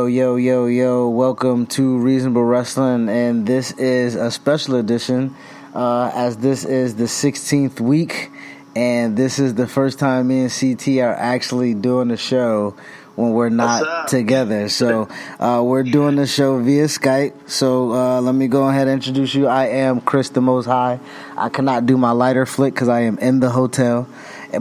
Yo, 0.00 0.06
yo, 0.06 0.36
yo, 0.36 0.64
yo, 0.64 1.08
welcome 1.10 1.66
to 1.66 1.98
Reasonable 1.98 2.42
Wrestling, 2.42 3.10
and 3.10 3.46
this 3.46 3.72
is 3.72 4.14
a 4.14 4.30
special 4.30 4.76
edition 4.76 5.36
uh, 5.74 6.10
as 6.14 6.38
this 6.38 6.64
is 6.64 6.94
the 6.94 7.04
16th 7.04 7.80
week, 7.80 8.30
and 8.74 9.14
this 9.14 9.38
is 9.38 9.56
the 9.56 9.66
first 9.66 9.98
time 9.98 10.28
me 10.28 10.40
and 10.40 10.50
CT 10.50 11.00
are 11.00 11.14
actually 11.14 11.74
doing 11.74 12.08
the 12.08 12.16
show 12.16 12.74
when 13.14 13.32
we're 13.32 13.50
not 13.50 14.08
together. 14.08 14.70
So 14.70 15.06
uh, 15.38 15.60
we're 15.62 15.82
doing 15.82 16.16
the 16.16 16.26
show 16.26 16.58
via 16.62 16.84
Skype. 16.84 17.50
So 17.50 17.92
uh, 17.92 18.22
let 18.22 18.34
me 18.34 18.48
go 18.48 18.70
ahead 18.70 18.88
and 18.88 19.02
introduce 19.02 19.34
you. 19.34 19.48
I 19.48 19.66
am 19.66 20.00
Chris 20.00 20.30
the 20.30 20.40
Most 20.40 20.64
High. 20.64 20.98
I 21.36 21.50
cannot 21.50 21.84
do 21.84 21.98
my 21.98 22.12
lighter 22.12 22.46
flick 22.46 22.72
because 22.72 22.88
I 22.88 23.00
am 23.00 23.18
in 23.18 23.40
the 23.40 23.50
hotel, 23.50 24.08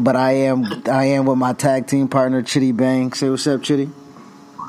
but 0.01 0.17
I 0.17 0.31
am 0.33 0.83
I 0.85 1.05
am 1.05 1.25
with 1.25 1.37
my 1.37 1.53
tag 1.53 1.87
team 1.87 2.09
partner 2.09 2.41
Chidi 2.41 2.75
Bang. 2.75 3.13
Say 3.13 3.29
what's 3.29 3.47
up, 3.47 3.61
Chidi. 3.61 3.89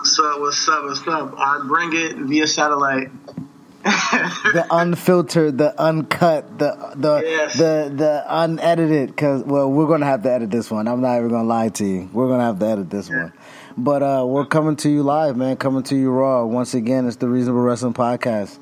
What's 0.00 0.19
up? 0.19 0.41
What's 0.41 0.66
up? 0.66 0.84
What's 0.84 1.06
up? 1.09 1.34
I 1.37 1.62
bring 1.69 1.91
it 1.93 2.16
via 2.16 2.47
satellite. 2.47 3.11
the 3.84 4.66
unfiltered, 4.71 5.59
the 5.59 5.78
uncut, 5.78 6.59
the 6.59 6.94
the 6.97 7.21
Yes. 7.22 7.59
the 7.59 7.93
the 7.94 8.25
unedited. 8.27 9.10
Because 9.10 9.44
well, 9.44 9.71
we're 9.71 9.89
gonna 9.89 10.06
have 10.06 10.22
to 10.22 10.33
edit 10.33 10.50
this 10.50 10.71
one. 10.71 10.89
I'm 10.89 11.03
not 11.03 11.19
even 11.19 11.28
gonna 11.28 11.47
lie 11.47 11.69
to 11.69 11.84
you. 11.84 12.09
We're 12.15 12.28
gonna 12.28 12.44
have 12.47 12.59
to 12.60 12.66
edit 12.66 12.89
this 12.89 13.10
one. 13.10 13.34
But 13.77 14.03
uh, 14.03 14.25
we're 14.27 14.47
coming 14.47 14.77
to 14.77 14.89
you 14.89 15.03
live, 15.03 15.37
man. 15.37 15.59
Coming 15.59 15.83
to 15.83 15.97
you 15.97 16.10
raw. 16.10 16.47
Once 16.47 16.72
again, 16.72 17.06
it's 17.06 17.16
the 17.16 17.28
Reasonable 17.28 17.60
Wrestling 17.60 17.93
Podcast. 17.93 18.59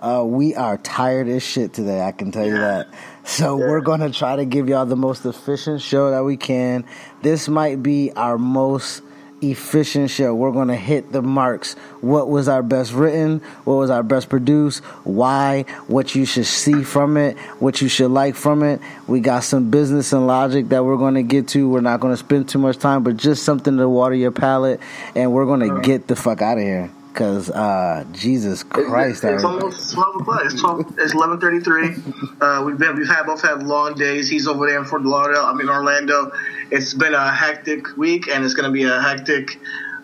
Uh, 0.00 0.24
we 0.26 0.56
are 0.56 0.78
tired 0.78 1.28
as 1.28 1.44
shit 1.44 1.74
today. 1.74 2.02
I 2.02 2.10
can 2.10 2.32
tell 2.32 2.44
you 2.44 2.58
that. 2.58 2.88
So 3.22 3.56
we're 3.56 3.82
gonna 3.82 4.10
try 4.10 4.34
to 4.34 4.44
give 4.44 4.68
y'all 4.68 4.84
the 4.84 4.96
most 4.96 5.24
efficient 5.26 5.80
show 5.80 6.10
that 6.10 6.24
we 6.24 6.36
can. 6.36 6.84
This 7.22 7.48
might 7.48 7.84
be 7.84 8.10
our 8.16 8.36
most 8.36 9.02
efficient 9.42 10.10
show. 10.10 10.34
We're 10.34 10.52
going 10.52 10.68
to 10.68 10.76
hit 10.76 11.12
the 11.12 11.22
marks. 11.22 11.74
What 12.00 12.28
was 12.28 12.48
our 12.48 12.62
best 12.62 12.92
written? 12.92 13.40
What 13.64 13.74
was 13.74 13.90
our 13.90 14.02
best 14.02 14.28
produced? 14.28 14.82
Why? 15.04 15.64
What 15.86 16.14
you 16.14 16.24
should 16.24 16.46
see 16.46 16.82
from 16.82 17.16
it? 17.16 17.38
What 17.58 17.80
you 17.80 17.88
should 17.88 18.10
like 18.10 18.34
from 18.34 18.62
it? 18.62 18.80
We 19.06 19.20
got 19.20 19.44
some 19.44 19.70
business 19.70 20.12
and 20.12 20.26
logic 20.26 20.70
that 20.70 20.84
we're 20.84 20.96
going 20.96 21.14
to 21.14 21.22
get 21.22 21.48
to. 21.48 21.68
We're 21.68 21.80
not 21.80 22.00
going 22.00 22.12
to 22.12 22.18
spend 22.18 22.48
too 22.48 22.58
much 22.58 22.78
time, 22.78 23.02
but 23.02 23.16
just 23.16 23.44
something 23.44 23.76
to 23.76 23.88
water 23.88 24.14
your 24.14 24.32
palate. 24.32 24.80
And 25.14 25.32
we're 25.32 25.46
going 25.46 25.60
to 25.60 25.80
get 25.82 26.06
the 26.06 26.16
fuck 26.16 26.42
out 26.42 26.58
of 26.58 26.64
here. 26.64 26.90
Cause 27.16 27.48
uh, 27.48 28.04
Jesus 28.12 28.62
Christ, 28.62 29.24
it's, 29.24 29.36
it's 29.36 29.44
almost 29.44 29.94
twelve 29.94 30.16
o'clock. 30.16 30.42
It's 30.44 30.60
twelve. 30.60 30.98
It's 30.98 31.14
eleven 31.14 31.40
thirty 31.40 31.60
three. 31.60 31.94
Uh, 32.42 32.62
we've 32.66 32.76
been 32.76 32.94
we've 32.94 33.08
had 33.08 33.24
both 33.24 33.40
had 33.40 33.62
long 33.62 33.94
days. 33.94 34.28
He's 34.28 34.46
over 34.46 34.66
there 34.66 34.78
in 34.78 34.84
Fort 34.84 35.00
Lauderdale. 35.00 35.44
I'm 35.44 35.58
in 35.58 35.70
Orlando. 35.70 36.30
It's 36.70 36.92
been 36.92 37.14
a 37.14 37.32
hectic 37.32 37.96
week, 37.96 38.28
and 38.28 38.44
it's 38.44 38.52
going 38.52 38.68
to 38.68 38.70
be 38.70 38.84
a 38.84 39.00
hectic 39.00 39.58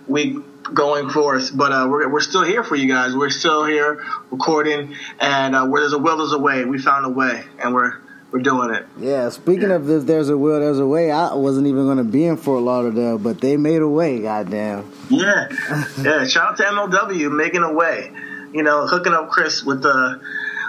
week 0.09 0.39
going 0.73 1.11
forth. 1.11 1.55
But 1.55 1.73
uh, 1.73 1.87
we're 1.91 2.09
we're 2.09 2.21
still 2.21 2.45
here 2.45 2.65
for 2.65 2.77
you 2.77 2.89
guys. 2.89 3.15
We're 3.15 3.29
still 3.29 3.67
here 3.67 4.03
recording, 4.31 4.97
and 5.21 5.55
uh, 5.55 5.67
where 5.67 5.83
there's 5.83 5.93
a 5.93 5.99
will, 5.99 6.17
there's 6.17 6.33
a 6.33 6.39
way. 6.39 6.65
We 6.65 6.79
found 6.79 7.05
a 7.05 7.11
way, 7.11 7.45
and 7.63 7.75
we're 7.75 7.99
we're 8.33 8.41
doing 8.41 8.75
it. 8.75 8.87
Yeah, 8.99 9.29
speaking 9.29 9.71
of 9.71 9.89
if 9.91 10.07
there's 10.07 10.31
a 10.31 10.37
will, 10.37 10.59
there's 10.59 10.79
a 10.79 10.87
way. 10.87 11.11
I 11.11 11.35
wasn't 11.35 11.67
even 11.67 11.85
going 11.85 11.99
to 11.99 12.05
be 12.05 12.25
in 12.25 12.39
Fort 12.39 12.63
Lauderdale, 12.63 13.19
but 13.19 13.41
they 13.41 13.57
made 13.57 13.83
a 13.83 13.89
way. 13.89 14.21
Goddamn. 14.21 14.91
Yeah, 15.11 15.49
yeah. 16.03 16.25
Shout 16.25 16.53
out 16.53 16.57
to 16.57 16.63
MLW 16.65 17.37
making 17.37 17.63
a 17.63 17.73
way. 17.73 18.11
You 18.53 18.63
know, 18.63 18.87
hooking 18.87 19.13
up 19.13 19.29
Chris 19.31 19.63
with 19.63 19.83
the 19.83 20.21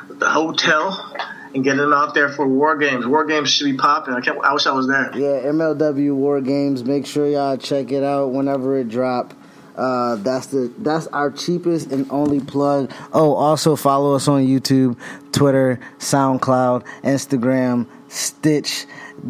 with 0.10 0.20
the 0.20 0.30
hotel 0.30 1.16
and 1.56 1.64
getting 1.64 1.80
him 1.80 1.94
out 1.94 2.14
there 2.14 2.30
for 2.30 2.48
War 2.48 2.78
Games. 2.78 3.06
War 3.06 3.26
Games 3.26 3.52
should 3.52 3.66
be 3.66 3.78
popping. 3.78 4.14
I 4.14 4.22
can't. 4.22 4.44
I 4.44 4.54
wish 4.54 4.66
I 4.66 4.72
was 4.72 4.88
there. 4.88 5.12
Yeah, 5.16 5.50
MLW 5.52 6.16
War 6.16 6.42
Games. 6.42 6.84
Make 6.84 7.06
sure 7.06 7.28
y'all 7.28 7.58
check 7.58 7.92
it 7.92 8.04
out 8.04 8.32
whenever 8.32 8.78
it 8.78 8.90
drop. 8.90 9.34
Uh, 9.76 10.16
that's 10.18 10.48
the 10.48 10.72
that's 10.78 11.08
our 11.08 11.32
cheapest 11.32 11.92
and 11.92 12.10
only 12.12 12.40
plug. 12.40 12.92
Oh, 13.12 13.34
also 13.34 13.76
follow 13.76 14.16
us 14.16 14.28
on 14.28 14.44
YouTube, 14.46 14.98
Twitter, 15.32 15.80
SoundCloud, 16.00 16.86
Instagram, 17.04 17.88
Stitch, 18.08 18.86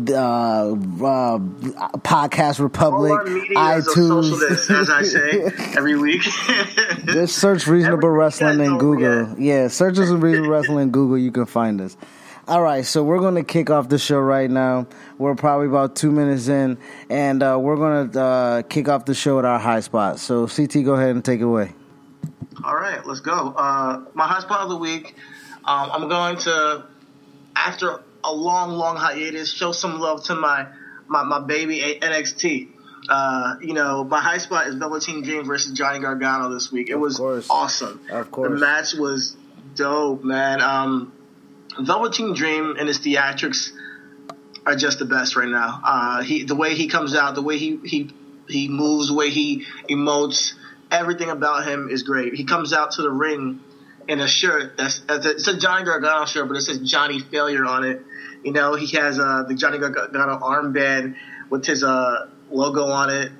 uh, 0.09 0.71
uh, 0.71 0.73
Podcast 1.99 2.59
Republic, 2.59 3.11
All 3.11 3.17
our 3.19 3.23
media 3.25 3.77
is 3.77 3.87
a 3.87 3.91
socialist, 3.91 4.69
as 4.69 4.89
I 4.89 5.03
say 5.03 5.19
iTunes. 5.19 5.75
every 5.77 5.97
week. 5.97 6.21
Just 7.05 7.37
search 7.37 7.67
Reasonable 7.67 8.09
Wrestling 8.09 8.59
in 8.59 8.77
Google. 8.77 9.39
Yeah, 9.39 9.69
search 9.69 9.97
us 9.97 10.09
Reasonable 10.09 10.49
Wrestling 10.49 10.79
in 10.79 10.91
Google. 10.91 11.17
You 11.17 11.31
can 11.31 11.45
find 11.45 11.79
us. 11.79 11.95
All 12.45 12.61
right, 12.61 12.85
so 12.85 13.05
we're 13.05 13.19
going 13.19 13.35
to 13.35 13.43
kick 13.43 13.69
off 13.69 13.87
the 13.87 13.97
show 13.97 14.19
right 14.19 14.49
now. 14.49 14.85
We're 15.17 15.33
probably 15.33 15.67
about 15.67 15.95
two 15.95 16.11
minutes 16.11 16.49
in, 16.49 16.77
and 17.09 17.41
uh, 17.41 17.57
we're 17.57 17.77
going 17.77 18.11
to 18.11 18.21
uh, 18.21 18.61
kick 18.63 18.89
off 18.89 19.05
the 19.05 19.13
show 19.13 19.39
at 19.39 19.45
our 19.45 19.57
high 19.57 19.79
spot. 19.79 20.19
So, 20.19 20.45
CT, 20.45 20.83
go 20.83 20.95
ahead 20.95 21.11
and 21.11 21.23
take 21.23 21.39
it 21.39 21.45
away. 21.45 21.71
All 22.65 22.75
right, 22.75 23.05
let's 23.05 23.21
go. 23.21 23.53
Uh, 23.55 24.03
my 24.13 24.27
high 24.27 24.41
spot 24.41 24.59
of 24.59 24.69
the 24.69 24.75
week. 24.75 25.15
Um, 25.63 25.89
I'm 25.93 26.09
going 26.09 26.35
to, 26.39 26.83
after 27.55 28.03
a 28.25 28.33
long, 28.33 28.71
long 28.71 28.97
hiatus, 28.97 29.49
show 29.49 29.71
some 29.71 30.01
love 30.01 30.25
to 30.25 30.35
my 30.35 30.67
my, 31.07 31.23
my 31.23 31.39
baby 31.39 31.97
NXT. 32.01 32.67
Uh, 33.07 33.55
you 33.61 33.73
know, 33.73 34.03
my 34.03 34.19
high 34.19 34.37
spot 34.39 34.67
is 34.67 34.75
Velveteen 34.75 35.23
Dream 35.23 35.45
versus 35.45 35.71
Johnny 35.71 35.99
Gargano 35.99 36.53
this 36.53 36.71
week. 36.73 36.89
It 36.89 36.95
was 36.95 37.21
awesome. 37.21 38.01
Of 38.09 38.31
course. 38.31 38.49
the 38.49 38.57
match 38.57 38.93
was 38.95 39.37
dope, 39.75 40.23
man. 40.25 40.61
Um, 40.61 41.12
Velveteen 41.79 42.33
Dream 42.33 42.75
and 42.77 42.87
his 42.87 42.99
theatrics 42.99 43.71
are 44.65 44.75
just 44.75 44.99
the 44.99 45.05
best 45.05 45.35
right 45.35 45.47
now. 45.47 45.81
Uh, 45.83 46.23
he, 46.23 46.43
the 46.43 46.55
way 46.55 46.75
he 46.75 46.87
comes 46.87 47.15
out, 47.15 47.35
the 47.35 47.41
way 47.41 47.57
he 47.57 47.79
he 47.83 48.09
he 48.47 48.67
moves, 48.67 49.07
the 49.07 49.13
way 49.13 49.29
he 49.29 49.65
emotes, 49.89 50.53
everything 50.91 51.29
about 51.29 51.65
him 51.65 51.89
is 51.89 52.03
great. 52.03 52.33
He 52.33 52.43
comes 52.43 52.73
out 52.73 52.91
to 52.91 53.01
the 53.01 53.11
ring 53.11 53.59
in 54.07 54.19
a 54.19 54.27
shirt 54.27 54.77
that's 54.77 55.01
it's 55.09 55.47
a 55.47 55.57
Johnny 55.57 55.85
Gargano 55.85 56.25
shirt, 56.25 56.47
but 56.47 56.57
it 56.57 56.61
says 56.61 56.79
Johnny 56.79 57.19
Failure 57.19 57.65
on 57.65 57.83
it. 57.83 58.01
You 58.43 58.51
know, 58.51 58.75
he 58.75 58.95
has 58.97 59.19
uh, 59.19 59.43
the 59.47 59.55
Johnny 59.55 59.77
Gargano 59.77 60.37
armband 60.37 61.15
with 61.49 61.65
his 61.65 61.83
uh, 61.83 62.27
logo 62.51 62.85
on 62.87 63.09
it. 63.09 63.31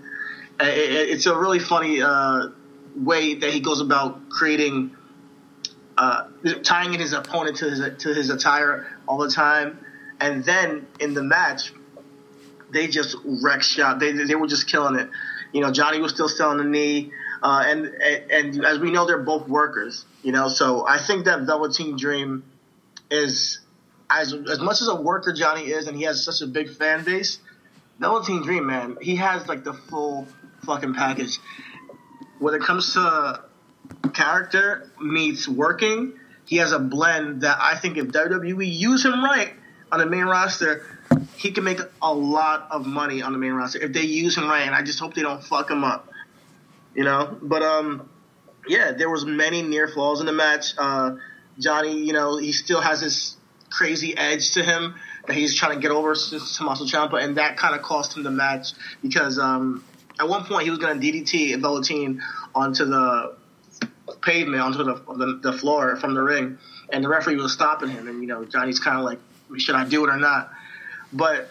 it, 0.60 0.68
it 0.68 1.10
it's 1.10 1.26
a 1.26 1.38
really 1.38 1.60
funny 1.60 2.02
uh, 2.02 2.48
way 2.96 3.36
that 3.36 3.52
he 3.52 3.60
goes 3.60 3.82
about 3.82 4.30
creating, 4.30 4.96
uh, 5.98 6.28
tying 6.64 6.94
in 6.94 7.00
his 7.00 7.14
opponent 7.14 7.58
to 7.58 7.70
his 7.70 7.80
to 8.04 8.14
his 8.14 8.30
attire 8.30 8.88
all 9.08 9.18
the 9.18 9.30
time, 9.30 9.84
and 10.20 10.44
then 10.44 10.88
in 11.00 11.14
the 11.14 11.24
match, 11.24 11.74
they 12.72 12.88
just 12.88 13.16
wrecked 13.24 13.66
shop. 13.66 14.00
They 14.00 14.12
they 14.12 14.36
were 14.36 14.48
just 14.48 14.68
killing 14.68 15.00
it. 15.00 15.10
You 15.52 15.62
know, 15.62 15.72
Johnny 15.72 16.00
was 16.00 16.14
still 16.14 16.30
selling 16.30 16.58
the 16.58 16.64
knee. 16.64 17.12
Uh, 17.44 17.62
and, 17.68 17.86
and, 17.86 18.32
and 18.32 18.66
as 18.66 18.80
we 18.80 18.90
know, 18.90 19.06
they're 19.06 19.18
both 19.18 19.50
workers, 19.50 20.06
you 20.24 20.32
know. 20.32 20.48
So 20.48 20.88
I 20.88 20.98
think 20.98 21.26
that 21.26 21.42
Velveteen 21.42 21.98
Dream 21.98 22.44
is 23.12 23.60
as 24.10 24.34
as 24.34 24.60
much 24.60 24.82
as 24.82 24.88
a 24.88 24.96
worker 24.96 25.34
Johnny 25.34 25.64
is, 25.64 25.88
and 25.88 25.98
he 25.98 26.04
has 26.04 26.24
such 26.24 26.42
a 26.42 26.48
big 26.48 26.70
fan 26.70 27.04
base. 27.04 27.40
Velveteen 28.00 28.44
Dream, 28.44 28.66
man, 28.66 28.98
he 29.02 29.18
has 29.18 29.48
like 29.48 29.64
the 29.66 29.74
full 29.74 30.26
fucking 30.66 30.94
package. 30.94 31.38
When 32.40 32.54
it 32.54 32.62
comes 32.62 32.94
to 32.94 33.44
character 34.14 34.90
meets 35.00 35.48
working, 35.48 36.14
he 36.46 36.58
has 36.58 36.72
a 36.72 36.80
blend 36.80 37.42
that 37.42 37.58
I 37.60 37.78
think 37.78 37.98
if 37.98 38.08
WWE 38.08 38.72
use 38.72 39.06
him 39.06 39.24
right 39.24 39.54
on 39.92 40.00
the 40.00 40.06
main 40.06 40.26
roster, 40.26 40.86
he 41.38 41.52
can 41.52 41.64
make 41.64 41.80
a 42.02 42.14
lot 42.14 42.68
of 42.72 42.86
money 42.86 43.22
on 43.22 43.32
the 43.34 43.38
main 43.38 43.54
roster 43.54 43.82
if 43.82 43.94
they 43.94 44.02
use 44.02 44.38
him 44.38 44.48
right. 44.48 44.66
And 44.66 44.76
I 44.76 44.82
just 44.82 45.00
hope 45.00 45.14
they 45.14 45.22
don't 45.22 45.44
fuck 45.44 45.70
him 45.70 45.84
up 45.84 46.10
you 46.96 47.04
know. 47.04 47.38
But 47.42 47.64
um, 47.64 48.10
yeah, 48.68 48.92
there 48.92 49.10
was 49.10 49.26
many 49.26 49.62
near 49.62 49.88
falls 49.88 50.20
in 50.20 50.26
the 50.26 50.34
match. 50.34 50.74
Uh, 50.78 51.16
Johnny, 51.60 52.04
you 52.04 52.14
know, 52.14 52.38
he 52.38 52.52
still 52.52 52.82
has 52.82 53.02
this 53.02 53.36
crazy 53.70 54.16
edge 54.16 54.52
to 54.52 54.64
him 54.64 54.96
that 55.28 55.36
he's 55.36 55.56
trying 55.56 55.76
to 55.76 55.82
get 55.82 55.92
over 55.92 56.16
Tommaso 56.16 56.86
Ciampa, 56.86 57.24
and 57.24 57.38
that 57.38 57.58
kind 57.58 57.76
of 57.76 57.82
cost 57.82 58.16
him 58.16 58.24
the 58.24 58.32
match 58.32 58.74
because 59.02 59.40
um, 59.40 59.84
at 60.20 60.28
one 60.28 60.46
point 60.46 60.64
he 60.64 60.70
was 60.70 60.80
going 60.80 61.00
to 61.00 61.06
DDT 61.06 61.60
Velveteen 61.62 62.22
onto 62.54 62.86
the 62.86 63.36
pavement, 64.24 64.62
onto 64.62 64.84
the, 64.84 64.94
the, 64.94 65.52
the 65.52 65.54
floor 65.54 65.96
from 65.98 66.14
the 66.14 66.22
ring, 66.22 66.58
and 66.90 67.04
the 67.04 67.10
referee 67.10 67.36
was 67.36 67.54
stopping 67.54 67.90
him, 67.90 68.08
and 68.08 68.22
you 68.22 68.28
know 68.28 68.46
Johnny's 68.46 68.80
kind 68.80 68.98
of 68.98 69.06
like, 69.06 69.20
should 69.58 69.76
I 69.76 69.86
do 69.86 70.06
it 70.06 70.10
or 70.10 70.18
not? 70.18 70.52
But 71.12 71.50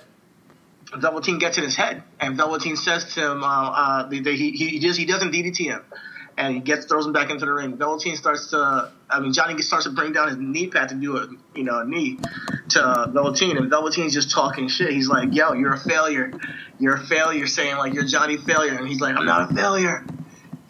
Velveteen 0.96 1.38
gets 1.38 1.58
in 1.58 1.64
his 1.64 1.76
head, 1.76 2.02
and 2.20 2.36
Velveteen 2.36 2.76
says 2.76 3.14
to 3.14 3.32
him, 3.32 3.44
uh, 3.44 3.46
uh, 3.46 4.10
he, 4.10 4.50
he, 4.52 4.78
just, 4.78 4.98
he 4.98 5.06
doesn't 5.06 5.32
DDT 5.32 5.58
him, 5.58 5.82
and 6.36 6.54
he 6.54 6.60
gets 6.60 6.86
throws 6.86 7.06
him 7.06 7.12
back 7.12 7.30
into 7.30 7.46
the 7.46 7.52
ring. 7.52 7.76
Velveteen 7.76 8.16
starts 8.16 8.50
to, 8.50 8.90
I 9.08 9.20
mean, 9.20 9.32
Johnny 9.32 9.60
starts 9.62 9.84
to 9.84 9.90
bring 9.90 10.12
down 10.12 10.28
his 10.28 10.36
knee 10.36 10.66
pad 10.68 10.90
to 10.90 10.94
do 10.94 11.16
a, 11.16 11.28
you 11.54 11.64
know, 11.64 11.80
a 11.80 11.84
knee 11.84 12.18
to 12.70 13.10
Velveteen, 13.12 13.56
and 13.56 13.70
Velveteen's 13.70 14.14
just 14.14 14.30
talking 14.30 14.68
shit. 14.68 14.90
He's 14.90 15.08
like, 15.08 15.34
"Yo, 15.34 15.52
you're 15.52 15.74
a 15.74 15.78
failure. 15.78 16.32
You're 16.78 16.96
a 16.96 17.06
failure," 17.06 17.46
saying 17.46 17.76
like, 17.76 17.94
"You're 17.94 18.04
Johnny 18.04 18.36
Failure," 18.36 18.74
and 18.74 18.88
he's 18.88 19.00
like, 19.00 19.16
"I'm 19.16 19.26
not 19.26 19.50
a 19.50 19.54
failure." 19.54 20.04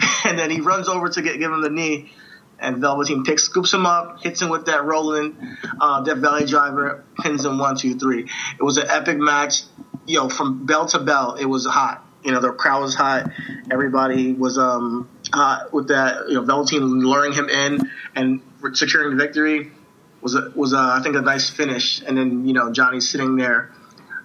and 0.24 0.38
then 0.38 0.50
he 0.50 0.60
runs 0.60 0.88
over 0.88 1.08
to 1.08 1.22
get 1.22 1.38
give 1.38 1.52
him 1.52 1.62
the 1.62 1.70
knee, 1.70 2.12
and 2.58 2.78
Velveteen 2.78 3.24
picks, 3.24 3.44
scoops 3.44 3.72
him 3.72 3.86
up, 3.86 4.22
hits 4.22 4.40
him 4.40 4.48
with 4.48 4.66
that 4.66 4.84
rolling, 4.84 5.36
uh, 5.80 6.02
Death 6.02 6.18
Valley 6.18 6.46
driver, 6.46 7.04
pins 7.18 7.44
him 7.44 7.58
one, 7.58 7.76
two, 7.76 7.98
three. 7.98 8.28
It 8.58 8.62
was 8.62 8.76
an 8.78 8.88
epic 8.88 9.18
match 9.18 9.62
you 10.06 10.18
know, 10.18 10.28
from 10.28 10.66
bell 10.66 10.86
to 10.86 10.98
bell, 10.98 11.34
it 11.34 11.46
was 11.46 11.66
hot. 11.66 12.04
You 12.24 12.32
know, 12.32 12.40
the 12.40 12.52
crowd 12.52 12.82
was 12.82 12.94
hot. 12.94 13.30
Everybody 13.70 14.32
was 14.32 14.58
um 14.58 15.08
hot 15.32 15.72
with 15.72 15.88
that. 15.88 16.28
You 16.28 16.34
know, 16.34 16.42
Velveteen 16.42 17.00
luring 17.00 17.32
him 17.32 17.48
in 17.48 17.90
and 18.14 18.40
securing 18.74 19.16
the 19.16 19.22
victory 19.22 19.72
was 20.20 20.36
a, 20.36 20.52
was 20.54 20.72
a, 20.72 20.78
I 20.78 21.00
think 21.02 21.16
a 21.16 21.20
nice 21.20 21.50
finish. 21.50 22.00
And 22.00 22.16
then 22.16 22.46
you 22.46 22.52
know 22.52 22.72
Johnny's 22.72 23.08
sitting 23.08 23.36
there, 23.36 23.72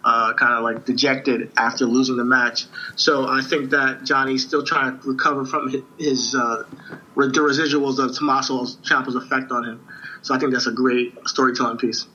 uh, 0.08 0.34
kind 0.36 0.54
of 0.54 0.64
like 0.64 0.86
dejected 0.86 1.52
after 1.58 1.86
losing 1.86 2.16
the 2.16 2.24
match. 2.24 2.66
So 2.96 3.28
I 3.28 3.42
think 3.42 3.72
that 3.72 4.06
Johnny's 4.06 4.48
still 4.48 4.64
trying 4.64 4.98
to 5.02 5.08
recover 5.10 5.44
from 5.44 5.84
his 6.00 6.34
uh, 6.34 6.64
the 7.18 7.42
residuals 7.42 8.00
of 8.00 8.16
Tommaso 8.16 8.64
Ciampa's 8.84 9.16
effect 9.16 9.52
on 9.52 9.66
him. 9.66 9.88
So 10.22 10.34
I 10.34 10.40
think 10.40 10.54
that's 10.54 10.68
a 10.68 10.72
great 10.72 11.14
storytelling 11.28 11.78
piece. 11.78 12.08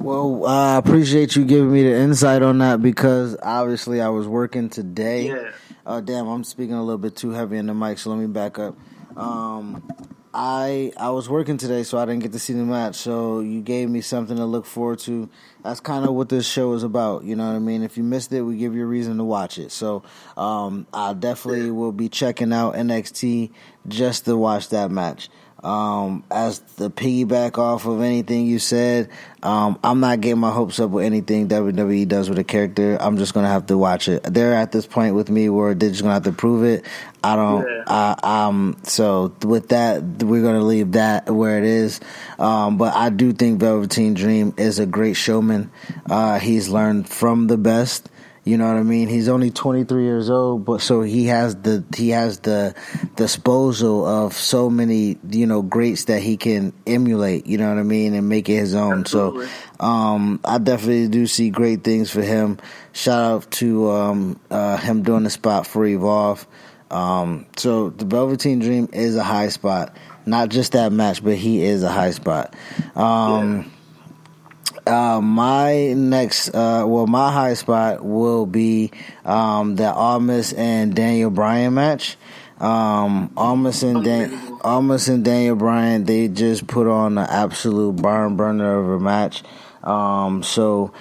Well, 0.00 0.46
I 0.46 0.78
appreciate 0.78 1.36
you 1.36 1.44
giving 1.44 1.72
me 1.72 1.84
the 1.84 1.94
insight 1.94 2.42
on 2.42 2.58
that 2.58 2.82
because 2.82 3.36
obviously 3.40 4.00
I 4.00 4.08
was 4.08 4.26
working 4.26 4.68
today. 4.68 5.28
Yeah. 5.28 5.52
Uh, 5.86 6.00
damn, 6.00 6.26
I'm 6.26 6.42
speaking 6.42 6.74
a 6.74 6.82
little 6.82 6.98
bit 6.98 7.14
too 7.14 7.30
heavy 7.30 7.58
in 7.58 7.66
the 7.66 7.74
mic, 7.74 7.98
so 7.98 8.10
let 8.10 8.18
me 8.18 8.26
back 8.26 8.58
up. 8.58 8.76
Um, 9.16 9.88
I 10.34 10.92
I 10.96 11.10
was 11.10 11.28
working 11.28 11.56
today, 11.56 11.82
so 11.82 11.98
I 11.98 12.04
didn't 12.04 12.22
get 12.22 12.32
to 12.32 12.38
see 12.38 12.52
the 12.52 12.64
match. 12.64 12.96
So 12.96 13.40
you 13.40 13.60
gave 13.60 13.88
me 13.88 14.00
something 14.00 14.36
to 14.36 14.44
look 14.44 14.66
forward 14.66 14.98
to. 15.00 15.28
That's 15.64 15.80
kind 15.80 16.04
of 16.04 16.14
what 16.14 16.28
this 16.28 16.46
show 16.46 16.72
is 16.74 16.82
about. 16.82 17.24
You 17.24 17.36
know 17.36 17.46
what 17.46 17.56
I 17.56 17.58
mean? 17.58 17.82
If 17.82 17.96
you 17.96 18.02
missed 18.02 18.32
it, 18.32 18.42
we 18.42 18.56
give 18.56 18.74
you 18.74 18.84
a 18.84 18.86
reason 18.86 19.16
to 19.18 19.24
watch 19.24 19.58
it. 19.58 19.72
So 19.72 20.02
um, 20.36 20.86
I 20.92 21.14
definitely 21.14 21.70
will 21.70 21.92
be 21.92 22.08
checking 22.08 22.52
out 22.52 22.74
NXT 22.74 23.50
just 23.86 24.26
to 24.26 24.36
watch 24.36 24.68
that 24.68 24.90
match. 24.90 25.30
Um, 25.62 26.22
as 26.30 26.60
the 26.76 26.88
piggyback 26.88 27.58
off 27.58 27.84
of 27.86 28.00
anything 28.00 28.46
you 28.46 28.60
said, 28.60 29.08
um, 29.42 29.78
I'm 29.82 29.98
not 29.98 30.20
getting 30.20 30.38
my 30.38 30.52
hopes 30.52 30.78
up 30.78 30.90
with 30.90 31.04
anything 31.04 31.48
WWE 31.48 32.06
does 32.06 32.28
with 32.28 32.38
a 32.38 32.44
character. 32.44 32.96
I'm 33.00 33.16
just 33.18 33.34
gonna 33.34 33.48
have 33.48 33.66
to 33.66 33.76
watch 33.76 34.08
it. 34.08 34.22
They're 34.22 34.54
at 34.54 34.70
this 34.70 34.86
point 34.86 35.16
with 35.16 35.30
me 35.30 35.48
where 35.48 35.74
they're 35.74 35.90
just 35.90 36.02
gonna 36.02 36.14
have 36.14 36.24
to 36.24 36.32
prove 36.32 36.64
it. 36.64 36.84
I 37.24 37.34
don't. 37.34 37.66
Yeah. 37.66 37.82
I, 38.22 38.46
um. 38.46 38.76
So 38.84 39.34
with 39.42 39.70
that, 39.70 40.02
we're 40.22 40.42
gonna 40.42 40.64
leave 40.64 40.92
that 40.92 41.28
where 41.28 41.58
it 41.58 41.64
is. 41.64 42.00
Um. 42.38 42.78
But 42.78 42.94
I 42.94 43.10
do 43.10 43.32
think 43.32 43.58
Velveteen 43.58 44.14
Dream 44.14 44.54
is 44.56 44.78
a 44.78 44.86
great 44.86 45.14
showman. 45.14 45.72
Uh. 46.08 46.38
He's 46.38 46.68
learned 46.68 47.08
from 47.08 47.48
the 47.48 47.58
best. 47.58 48.08
You 48.48 48.56
know 48.56 48.66
what 48.66 48.78
I 48.78 48.82
mean? 48.82 49.08
He's 49.08 49.28
only 49.28 49.50
23 49.50 50.04
years 50.04 50.30
old, 50.30 50.64
but 50.64 50.80
so 50.80 51.02
he 51.02 51.26
has 51.26 51.54
the 51.56 51.84
he 51.94 52.08
has 52.10 52.40
the 52.40 52.74
disposal 53.14 54.06
of 54.06 54.32
so 54.32 54.70
many 54.70 55.18
you 55.28 55.46
know 55.46 55.60
greats 55.60 56.06
that 56.06 56.22
he 56.22 56.38
can 56.38 56.72
emulate. 56.86 57.46
You 57.46 57.58
know 57.58 57.68
what 57.68 57.78
I 57.78 57.82
mean, 57.82 58.14
and 58.14 58.26
make 58.26 58.48
it 58.48 58.56
his 58.56 58.74
own. 58.74 59.00
Absolutely. 59.00 59.48
So 59.78 59.84
um, 59.84 60.40
I 60.46 60.56
definitely 60.56 61.08
do 61.08 61.26
see 61.26 61.50
great 61.50 61.84
things 61.84 62.10
for 62.10 62.22
him. 62.22 62.58
Shout 62.94 63.22
out 63.22 63.50
to 63.50 63.90
um, 63.90 64.40
uh, 64.50 64.78
him 64.78 65.02
doing 65.02 65.24
the 65.24 65.30
spot 65.30 65.66
for 65.66 65.84
Evolve. 65.84 66.46
Um, 66.90 67.44
so 67.58 67.90
the 67.90 68.06
Velveteen 68.06 68.60
Dream 68.60 68.88
is 68.94 69.14
a 69.14 69.22
high 69.22 69.50
spot. 69.50 69.94
Not 70.24 70.48
just 70.48 70.72
that 70.72 70.90
match, 70.90 71.22
but 71.22 71.36
he 71.36 71.62
is 71.62 71.82
a 71.82 71.92
high 71.92 72.12
spot. 72.12 72.56
Um, 72.96 73.66
yeah 73.66 73.77
uh, 74.88 75.20
my 75.20 75.92
next, 75.92 76.48
uh, 76.48 76.84
well, 76.86 77.06
my 77.06 77.30
high 77.30 77.54
spot 77.54 78.04
will 78.04 78.46
be 78.46 78.90
um, 79.24 79.76
the 79.76 79.92
Almas 79.92 80.52
and 80.52 80.94
Daniel 80.94 81.30
Bryan 81.30 81.74
match. 81.74 82.16
Um, 82.58 83.32
Almas 83.36 83.82
and 83.84 84.02
Dan- 84.02 84.58
Almas 84.62 85.08
and 85.08 85.24
Daniel 85.24 85.54
Bryan, 85.54 86.04
they 86.04 86.26
just 86.28 86.66
put 86.66 86.88
on 86.88 87.16
an 87.18 87.26
absolute 87.28 88.02
barn 88.02 88.36
burner 88.36 88.78
of 88.80 89.00
a 89.00 89.00
match. 89.00 89.42
Um, 89.84 90.42
so 90.42 90.92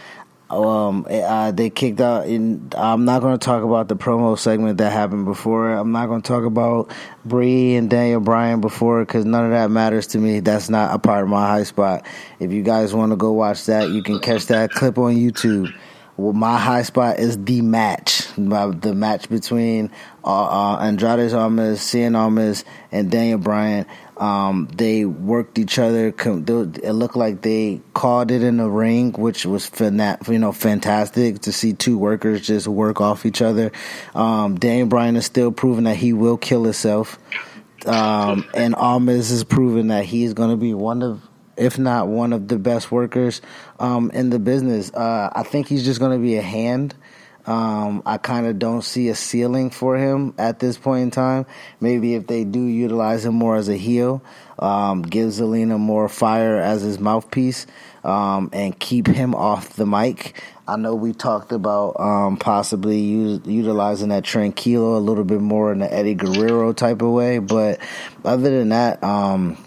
um, 0.49 1.05
uh, 1.09 1.51
they 1.51 1.69
kicked 1.69 1.99
out. 1.99 2.27
In, 2.27 2.69
I'm 2.77 3.05
not 3.05 3.21
going 3.21 3.37
to 3.37 3.43
talk 3.43 3.63
about 3.63 3.87
the 3.87 3.95
promo 3.95 4.37
segment 4.37 4.77
that 4.77 4.91
happened 4.91 5.25
before. 5.25 5.71
I'm 5.73 5.91
not 5.91 6.07
going 6.07 6.21
to 6.21 6.27
talk 6.27 6.45
about 6.45 6.91
Brie 7.25 7.75
and 7.75 7.89
Daniel 7.89 8.21
Bryan 8.21 8.61
before 8.61 9.03
because 9.03 9.25
none 9.25 9.45
of 9.45 9.51
that 9.51 9.69
matters 9.69 10.07
to 10.07 10.19
me. 10.19 10.39
That's 10.39 10.69
not 10.69 10.93
a 10.93 10.99
part 10.99 11.23
of 11.23 11.29
my 11.29 11.45
high 11.45 11.63
spot. 11.63 12.05
If 12.39 12.51
you 12.51 12.63
guys 12.63 12.93
want 12.93 13.11
to 13.11 13.17
go 13.17 13.33
watch 13.33 13.65
that, 13.65 13.89
you 13.89 14.01
can 14.03 14.19
catch 14.19 14.45
that 14.45 14.71
clip 14.71 14.97
on 14.97 15.15
YouTube. 15.15 15.73
Well, 16.17 16.33
my 16.33 16.57
high 16.57 16.81
spot 16.81 17.19
is 17.19 17.38
the 17.43 17.62
match, 17.62 18.27
the 18.36 18.93
match 18.95 19.29
between 19.29 19.91
uh, 20.24 20.74
uh, 20.74 20.79
Andrade 20.79 21.31
Almas, 21.31 21.79
Cien 21.79 22.17
Almas, 22.17 22.65
and 22.91 23.12
Daniel 23.12 23.38
Bryan. 23.38 23.86
Um, 24.17 24.67
they 24.74 25.05
worked 25.05 25.59
each 25.59 25.77
other. 25.77 26.07
It 26.07 26.93
looked 26.93 27.15
like 27.15 27.43
they 27.43 27.81
called 27.93 28.31
it 28.31 28.41
in 28.41 28.57
the 28.57 28.67
ring, 28.67 29.12
which 29.12 29.45
was 29.45 29.69
you 29.79 30.39
know 30.39 30.51
fantastic 30.51 31.41
to 31.41 31.51
see 31.51 31.74
two 31.74 32.00
workers 32.00 32.41
just 32.41 32.67
work 32.67 33.00
off 33.00 33.24
each 33.27 33.43
other. 33.43 33.71
Um, 34.15 34.55
Daniel 34.57 34.88
Bryan 34.88 35.17
is 35.17 35.25
still 35.25 35.51
proving 35.51 35.83
that 35.83 35.97
he 35.97 36.13
will 36.13 36.38
kill 36.38 36.63
himself, 36.63 37.19
um, 37.86 38.43
and 38.55 38.74
Almas 38.74 39.29
is 39.29 39.43
proving 39.43 39.89
that 39.89 40.05
he's 40.05 40.33
going 40.33 40.50
to 40.50 40.57
be 40.57 40.74
one 40.74 41.03
of, 41.03 41.21
if 41.57 41.77
not 41.79 42.07
one 42.07 42.33
of 42.33 42.47
the 42.47 42.57
best 42.57 42.91
workers 42.91 43.41
um, 43.79 44.11
in 44.11 44.29
the 44.29 44.39
business. 44.39 44.93
Uh, 44.93 45.29
I 45.33 45.43
think 45.43 45.67
he's 45.67 45.83
just 45.83 45.99
going 45.99 46.11
to 46.11 46.21
be 46.21 46.37
a 46.37 46.41
hand 46.41 46.95
Um, 47.47 48.03
I 48.05 48.17
kind 48.17 48.45
of 48.45 48.59
don't 48.59 48.81
see 48.81 49.07
a 49.07 49.15
ceiling 49.15 49.69
for 49.69 49.97
him 49.97 50.33
at 50.37 50.59
this 50.59 50.77
point 50.77 51.03
in 51.03 51.11
time. 51.11 51.45
Maybe 51.79 52.13
if 52.15 52.27
they 52.27 52.43
do 52.43 52.59
utilize 52.59 53.23
him 53.23 53.35
more 53.35 53.55
as 53.55 53.69
a 53.69 53.77
heel, 53.77 54.21
um, 54.59 55.01
give 55.01 55.29
Zelina 55.29 55.79
more 55.79 56.09
fire 56.09 56.57
as 56.57 56.81
his 56.81 56.99
mouthpiece, 56.99 57.65
um, 58.03 58.49
and 58.51 58.77
keep 58.77 59.07
him 59.07 59.33
off 59.33 59.75
the 59.77 59.85
mic. 59.85 60.41
I 60.67 60.75
know 60.75 60.93
we 60.93 61.13
talked 61.13 61.53
about 61.53 61.97
um, 61.97 62.35
possibly 62.35 62.99
utilizing 62.99 64.09
that 64.09 64.23
Tranquilo 64.23 64.97
a 64.97 64.99
little 64.99 65.23
bit 65.23 65.39
more 65.39 65.71
in 65.71 65.79
the 65.79 65.93
Eddie 65.93 66.15
Guerrero 66.15 66.73
type 66.73 67.01
of 67.01 67.11
way, 67.11 67.39
but 67.39 67.79
other 68.25 68.49
than 68.59 68.69
that, 68.69 69.01
um, 69.01 69.57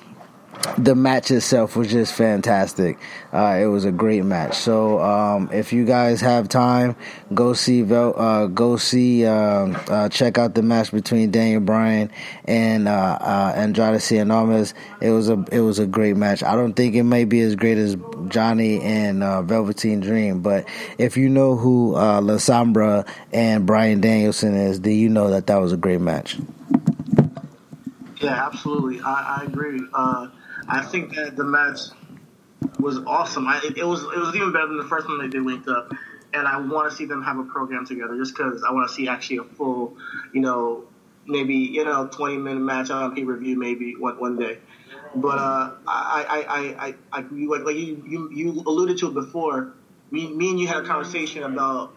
the 0.76 0.94
match 0.94 1.30
itself 1.30 1.76
was 1.76 1.90
just 1.90 2.14
fantastic. 2.14 2.98
Uh, 3.32 3.58
it 3.60 3.66
was 3.66 3.84
a 3.84 3.92
great 3.92 4.24
match. 4.24 4.54
So 4.54 5.00
um, 5.00 5.48
if 5.52 5.72
you 5.72 5.84
guys 5.84 6.20
have 6.20 6.48
time, 6.48 6.96
go 7.32 7.52
see 7.52 7.82
uh, 7.82 8.46
go 8.46 8.76
see 8.76 9.24
uh, 9.24 9.30
uh, 9.30 10.08
check 10.08 10.38
out 10.38 10.54
the 10.54 10.62
match 10.62 10.92
between 10.92 11.30
Daniel 11.30 11.60
Bryan 11.60 12.10
and 12.44 12.88
uh, 12.88 13.18
uh, 13.20 13.52
Andrade 13.56 14.00
Cien 14.00 14.74
It 15.00 15.10
was 15.10 15.28
a 15.28 15.44
it 15.52 15.60
was 15.60 15.78
a 15.78 15.86
great 15.86 16.16
match. 16.16 16.42
I 16.42 16.56
don't 16.56 16.74
think 16.74 16.94
it 16.94 17.04
may 17.04 17.24
be 17.24 17.40
as 17.40 17.56
great 17.56 17.78
as 17.78 17.96
Johnny 18.28 18.80
and 18.80 19.20
Velveteen 19.48 20.00
Dream, 20.00 20.40
but 20.40 20.66
if 20.98 21.16
you 21.16 21.28
know 21.28 21.56
who 21.56 21.92
La 21.92 22.20
Sombra 22.20 23.06
and 23.32 23.66
Bryan 23.66 24.00
Danielson 24.00 24.54
is, 24.54 24.80
then 24.80 24.94
you 24.94 25.08
know 25.08 25.30
that 25.30 25.46
that 25.46 25.56
was 25.56 25.72
a 25.72 25.76
great 25.76 26.00
match. 26.00 26.38
Yeah, 28.20 28.46
absolutely. 28.46 29.00
I, 29.00 29.40
I 29.40 29.44
agree. 29.46 29.80
I 30.70 30.82
think 30.82 31.14
that 31.16 31.36
the 31.36 31.44
match 31.44 31.80
was 32.78 32.98
awesome. 32.98 33.48
I, 33.48 33.60
it, 33.76 33.84
was 33.84 34.02
it 34.04 34.18
was 34.18 34.34
even 34.36 34.52
better 34.52 34.68
than 34.68 34.78
the 34.78 34.84
first 34.84 35.08
one 35.08 35.18
they 35.18 35.28
did 35.28 35.42
linked 35.42 35.68
up, 35.68 35.92
and 36.32 36.46
I 36.46 36.60
want 36.60 36.90
to 36.90 36.96
see 36.96 37.06
them 37.06 37.22
have 37.24 37.38
a 37.38 37.44
program 37.44 37.84
together 37.84 38.16
just 38.16 38.36
because 38.36 38.62
I 38.62 38.72
want 38.72 38.88
to 38.88 38.94
see 38.94 39.08
actually 39.08 39.38
a 39.38 39.44
full, 39.44 39.96
you 40.32 40.40
know, 40.40 40.84
maybe 41.26 41.56
you 41.56 41.84
know 41.84 42.06
twenty 42.06 42.36
minute 42.36 42.60
match 42.60 42.90
on 42.90 43.14
pay 43.14 43.24
per 43.24 43.36
view 43.36 43.58
maybe 43.58 43.96
one 43.96 44.18
one 44.20 44.38
day. 44.38 44.58
But 45.14 45.38
uh, 45.38 45.72
I, 45.88 46.44
I, 46.48 46.86
I, 46.86 46.94
I, 47.12 47.24
you, 47.34 47.64
like 47.64 47.74
you, 47.74 48.04
you, 48.06 48.30
you 48.32 48.50
alluded 48.64 48.98
to 48.98 49.08
it 49.08 49.14
before. 49.14 49.74
Me, 50.12 50.32
me 50.32 50.50
and 50.50 50.60
you 50.60 50.68
had 50.68 50.78
a 50.78 50.86
conversation 50.86 51.42
about 51.42 51.94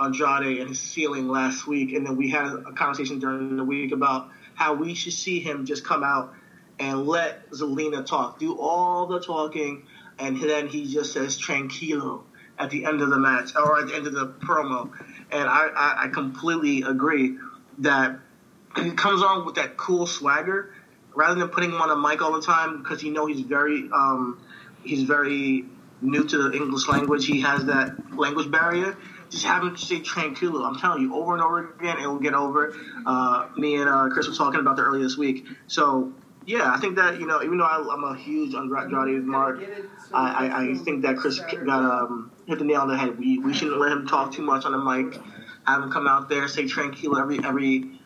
Andrade 0.00 0.58
and 0.58 0.68
his 0.68 0.80
ceiling 0.80 1.28
last 1.28 1.68
week, 1.68 1.92
and 1.92 2.04
then 2.04 2.16
we 2.16 2.28
had 2.30 2.46
a 2.46 2.72
conversation 2.72 3.20
during 3.20 3.56
the 3.56 3.64
week 3.64 3.92
about 3.92 4.30
how 4.54 4.74
we 4.74 4.94
should 4.94 5.12
see 5.12 5.38
him 5.38 5.66
just 5.66 5.84
come 5.84 6.02
out 6.02 6.34
and 6.78 7.06
let 7.06 7.50
Zelina 7.50 8.04
talk. 8.04 8.38
Do 8.38 8.58
all 8.58 9.06
the 9.06 9.20
talking, 9.20 9.84
and 10.18 10.40
then 10.40 10.68
he 10.68 10.86
just 10.86 11.12
says 11.12 11.38
tranquilo 11.40 12.22
at 12.58 12.70
the 12.70 12.84
end 12.84 13.00
of 13.00 13.10
the 13.10 13.18
match 13.18 13.54
or 13.56 13.80
at 13.80 13.88
the 13.88 13.94
end 13.94 14.06
of 14.06 14.12
the 14.12 14.26
promo. 14.26 14.90
And 15.30 15.48
I, 15.48 15.68
I, 15.68 16.04
I 16.04 16.08
completely 16.08 16.82
agree 16.82 17.36
that 17.78 18.18
he 18.76 18.92
comes 18.92 19.22
on 19.22 19.46
with 19.46 19.56
that 19.56 19.76
cool 19.76 20.06
swagger 20.06 20.72
rather 21.14 21.38
than 21.38 21.48
putting 21.48 21.70
him 21.70 21.80
on 21.80 21.90
a 21.90 21.96
mic 21.96 22.22
all 22.22 22.32
the 22.32 22.42
time 22.42 22.82
because 22.82 23.02
you 23.02 23.12
know 23.12 23.26
he's 23.26 23.40
very 23.40 23.88
um, 23.92 24.40
he's 24.82 25.02
very 25.02 25.64
new 26.00 26.24
to 26.24 26.38
the 26.38 26.56
English 26.56 26.88
language. 26.88 27.26
He 27.26 27.40
has 27.40 27.66
that 27.66 28.16
language 28.16 28.50
barrier. 28.50 28.96
Just 29.30 29.44
have 29.44 29.62
him 29.62 29.76
say 29.76 30.00
tranquilo. 30.00 30.66
I'm 30.66 30.76
telling 30.76 31.02
you, 31.02 31.14
over 31.14 31.34
and 31.34 31.42
over 31.42 31.72
again, 31.72 31.98
it 31.98 32.06
will 32.06 32.18
get 32.18 32.34
over. 32.34 32.74
Uh, 33.04 33.48
me 33.56 33.76
and 33.76 33.88
uh, 33.88 34.08
Chris 34.10 34.28
were 34.28 34.34
talking 34.34 34.60
about 34.60 34.76
that 34.76 34.82
earlier 34.82 35.02
this 35.02 35.18
week. 35.18 35.46
So 35.66 36.12
yeah, 36.48 36.72
I 36.72 36.80
think 36.80 36.96
that 36.96 37.20
you 37.20 37.26
know, 37.26 37.42
even 37.42 37.58
though 37.58 37.64
I, 37.64 37.76
am 37.92 38.04
a 38.04 38.16
huge 38.16 38.54
Andrade 38.54 39.22
mark, 39.22 39.60
I, 40.14 40.46
I, 40.46 40.70
I, 40.70 40.74
think 40.76 41.02
that 41.02 41.18
Chris 41.18 41.38
got 41.40 41.68
um, 41.68 42.32
hit 42.46 42.58
the 42.58 42.64
nail 42.64 42.80
on 42.80 42.88
the 42.88 42.96
head. 42.96 43.18
We 43.18 43.38
we 43.38 43.52
shouldn't 43.52 43.78
let 43.78 43.92
him 43.92 44.06
talk 44.06 44.32
too 44.32 44.40
much 44.40 44.64
on 44.64 44.72
the 44.72 44.78
mic. 44.78 45.20
Have 45.66 45.82
him 45.82 45.92
come 45.92 46.08
out 46.08 46.30
there, 46.30 46.48
say 46.48 46.64
tranquilo 46.64 47.20
every 47.20 47.38
every 47.44 48.00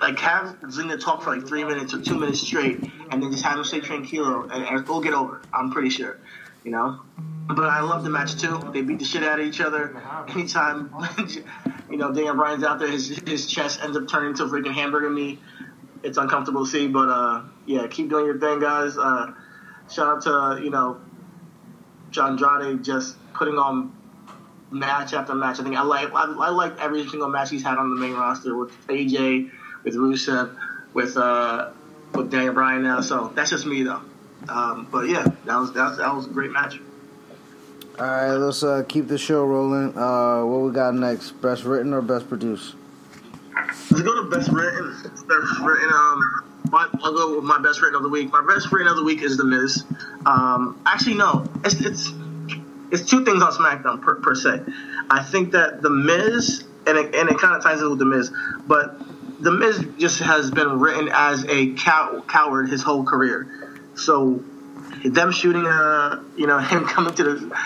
like 0.00 0.20
have 0.20 0.60
Zelina 0.60 1.02
talk 1.02 1.22
for 1.22 1.36
like 1.36 1.48
three 1.48 1.64
minutes 1.64 1.92
or 1.92 2.00
two 2.00 2.16
minutes 2.16 2.40
straight, 2.40 2.78
and 3.10 3.20
then 3.20 3.32
just 3.32 3.42
have 3.42 3.58
him 3.58 3.64
say 3.64 3.80
tranquilo, 3.80 4.44
and, 4.52 4.64
and 4.64 4.88
we'll 4.88 5.00
get 5.00 5.12
over. 5.12 5.42
I'm 5.52 5.72
pretty 5.72 5.90
sure, 5.90 6.16
you 6.62 6.70
know. 6.70 7.00
But 7.48 7.64
I 7.64 7.80
love 7.80 8.04
the 8.04 8.10
match 8.10 8.40
too. 8.40 8.70
They 8.72 8.82
beat 8.82 9.00
the 9.00 9.04
shit 9.04 9.24
out 9.24 9.40
of 9.40 9.46
each 9.46 9.60
other. 9.60 10.00
Anytime, 10.28 10.94
you 11.90 11.96
know, 11.96 12.12
Daniel 12.12 12.36
Bryan's 12.36 12.62
out 12.62 12.78
there, 12.78 12.88
his 12.88 13.08
his 13.08 13.48
chest 13.48 13.80
ends 13.82 13.96
up 13.96 14.06
turning 14.06 14.30
into 14.30 14.44
a 14.44 14.48
freaking 14.48 14.74
hamburger 14.74 15.10
meat 15.10 15.40
it's 16.02 16.18
uncomfortable 16.18 16.64
to 16.64 16.70
see. 16.70 16.88
But 16.88 17.08
uh, 17.08 17.42
yeah, 17.66 17.86
keep 17.86 18.08
doing 18.08 18.26
your 18.26 18.38
thing, 18.38 18.60
guys. 18.60 18.96
Uh, 18.96 19.32
shout 19.90 20.06
out 20.06 20.22
to 20.58 20.62
you 20.62 20.70
know 20.70 21.00
John 22.10 22.32
Andrade 22.32 22.84
just 22.84 23.16
putting 23.32 23.58
on 23.58 23.92
match 24.70 25.12
after 25.12 25.34
match. 25.34 25.60
I 25.60 25.62
think 25.64 25.76
I 25.76 25.82
like 25.82 26.12
I, 26.12 26.24
I 26.24 26.50
like 26.50 26.80
every 26.80 27.06
single 27.08 27.28
match 27.28 27.50
he's 27.50 27.62
had 27.62 27.78
on 27.78 27.90
the 27.90 27.96
main 27.96 28.14
roster 28.14 28.56
with 28.56 28.70
AJ, 28.88 29.50
with 29.84 29.94
Rusev, 29.94 30.56
with 30.94 31.16
uh, 31.16 31.70
with 32.14 32.30
Daniel 32.30 32.54
Bryan 32.54 32.82
now. 32.82 33.00
So 33.00 33.32
that's 33.34 33.50
just 33.50 33.66
me 33.66 33.82
though. 33.82 34.02
Um, 34.48 34.88
but 34.90 35.08
yeah, 35.08 35.24
that 35.44 35.56
was, 35.56 35.72
that 35.72 35.88
was 35.90 35.98
that 35.98 36.14
was 36.14 36.26
a 36.26 36.30
great 36.30 36.50
match. 36.50 36.80
All 37.98 38.06
right, 38.06 38.32
let's 38.32 38.62
uh, 38.62 38.82
keep 38.88 39.08
the 39.08 39.18
show 39.18 39.44
rolling. 39.44 39.96
Uh, 39.96 40.42
what 40.44 40.60
we 40.62 40.72
got 40.72 40.94
next? 40.94 41.32
Best 41.42 41.64
written 41.64 41.92
or 41.92 42.00
best 42.00 42.28
produced? 42.30 42.74
Let's 43.90 44.02
go 44.02 44.22
to 44.22 44.30
best 44.30 44.50
written. 44.50 44.92
Best 45.02 45.60
written. 45.60 45.90
Um, 45.92 46.44
my, 46.70 46.88
I'll 47.02 47.14
go 47.14 47.36
with 47.36 47.44
my 47.44 47.58
best 47.58 47.82
written 47.82 47.96
of 47.96 48.02
the 48.02 48.08
week. 48.08 48.32
My 48.32 48.44
best 48.46 48.70
written 48.72 48.88
of 48.88 48.96
the 48.96 49.04
week 49.04 49.22
is 49.22 49.36
The 49.36 49.44
Miz. 49.44 49.84
Um, 50.24 50.80
actually, 50.86 51.16
no, 51.16 51.48
it's 51.64 51.74
it's 51.80 52.10
it's 52.90 53.08
two 53.08 53.24
things 53.24 53.42
on 53.42 53.52
SmackDown 53.52 54.00
per, 54.00 54.16
per 54.16 54.34
se. 54.34 54.62
I 55.10 55.22
think 55.22 55.52
that 55.52 55.82
The 55.82 55.90
Miz 55.90 56.64
and 56.86 56.98
it, 56.98 57.14
and 57.14 57.28
it 57.28 57.38
kind 57.38 57.56
of 57.56 57.62
ties 57.62 57.80
in 57.80 57.90
with 57.90 57.98
The 57.98 58.04
Miz, 58.04 58.30
but 58.66 58.96
The 59.42 59.50
Miz 59.50 59.84
just 59.98 60.20
has 60.20 60.50
been 60.50 60.78
written 60.78 61.08
as 61.12 61.44
a 61.46 61.72
cow, 61.74 62.22
coward 62.26 62.68
his 62.68 62.82
whole 62.82 63.04
career. 63.04 63.48
So 63.96 64.42
them 65.04 65.32
shooting, 65.32 65.66
uh, 65.66 66.22
you 66.36 66.46
know, 66.46 66.58
him 66.58 66.84
coming 66.86 67.14
to 67.14 67.22
the 67.24 67.58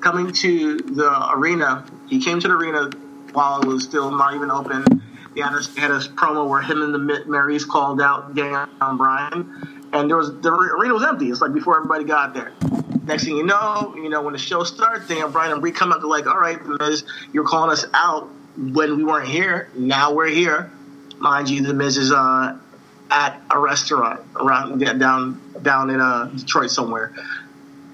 coming 0.00 0.32
to 0.32 0.78
the 0.78 1.30
arena. 1.32 1.84
He 2.08 2.22
came 2.22 2.40
to 2.40 2.48
the 2.48 2.54
arena 2.54 2.90
while 3.32 3.62
it 3.62 3.66
was 3.66 3.84
still 3.84 4.10
not 4.10 4.34
even 4.34 4.50
open 4.50 5.02
he 5.34 5.40
had 5.40 5.52
a, 5.52 5.80
had 5.80 5.90
a 5.90 5.98
promo 6.00 6.48
where 6.48 6.60
him 6.60 6.82
and 6.82 6.94
the 6.94 6.98
Maryse 7.26 7.66
called 7.66 8.00
out 8.00 8.38
on 8.80 8.96
Bryan, 8.96 9.88
and 9.92 10.08
there 10.08 10.16
was 10.16 10.40
the 10.40 10.50
arena 10.50 10.94
was 10.94 11.04
empty. 11.04 11.30
It's 11.30 11.40
like 11.40 11.52
before 11.52 11.76
everybody 11.76 12.04
got 12.04 12.34
there. 12.34 12.52
Next 13.04 13.24
thing 13.24 13.36
you 13.36 13.44
know, 13.44 13.94
you 13.96 14.08
know 14.08 14.22
when 14.22 14.32
the 14.32 14.38
show 14.38 14.62
starts, 14.64 15.08
Daniel 15.08 15.28
Bryan 15.28 15.52
and 15.52 15.60
Brie 15.60 15.72
come 15.72 15.92
up 15.92 16.00
to 16.00 16.06
like, 16.06 16.26
all 16.26 16.38
right, 16.38 16.58
Miz, 16.64 17.04
you're 17.32 17.44
calling 17.44 17.70
us 17.70 17.84
out 17.94 18.28
when 18.56 18.96
we 18.96 19.04
weren't 19.04 19.28
here. 19.28 19.70
Now 19.74 20.12
we're 20.12 20.28
here. 20.28 20.70
Mind 21.18 21.48
you, 21.48 21.62
the 21.62 21.74
Miz 21.74 21.96
is 21.96 22.12
uh, 22.12 22.56
at 23.10 23.40
a 23.50 23.58
restaurant 23.58 24.20
around 24.36 24.78
down 24.78 25.40
down 25.62 25.90
in 25.90 26.00
uh, 26.00 26.26
Detroit 26.26 26.70
somewhere. 26.70 27.12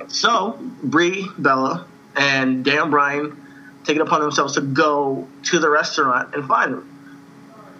So 0.09 0.59
Brie, 0.83 1.29
Bella, 1.39 1.87
and 2.17 2.65
Dan 2.65 2.91
Bryan 2.91 3.45
take 3.85 3.97
it 3.97 4.03
upon 4.03 4.21
themselves 4.21 4.55
to 4.55 4.61
go 4.61 5.29
to 5.45 5.59
the 5.59 5.71
restaurant 5.71 6.35
and 6.35 6.47
find 6.47 6.75
him 6.75 6.88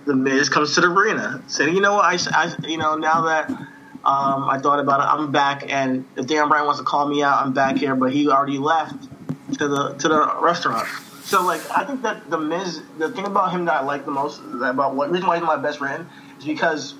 the 0.09 0.17
Miz 0.17 0.49
comes 0.49 0.75
to 0.75 0.81
the 0.81 0.89
arena, 0.89 1.43
saying, 1.49 1.75
"You 1.75 1.83
know 1.83 1.95
what? 1.95 2.05
I, 2.07 2.19
I 2.33 2.55
you 2.67 2.79
know, 2.79 2.97
now 2.97 3.27
that 3.27 3.51
um, 3.51 4.49
I 4.49 4.59
thought 4.59 4.81
about 4.81 5.01
it, 5.01 5.05
I'm 5.05 5.31
back, 5.31 5.71
and 5.71 6.07
if 6.17 6.27
Dan 6.27 6.49
Bryan 6.49 6.65
wants 6.65 6.81
to 6.81 6.85
call 6.85 7.07
me 7.07 7.23
out, 7.23 7.45
I'm 7.45 7.53
back 7.53 7.77
here." 7.77 7.95
But 7.95 8.13
he 8.13 8.29
already 8.29 8.59
left 8.59 9.03
to 9.59 9.69
the 9.69 9.95
to 9.99 10.09
the 10.09 10.37
restaurant. 10.41 10.89
So, 11.25 11.45
like, 11.45 11.61
I 11.71 11.85
think 11.85 12.01
that 12.03 12.31
the 12.31 12.39
Miz, 12.39 12.81
the 12.97 13.11
thing 13.11 13.27
about 13.27 13.53
him 13.53 13.67
that 13.67 13.75
I 13.75 13.85
like 13.85 14.07
the 14.07 14.11
most, 14.11 14.41
about 14.63 14.95
what 14.95 15.11
reason 15.11 15.29
why 15.29 15.37
he's 15.37 15.47
my 15.47 15.57
best 15.57 15.79
friend, 15.79 16.07
is 16.39 16.47
because 16.47 16.95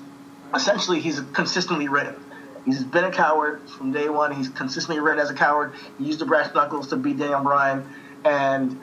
essentially 0.53 0.99
he's 0.99 1.19
consistently 1.33 1.87
written. 1.87 2.15
He's 2.63 2.83
been 2.83 3.05
a 3.05 3.11
coward 3.11 3.67
from 3.69 3.91
day 3.91 4.07
one. 4.07 4.35
He's 4.35 4.49
consistently 4.49 5.01
written 5.01 5.19
as 5.19 5.31
a 5.31 5.33
coward. 5.33 5.73
He 5.97 6.05
used 6.05 6.19
the 6.19 6.25
brass 6.25 6.53
knuckles 6.53 6.89
to 6.89 6.95
beat 6.95 7.17
Daniel 7.17 7.41
Bryan, 7.41 7.91
and 8.23 8.79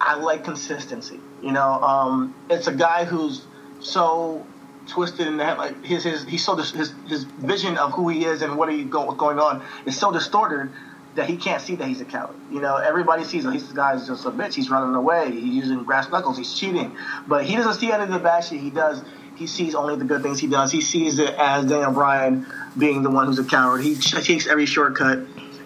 I 0.00 0.14
like 0.14 0.44
consistency. 0.44 1.20
You 1.44 1.52
know, 1.52 1.72
um, 1.82 2.34
it's 2.48 2.68
a 2.68 2.72
guy 2.72 3.04
who's 3.04 3.44
so 3.80 4.46
twisted 4.86 5.26
in 5.26 5.36
the 5.36 5.44
head. 5.44 5.58
Like 5.58 5.84
his 5.84 6.02
his 6.02 6.24
he's 6.24 6.42
so 6.42 6.56
his 6.56 6.94
his 7.06 7.24
vision 7.24 7.76
of 7.76 7.92
who 7.92 8.08
he 8.08 8.24
is 8.24 8.40
and 8.40 8.56
what 8.56 8.72
he 8.72 8.82
go, 8.84 9.12
going 9.12 9.38
on 9.38 9.62
is 9.84 9.98
so 9.98 10.10
distorted 10.10 10.70
that 11.16 11.28
he 11.28 11.36
can't 11.36 11.60
see 11.60 11.74
that 11.76 11.86
he's 11.86 12.00
a 12.00 12.06
coward. 12.06 12.34
You 12.50 12.60
know, 12.60 12.76
everybody 12.76 13.24
sees 13.24 13.44
oh, 13.44 13.50
he's 13.50 13.64
this 13.64 13.72
guy's 13.72 14.06
just 14.06 14.24
a 14.24 14.30
bitch. 14.30 14.54
He's 14.54 14.70
running 14.70 14.94
away. 14.94 15.30
He's 15.32 15.54
using 15.54 15.84
brass 15.84 16.10
knuckles. 16.10 16.38
He's 16.38 16.54
cheating, 16.54 16.96
but 17.28 17.44
he 17.44 17.56
doesn't 17.56 17.74
see 17.74 17.92
any 17.92 18.04
of 18.04 18.10
the 18.10 18.18
bad 18.18 18.40
shit 18.40 18.60
he 18.60 18.70
does. 18.70 19.02
He 19.36 19.46
sees 19.46 19.74
only 19.74 19.96
the 19.96 20.04
good 20.04 20.22
things 20.22 20.40
he 20.40 20.46
does. 20.46 20.72
He 20.72 20.80
sees 20.80 21.18
it 21.18 21.34
as 21.34 21.66
Daniel 21.66 21.92
Bryan 21.92 22.46
being 22.78 23.02
the 23.02 23.10
one 23.10 23.26
who's 23.26 23.38
a 23.38 23.44
coward. 23.44 23.82
He 23.82 23.96
takes 23.96 24.46
every 24.46 24.66
shortcut 24.66 25.18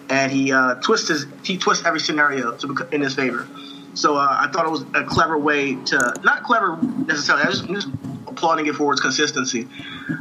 and 0.09 0.31
he 0.31 0.51
uh, 0.51 0.75
twists 0.75 1.07
his, 1.07 1.25
he 1.43 1.57
twists 1.57 1.85
every 1.85 1.99
scenario 1.99 2.57
to, 2.57 2.87
in 2.91 3.01
his 3.01 3.13
favor. 3.15 3.47
So 3.93 4.15
uh, 4.15 4.37
I 4.39 4.49
thought 4.51 4.65
it 4.65 4.71
was 4.71 4.83
a 4.93 5.03
clever 5.03 5.37
way 5.37 5.75
to 5.85 6.13
not 6.23 6.43
clever 6.43 6.77
necessarily. 6.81 7.43
I 7.43 7.47
just, 7.49 7.63
I'm 7.63 7.75
just 7.75 7.87
applauding 8.27 8.67
it 8.67 8.75
for 8.75 8.91
its 8.93 9.01
consistency. 9.01 9.67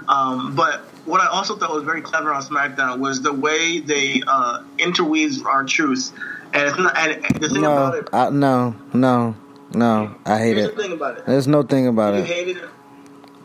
Um, 0.08 0.54
but 0.54 0.80
what 1.06 1.20
I 1.20 1.26
also 1.26 1.56
thought 1.56 1.72
was 1.72 1.84
very 1.84 2.02
clever 2.02 2.32
on 2.32 2.42
SmackDown 2.42 2.98
was 2.98 3.22
the 3.22 3.32
way 3.32 3.80
they 3.80 4.22
uh, 4.26 4.62
interweave 4.78 5.44
R-Truth. 5.46 6.12
And, 6.52 6.68
it's 6.68 6.78
not, 6.78 6.96
and 6.96 7.22
the 7.40 7.48
thing 7.48 7.62
no, 7.62 7.72
about 7.72 7.94
it, 7.94 8.08
uh, 8.12 8.30
no, 8.30 8.74
no, 8.94 9.36
No, 9.74 10.14
I 10.24 10.38
hate 10.38 10.56
it. 10.56 10.74
the 10.74 10.82
thing 10.82 10.92
about 10.92 11.18
it. 11.18 11.26
There's 11.26 11.46
no 11.46 11.62
thing 11.62 11.86
about 11.86 12.14
You 12.14 12.20
it. 12.20 12.26
hated 12.26 12.56
it. 12.58 12.68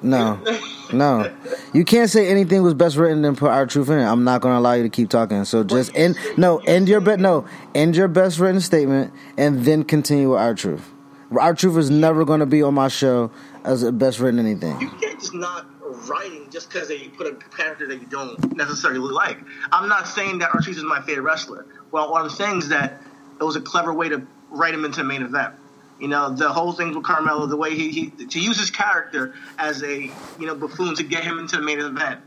No, 0.04 0.44
no. 0.92 1.34
You 1.74 1.86
can't 1.86 2.10
say 2.10 2.28
anything 2.28 2.62
was 2.62 2.74
best 2.74 2.98
written 2.98 3.24
and 3.26 3.38
put 3.38 3.50
R-Truth 3.50 3.90
in 3.90 4.00
it. 4.00 4.04
I'm 4.04 4.24
not 4.24 4.42
going 4.42 4.54
to 4.54 4.60
allow 4.60 4.74
you 4.74 4.84
to 4.84 4.90
keep 4.90 5.10
talking. 5.10 5.46
So 5.46 5.64
just 5.64 5.96
end. 5.96 6.18
No, 6.38 6.58
end 6.60 6.90
your 6.90 7.00
bet. 7.00 7.20
No, 7.20 7.46
end 7.74 7.96
your 7.96 8.10
best 8.10 8.38
written 8.40 8.62
statement 8.62 9.14
and 9.38 9.64
then 9.64 9.84
continue 9.84 10.32
with 10.32 10.40
R-Truth. 10.40 10.92
Our 11.40 11.56
truth 11.56 11.78
is 11.78 11.90
never 11.90 12.26
going 12.26 12.42
to 12.42 12.46
be 12.46 12.62
on 12.62 12.76
my 12.76 12.90
show 12.90 13.32
as 13.64 13.82
a 13.82 13.92
best 13.92 14.20
written 14.20 14.40
anything. 14.40 14.80
You 14.80 14.90
can't 14.90 15.20
just 15.20 15.34
not 15.34 15.66
writing 16.08 16.50
just 16.50 16.70
because 16.70 16.88
they 16.88 17.08
put 17.08 17.28
a 17.28 17.36
character 17.56 17.88
that 17.88 18.00
you 18.00 18.06
don't 18.08 18.56
necessarily 18.56 19.00
like. 19.00 19.40
I'm 19.72 19.90
not 19.90 20.08
saying 20.08 20.40
that 20.40 20.54
Archie 20.54 20.72
is 20.72 20.84
my 20.84 21.02
favorite 21.02 21.24
wrestler. 21.24 21.66
Well, 21.92 22.12
what 22.12 22.22
I'm 22.22 22.30
saying 22.30 22.60
is 22.60 22.70
that 22.70 23.02
it 23.40 23.44
was 23.44 23.56
a 23.56 23.62
clever 23.62 23.94
way 23.94 24.10
to 24.10 24.28
write 24.52 24.74
him 24.74 24.86
into 24.86 24.98
the 25.00 25.06
main 25.06 25.24
event. 25.24 25.56
You 26.04 26.10
know, 26.10 26.36
the 26.36 26.50
whole 26.50 26.74
thing 26.74 26.94
with 26.94 27.06
Carmella, 27.06 27.50
the 27.50 27.56
way 27.56 27.74
he, 27.76 27.90
he 27.90 28.10
to 28.26 28.38
use 28.38 28.60
his 28.60 28.70
character 28.70 29.36
as 29.58 29.82
a 29.84 30.12
you 30.38 30.46
know 30.46 30.54
buffoon 30.54 30.96
to 30.96 31.04
get 31.04 31.24
him 31.24 31.40
into 31.40 31.56
the 31.56 31.62
main 31.62 31.80
event, 31.80 32.20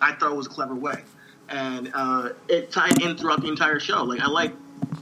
I 0.00 0.12
thought 0.14 0.32
it 0.32 0.34
was 0.34 0.48
a 0.48 0.50
clever 0.50 0.74
way, 0.74 1.04
and 1.48 1.92
uh, 1.94 2.30
it 2.48 2.72
tied 2.72 3.00
in 3.00 3.16
throughout 3.16 3.40
the 3.40 3.46
entire 3.46 3.78
show. 3.78 4.02
Like 4.02 4.18
I 4.18 4.26
like 4.26 4.52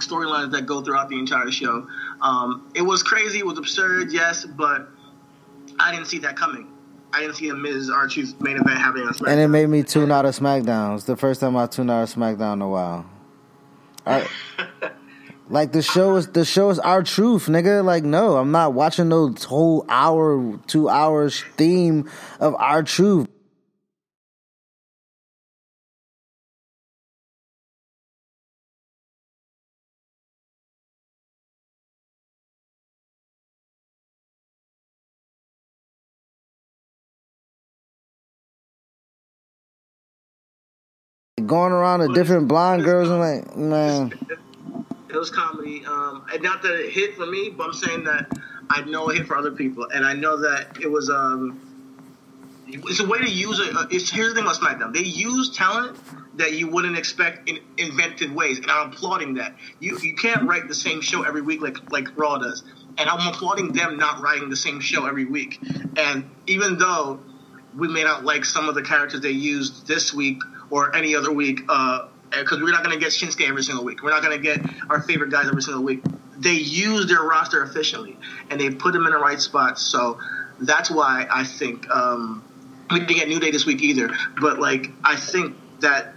storylines 0.00 0.50
that 0.50 0.66
go 0.66 0.82
throughout 0.82 1.08
the 1.08 1.18
entire 1.18 1.50
show. 1.50 1.88
Um, 2.20 2.70
it 2.74 2.82
was 2.82 3.02
crazy, 3.02 3.38
it 3.38 3.46
was 3.46 3.56
absurd, 3.56 4.12
yes, 4.12 4.44
but 4.44 4.90
I 5.78 5.90
didn't 5.90 6.08
see 6.08 6.18
that 6.18 6.36
coming. 6.36 6.66
I 7.14 7.20
didn't 7.20 7.36
see 7.36 7.48
a 7.48 7.54
Miz 7.54 7.88
Archie's 7.88 8.38
main 8.38 8.58
event 8.58 8.76
happening 8.76 9.06
on 9.06 9.14
SmackDown. 9.14 9.30
And 9.30 9.40
it 9.40 9.48
made 9.48 9.70
me 9.70 9.82
tune 9.82 10.12
out 10.12 10.26
of 10.26 10.36
SmackDown. 10.38 10.94
It's 10.96 11.04
the 11.04 11.16
first 11.16 11.40
time 11.40 11.56
I 11.56 11.66
tuned 11.68 11.90
out 11.90 12.02
of 12.02 12.14
SmackDown 12.14 12.52
in 12.52 12.60
a 12.60 12.68
while. 12.68 13.06
I, 14.04 14.28
like 15.50 15.72
the 15.72 15.82
show 15.82 16.16
is 16.16 16.28
the 16.28 16.44
show 16.44 16.70
is 16.70 16.78
R-Truth, 16.78 17.46
nigga. 17.46 17.84
Like 17.84 18.04
no, 18.04 18.36
I'm 18.36 18.52
not 18.52 18.72
watching 18.72 19.08
no 19.08 19.34
whole 19.46 19.84
hour, 19.88 20.58
two 20.66 20.88
hours 20.88 21.44
theme 21.56 22.08
of 22.38 22.54
R-Truth. 22.56 23.28
Going 41.44 41.72
around 41.72 42.00
to 42.00 42.14
different 42.14 42.46
blonde 42.46 42.84
girls 42.84 43.08
and 43.08 43.18
like, 43.18 43.56
man, 43.56 44.12
it 45.12 45.18
was 45.18 45.30
comedy. 45.30 45.84
Um, 45.86 46.24
and 46.32 46.42
not 46.42 46.62
that 46.62 46.74
it 46.74 46.92
hit 46.92 47.16
for 47.16 47.26
me, 47.26 47.50
but 47.50 47.66
I'm 47.66 47.72
saying 47.72 48.04
that 48.04 48.38
I 48.70 48.82
know 48.82 49.08
it 49.10 49.18
hit 49.18 49.26
for 49.26 49.36
other 49.36 49.50
people, 49.50 49.88
and 49.92 50.04
I 50.04 50.14
know 50.14 50.38
that 50.38 50.78
it 50.80 50.90
was. 50.90 51.10
Um, 51.10 51.66
it's 52.72 53.00
a 53.00 53.06
way 53.06 53.18
to 53.18 53.28
use 53.28 53.58
it. 53.58 53.74
Uh, 53.74 53.86
it's 53.90 54.10
here's 54.10 54.28
the 54.28 54.34
thing 54.36 54.44
about 54.44 54.56
SmackDown: 54.56 54.94
they 54.94 55.02
use 55.02 55.56
talent 55.56 55.98
that 56.36 56.52
you 56.52 56.68
wouldn't 56.68 56.96
expect 56.96 57.48
in 57.48 57.58
inventive 57.78 58.32
ways, 58.32 58.58
and 58.58 58.70
I'm 58.70 58.90
applauding 58.90 59.34
that. 59.34 59.54
You 59.80 59.98
you 59.98 60.14
can't 60.14 60.48
write 60.48 60.68
the 60.68 60.74
same 60.74 61.00
show 61.00 61.22
every 61.22 61.42
week 61.42 61.60
like 61.60 61.76
like 61.90 62.08
Raw 62.16 62.38
does, 62.38 62.62
and 62.96 63.08
I'm 63.08 63.26
applauding 63.26 63.72
them 63.72 63.98
not 63.98 64.22
writing 64.22 64.48
the 64.48 64.56
same 64.56 64.80
show 64.80 65.06
every 65.06 65.24
week. 65.24 65.60
And 65.96 66.30
even 66.46 66.78
though 66.78 67.20
we 67.76 67.88
may 67.88 68.04
not 68.04 68.24
like 68.24 68.44
some 68.44 68.68
of 68.68 68.74
the 68.74 68.82
characters 68.82 69.20
they 69.20 69.30
used 69.30 69.86
this 69.86 70.12
week 70.12 70.40
or 70.70 70.94
any 70.94 71.14
other 71.14 71.32
week, 71.32 71.60
because 72.30 72.60
we're 72.60 72.70
not 72.70 72.84
going 72.84 72.94
to 72.98 73.00
get 73.00 73.12
Shinsuke 73.12 73.48
every 73.48 73.62
single 73.62 73.84
week. 73.84 74.02
We're 74.02 74.10
not 74.10 74.22
going 74.22 74.36
to 74.36 74.42
get 74.42 74.60
our 74.88 75.00
favorite 75.02 75.30
guys 75.30 75.46
every 75.48 75.62
single 75.62 75.82
week. 75.82 76.02
They 76.38 76.52
use 76.54 77.06
their 77.06 77.22
roster 77.22 77.62
efficiently, 77.62 78.16
and 78.50 78.60
they 78.60 78.70
put 78.70 78.92
them 78.92 79.06
in 79.06 79.12
the 79.12 79.18
right 79.18 79.40
spots. 79.40 79.82
So 79.82 80.18
that's 80.60 80.90
why 80.90 81.26
I 81.30 81.44
think 81.44 81.88
um, 81.90 82.42
we 82.90 83.00
didn't 83.00 83.16
get 83.16 83.28
New 83.28 83.40
Day 83.40 83.50
this 83.50 83.66
week 83.66 83.82
either. 83.82 84.10
But 84.40 84.58
like, 84.58 84.90
I 85.04 85.16
think 85.16 85.56
that 85.80 86.14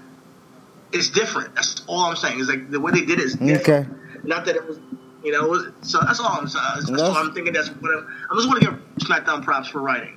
it's 0.92 1.10
different. 1.10 1.56
That's 1.56 1.84
all 1.88 2.02
I'm 2.02 2.16
saying. 2.16 2.40
Is 2.40 2.48
like 2.48 2.70
the 2.70 2.80
way 2.80 2.92
they 2.92 3.02
did 3.06 3.20
it 3.20 3.26
is 3.26 3.34
different. 3.36 3.88
okay. 3.90 4.20
Not 4.24 4.46
that 4.46 4.56
it 4.56 4.66
was, 4.66 4.80
you 5.24 5.32
know. 5.32 5.46
It 5.46 5.50
was, 5.50 5.68
so 5.82 6.00
that's 6.00 6.20
all 6.20 6.28
I'm 6.28 6.48
saying. 6.48 6.64
That's 6.76 6.90
That's- 6.90 7.10
all 7.10 7.18
I'm 7.18 7.34
thinking. 7.34 7.54
That's 7.54 7.70
what 7.70 7.92
I'm, 7.92 8.08
I 8.32 8.36
just 8.36 8.48
want 8.48 8.62
to 8.64 8.70
give 8.72 8.80
SmackDown 9.08 9.44
props 9.44 9.70
for 9.70 9.82
writing 9.82 10.16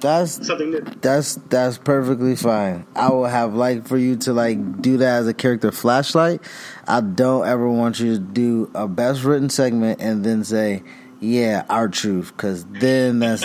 That's 0.00 0.46
something 0.46 0.70
new. 0.70 0.80
That's 1.00 1.34
that's 1.48 1.78
perfectly 1.78 2.36
fine. 2.36 2.86
I 2.94 3.10
would 3.10 3.30
have 3.30 3.54
liked 3.54 3.88
for 3.88 3.98
you 3.98 4.16
to 4.16 4.32
like 4.32 4.80
do 4.80 4.98
that 4.98 5.20
as 5.20 5.28
a 5.28 5.34
character 5.34 5.72
flashlight. 5.72 6.40
I 6.86 7.00
don't 7.00 7.46
ever 7.46 7.68
want 7.68 7.98
you 7.98 8.14
to 8.14 8.18
do 8.18 8.70
a 8.74 8.86
best 8.86 9.24
written 9.24 9.50
segment 9.50 10.00
and 10.00 10.24
then 10.24 10.44
say, 10.44 10.82
"Yeah, 11.20 11.64
R-Truth," 11.68 12.32
because 12.36 12.64
then 12.66 13.18
that's 13.18 13.44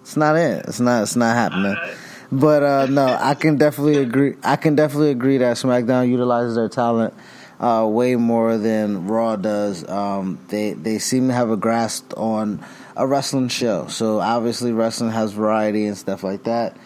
it's 0.00 0.16
not 0.16 0.36
it. 0.36 0.64
It's 0.66 0.80
not 0.80 1.02
it's 1.02 1.16
not 1.16 1.34
happening. 1.34 1.76
But 2.32 2.62
uh, 2.62 2.86
no, 2.86 3.16
I 3.20 3.34
can 3.34 3.56
definitely 3.56 3.98
agree. 3.98 4.36
I 4.42 4.56
can 4.56 4.74
definitely 4.74 5.10
agree 5.10 5.38
that 5.38 5.56
SmackDown 5.56 6.08
utilizes 6.08 6.56
their 6.56 6.68
talent 6.68 7.14
uh, 7.60 7.86
way 7.88 8.16
more 8.16 8.56
than 8.58 9.06
Raw 9.06 9.36
does. 9.36 9.88
Um, 9.88 10.38
they 10.48 10.72
they 10.72 10.98
seem 10.98 11.28
to 11.28 11.34
have 11.34 11.50
a 11.50 11.56
grasp 11.56 12.12
on 12.16 12.64
a 12.96 13.06
wrestling 13.06 13.48
show. 13.48 13.86
So 13.88 14.20
obviously, 14.20 14.72
wrestling 14.72 15.10
has 15.10 15.32
variety 15.32 15.86
and 15.86 15.96
stuff 15.96 16.22
like 16.22 16.44
that. 16.44 16.76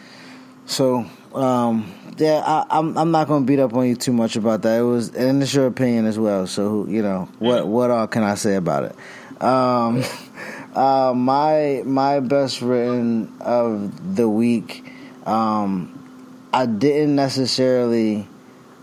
So 0.67 1.07
um, 1.35 1.93
yeah, 2.19 2.43
I, 2.45 2.79
I'm 2.79 2.97
I'm 2.97 3.11
not 3.11 3.29
going 3.29 3.45
to 3.45 3.47
beat 3.47 3.59
up 3.59 3.75
on 3.75 3.87
you 3.87 3.97
too 3.97 4.13
much 4.13 4.37
about 4.37 4.63
that. 4.63 4.81
It 4.81 4.83
was 4.83 5.15
and 5.15 5.43
it's 5.43 5.55
your 5.55 5.67
opinion 5.67 6.07
as 6.07 6.19
well. 6.19 6.47
So 6.47 6.87
you 6.87 7.03
know 7.03 7.29
what 7.39 7.67
what 7.67 7.91
all 7.91 8.07
can 8.07 8.23
I 8.23 8.35
say 8.35 8.55
about 8.57 8.85
it? 8.85 9.43
Um, 9.43 10.03
uh, 10.75 11.13
my 11.15 11.83
my 11.85 12.21
best 12.21 12.63
written 12.63 13.37
of 13.41 14.17
the 14.17 14.29
week. 14.29 14.85
Um, 15.27 15.95
I 16.53 16.65
didn't 16.65 17.15
necessarily 17.15 18.27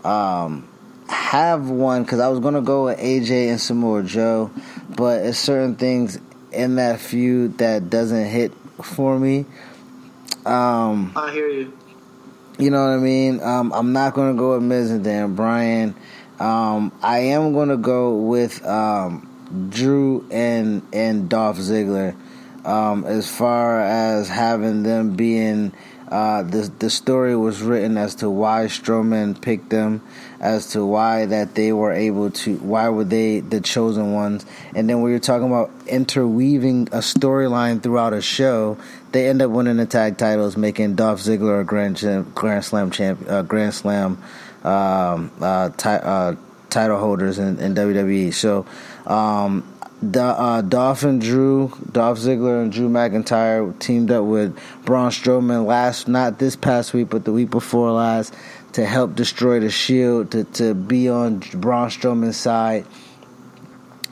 um, 0.04 0.68
have 1.08 1.68
one 1.68 2.04
because 2.04 2.20
I 2.20 2.28
was 2.28 2.40
gonna 2.40 2.62
go 2.62 2.86
with 2.86 2.98
AJ 2.98 3.50
and 3.50 3.60
Samoa 3.60 4.02
Joe, 4.04 4.50
but 4.96 5.24
it's 5.24 5.38
certain 5.38 5.74
things 5.74 6.18
in 6.56 6.76
that 6.76 7.00
feud 7.00 7.58
that 7.58 7.90
doesn't 7.90 8.26
hit 8.26 8.52
for 8.82 9.18
me. 9.18 9.46
Um, 10.44 11.12
I 11.16 11.32
hear 11.32 11.48
you. 11.48 11.72
you 12.58 12.70
know 12.70 12.84
what 12.84 12.94
I 12.94 12.98
mean? 12.98 13.42
Um, 13.42 13.72
I'm 13.72 13.92
not 13.92 14.14
gonna 14.14 14.34
go 14.34 14.54
with 14.54 14.62
Miz 14.62 14.90
and 14.90 15.04
Dan 15.04 15.34
Bryan. 15.34 15.94
Um, 16.38 16.92
I 17.02 17.18
am 17.18 17.52
gonna 17.52 17.76
go 17.76 18.16
with 18.16 18.64
um, 18.64 19.68
Drew 19.70 20.26
and 20.30 20.82
and 20.92 21.28
Dolph 21.28 21.58
Ziggler. 21.58 22.16
Um, 22.64 23.04
as 23.04 23.30
far 23.30 23.80
as 23.80 24.28
having 24.28 24.82
them 24.82 25.14
being 25.14 25.72
uh, 26.08 26.42
the 26.42 26.70
the 26.78 26.90
story 26.90 27.36
was 27.36 27.62
written 27.62 27.96
as 27.96 28.16
to 28.16 28.30
why 28.30 28.66
Strowman 28.66 29.40
picked 29.40 29.70
them, 29.70 30.02
as 30.40 30.68
to 30.72 30.84
why 30.84 31.26
that 31.26 31.54
they 31.54 31.72
were 31.72 31.92
able 31.92 32.30
to, 32.30 32.56
why 32.58 32.88
were 32.88 33.04
they 33.04 33.40
the 33.40 33.60
chosen 33.60 34.12
ones, 34.12 34.44
and 34.74 34.88
then 34.88 35.02
we 35.02 35.12
were 35.12 35.18
talking 35.18 35.46
about 35.46 35.70
interweaving 35.86 36.88
a 36.88 36.98
storyline 36.98 37.82
throughout 37.82 38.12
a 38.12 38.20
show. 38.20 38.76
They 39.12 39.28
end 39.28 39.40
up 39.42 39.50
winning 39.50 39.76
the 39.76 39.86
tag 39.86 40.18
titles, 40.18 40.56
making 40.56 40.96
Dolph 40.96 41.20
Ziggler 41.20 41.60
a 41.60 41.64
Grand 41.64 42.34
Grand 42.34 42.64
Slam 42.64 42.90
champ, 42.90 43.24
uh, 43.28 43.42
Grand 43.42 43.74
Slam 43.74 44.22
um, 44.64 45.30
uh, 45.40 45.70
ti- 45.70 45.88
uh, 45.88 46.34
title 46.70 46.98
holders 46.98 47.38
in, 47.38 47.58
in 47.58 47.74
WWE. 47.74 48.32
So. 48.34 48.66
Um, 49.06 49.72
the, 50.02 50.22
uh, 50.22 50.60
Dolph 50.60 51.04
and 51.04 51.20
Drew, 51.20 51.72
Dolph 51.90 52.18
Ziggler 52.18 52.62
and 52.62 52.70
Drew 52.70 52.88
McIntyre 52.88 53.76
teamed 53.78 54.10
up 54.10 54.24
with 54.24 54.58
Braun 54.84 55.10
Strowman 55.10 55.64
last, 55.66 56.06
not 56.06 56.38
this 56.38 56.54
past 56.54 56.92
week, 56.92 57.08
but 57.08 57.24
the 57.24 57.32
week 57.32 57.50
before 57.50 57.90
last, 57.92 58.34
to 58.76 58.84
help 58.84 59.14
destroy 59.14 59.58
the 59.58 59.70
Shield, 59.70 60.32
to, 60.32 60.44
to 60.44 60.74
be 60.74 61.08
on 61.08 61.38
Braun 61.54 61.88
Strowman's 61.88 62.36
side. 62.36 62.84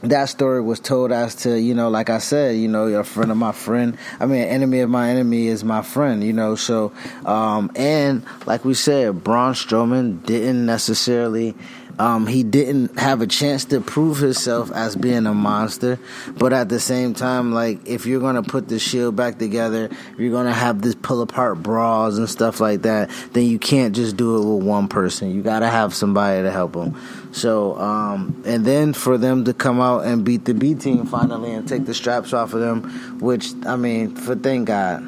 That 0.01 0.31
story 0.31 0.63
was 0.63 0.81
told 0.81 1.13
as 1.13 1.35
to, 1.43 1.61
you 1.61 1.75
know, 1.75 1.91
like 1.91 2.09
I 2.09 2.17
said, 2.17 2.57
you 2.57 2.69
know, 2.69 2.87
a 2.87 3.05
friend 3.05 3.31
of 3.31 3.37
my 3.37 3.53
friend. 3.53 3.99
I 4.19 4.25
mean, 4.25 4.43
enemy 4.43 4.81
of 4.81 4.89
my 4.89 5.11
enemy 5.11 5.49
is 5.49 5.65
my 5.65 5.83
friend, 5.83 6.25
you 6.25 6.33
know. 6.33 6.57
So, 6.57 6.95
um, 7.27 7.73
and 7.77 8.25
like 8.47 8.65
we 8.65 8.73
said, 8.73 9.23
Braun 9.23 9.53
Strowman 9.53 10.25
didn't 10.25 10.65
necessarily 10.65 11.55
um, 11.99 12.27
he 12.27 12.43
didn't 12.43 12.99
have 12.99 13.21
a 13.21 13.27
chance 13.27 13.65
to 13.67 13.81
prove 13.81 14.19
himself 14.19 14.73
as 14.73 14.97
being 14.97 15.27
a 15.27 15.35
monster, 15.35 15.99
but 16.37 16.53
at 16.53 16.69
the 16.69 16.81
same 16.81 17.15
time, 17.15 17.53
like 17.53 17.87
if 17.87 18.05
you're 18.07 18.21
gonna 18.21 18.43
put 18.43 18.69
the 18.69 18.79
shield 18.79 19.15
back 19.15 19.39
together, 19.39 19.89
you're 20.19 20.33
gonna 20.33 20.53
have 20.53 20.83
this 20.83 20.95
pull 20.97 21.23
apart 21.23 21.63
brawls 21.63 22.19
and 22.19 22.29
stuff 22.29 22.59
like 22.61 22.83
that, 22.83 23.11
then 23.33 23.45
you 23.45 23.59
can't 23.59 23.95
just 23.95 24.17
do 24.17 24.37
it 24.37 24.57
with 24.57 24.67
one 24.67 24.89
person. 24.89 25.35
You 25.35 25.43
gotta 25.43 25.69
have 25.69 25.95
somebody 25.95 26.43
to 26.43 26.51
help 26.51 26.73
them. 26.73 27.01
So, 27.33 27.79
um, 27.79 28.43
and 28.45 28.65
then 28.65 28.93
for 28.93 29.17
them 29.17 29.45
to 29.45 29.55
come 29.55 29.81
out 29.81 30.05
and 30.05 30.25
beat 30.25 30.45
the 30.45 30.55
B 30.55 30.75
team 30.75 31.07
finally 31.07 31.53
and 31.53 31.67
take 31.67 31.85
the 31.87 31.95
straps 31.95 32.33
off 32.33 32.55
of 32.55 32.61
them, 32.61 33.19
which 33.21 33.53
I 33.67 33.77
mean, 33.77 34.17
for 34.17 34.35
thank 34.35 34.67
God, 34.67 34.99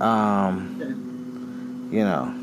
um, 0.00 1.88
you 1.92 2.04
know. 2.04 2.39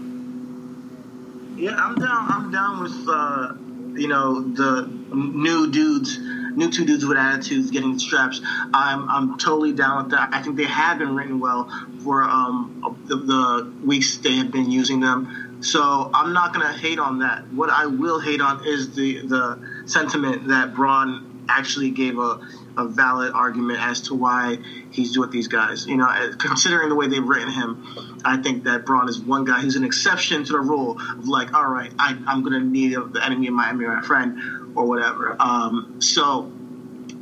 Yeah, 1.58 1.72
I'm 1.76 1.96
down. 1.96 2.32
I'm 2.32 2.52
down 2.52 2.84
with 2.84 3.08
uh, 3.10 3.54
you 4.00 4.08
know 4.08 4.41
the 4.41 4.86
new 5.12 5.72
dudes 5.72 6.20
new 6.56 6.72
two 6.72 6.86
dudes 6.86 7.06
with 7.06 7.17
attitudes 7.17 7.72
getting 7.72 7.98
straps. 7.98 8.41
I'm 8.43 9.10
I'm 9.10 9.38
totally 9.39 9.74
down 9.74 10.04
with 10.04 10.12
that. 10.12 10.30
I 10.34 10.41
think 10.41 10.58
they 10.58 10.65
have 10.65 11.00
been 11.00 11.15
written 11.15 11.39
well 11.39 11.67
for 12.04 12.24
um, 12.24 13.04
the, 13.08 13.15
the 13.15 13.74
weeks 13.84 14.17
they 14.17 14.36
have 14.36 14.52
been 14.52 14.70
using 14.70 15.00
them. 15.00 15.58
So 15.62 16.12
I'm 16.13 16.34
not 16.34 16.54
gonna 16.54 16.74
hate 16.74 17.00
on 17.00 17.20
that. 17.20 17.52
What 17.52 17.72
I 17.72 17.88
will 17.88 18.20
hate 18.20 18.41
on 18.41 18.65
is 18.65 18.96
the 18.96 19.26
the 19.26 19.60
sentiment 19.86 20.50
that 20.50 20.76
Braun 20.76 21.46
actually 21.50 21.91
gave 21.91 22.20
a 22.20 22.39
a 22.78 22.88
valid 22.88 23.34
argument 23.34 23.80
as 23.82 24.02
to 24.02 24.13
why 24.13 24.58
he's 24.92 25.18
with 25.18 25.32
these 25.32 25.48
guys. 25.48 25.88
You 25.88 25.98
know, 25.98 26.08
considering 26.38 26.90
the 26.90 26.96
way 26.96 27.08
they've 27.08 27.28
written 27.28 27.52
him, 27.52 28.22
I 28.24 28.38
think 28.38 28.63
that 28.66 28.86
Braun 28.86 29.10
is 29.10 29.20
one 29.20 29.46
guy 29.46 29.60
who's 29.62 29.76
an 29.76 29.84
exception 29.84 30.44
to 30.46 30.54
the 30.54 30.60
rule 30.60 31.00
of 31.00 31.28
like, 31.28 31.54
all 31.54 31.68
right, 31.68 31.92
I, 32.00 32.18
am 32.28 32.44
going 32.44 32.54
to 32.54 32.66
need 32.66 32.94
the 32.94 33.26
enemy 33.26 33.48
of 33.48 33.54
my 33.54 33.70
enemy, 33.70 33.86
or 33.86 33.96
my 33.96 34.02
friend, 34.02 34.76
or 34.76 34.86
whatever. 34.86 35.36
Um, 35.40 35.98
so 36.00 36.52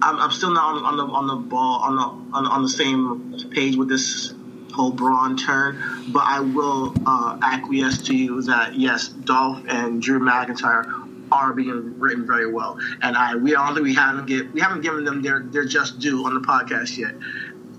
I'm, 0.02 0.20
I'm, 0.20 0.32
still 0.32 0.52
not 0.52 0.76
on, 0.76 0.86
on, 0.86 0.98
the 0.98 1.04
on 1.04 1.28
the 1.28 1.36
ball 1.36 1.80
on 1.82 1.96
the 1.96 2.38
on, 2.38 2.46
on 2.46 2.64
the 2.64 2.70
same 2.70 3.50
page 3.52 3.76
with 3.76 3.88
this 3.88 4.34
whole 4.74 4.92
Braun 4.92 5.38
turn, 5.38 5.82
but 6.10 6.24
I 6.26 6.42
will 6.42 6.94
uh, 7.06 7.38
acquiesce 7.42 8.04
to 8.04 8.16
you 8.16 8.42
that 8.44 8.76
yes, 8.76 9.08
Dolph 9.08 9.64
and 9.70 10.02
Drew 10.02 10.20
McIntyre 10.20 11.05
are 11.32 11.54
being 11.54 12.00
written 12.00 12.26
very 12.26 12.52
well, 12.52 12.80
and 13.02 13.16
I 13.16 13.36
we 13.36 13.52
don't 13.52 13.82
we 13.82 13.94
haven't 13.94 14.26
get 14.26 14.54
we 14.54 14.62
haven't 14.62 14.82
given 14.82 15.04
them 15.04 15.22
their 15.22 15.42
their 15.42 15.66
just 15.66 16.00
due 16.00 16.26
on 16.26 16.34
the 16.34 16.42
podcast 16.42 16.98
yet. 16.98 17.16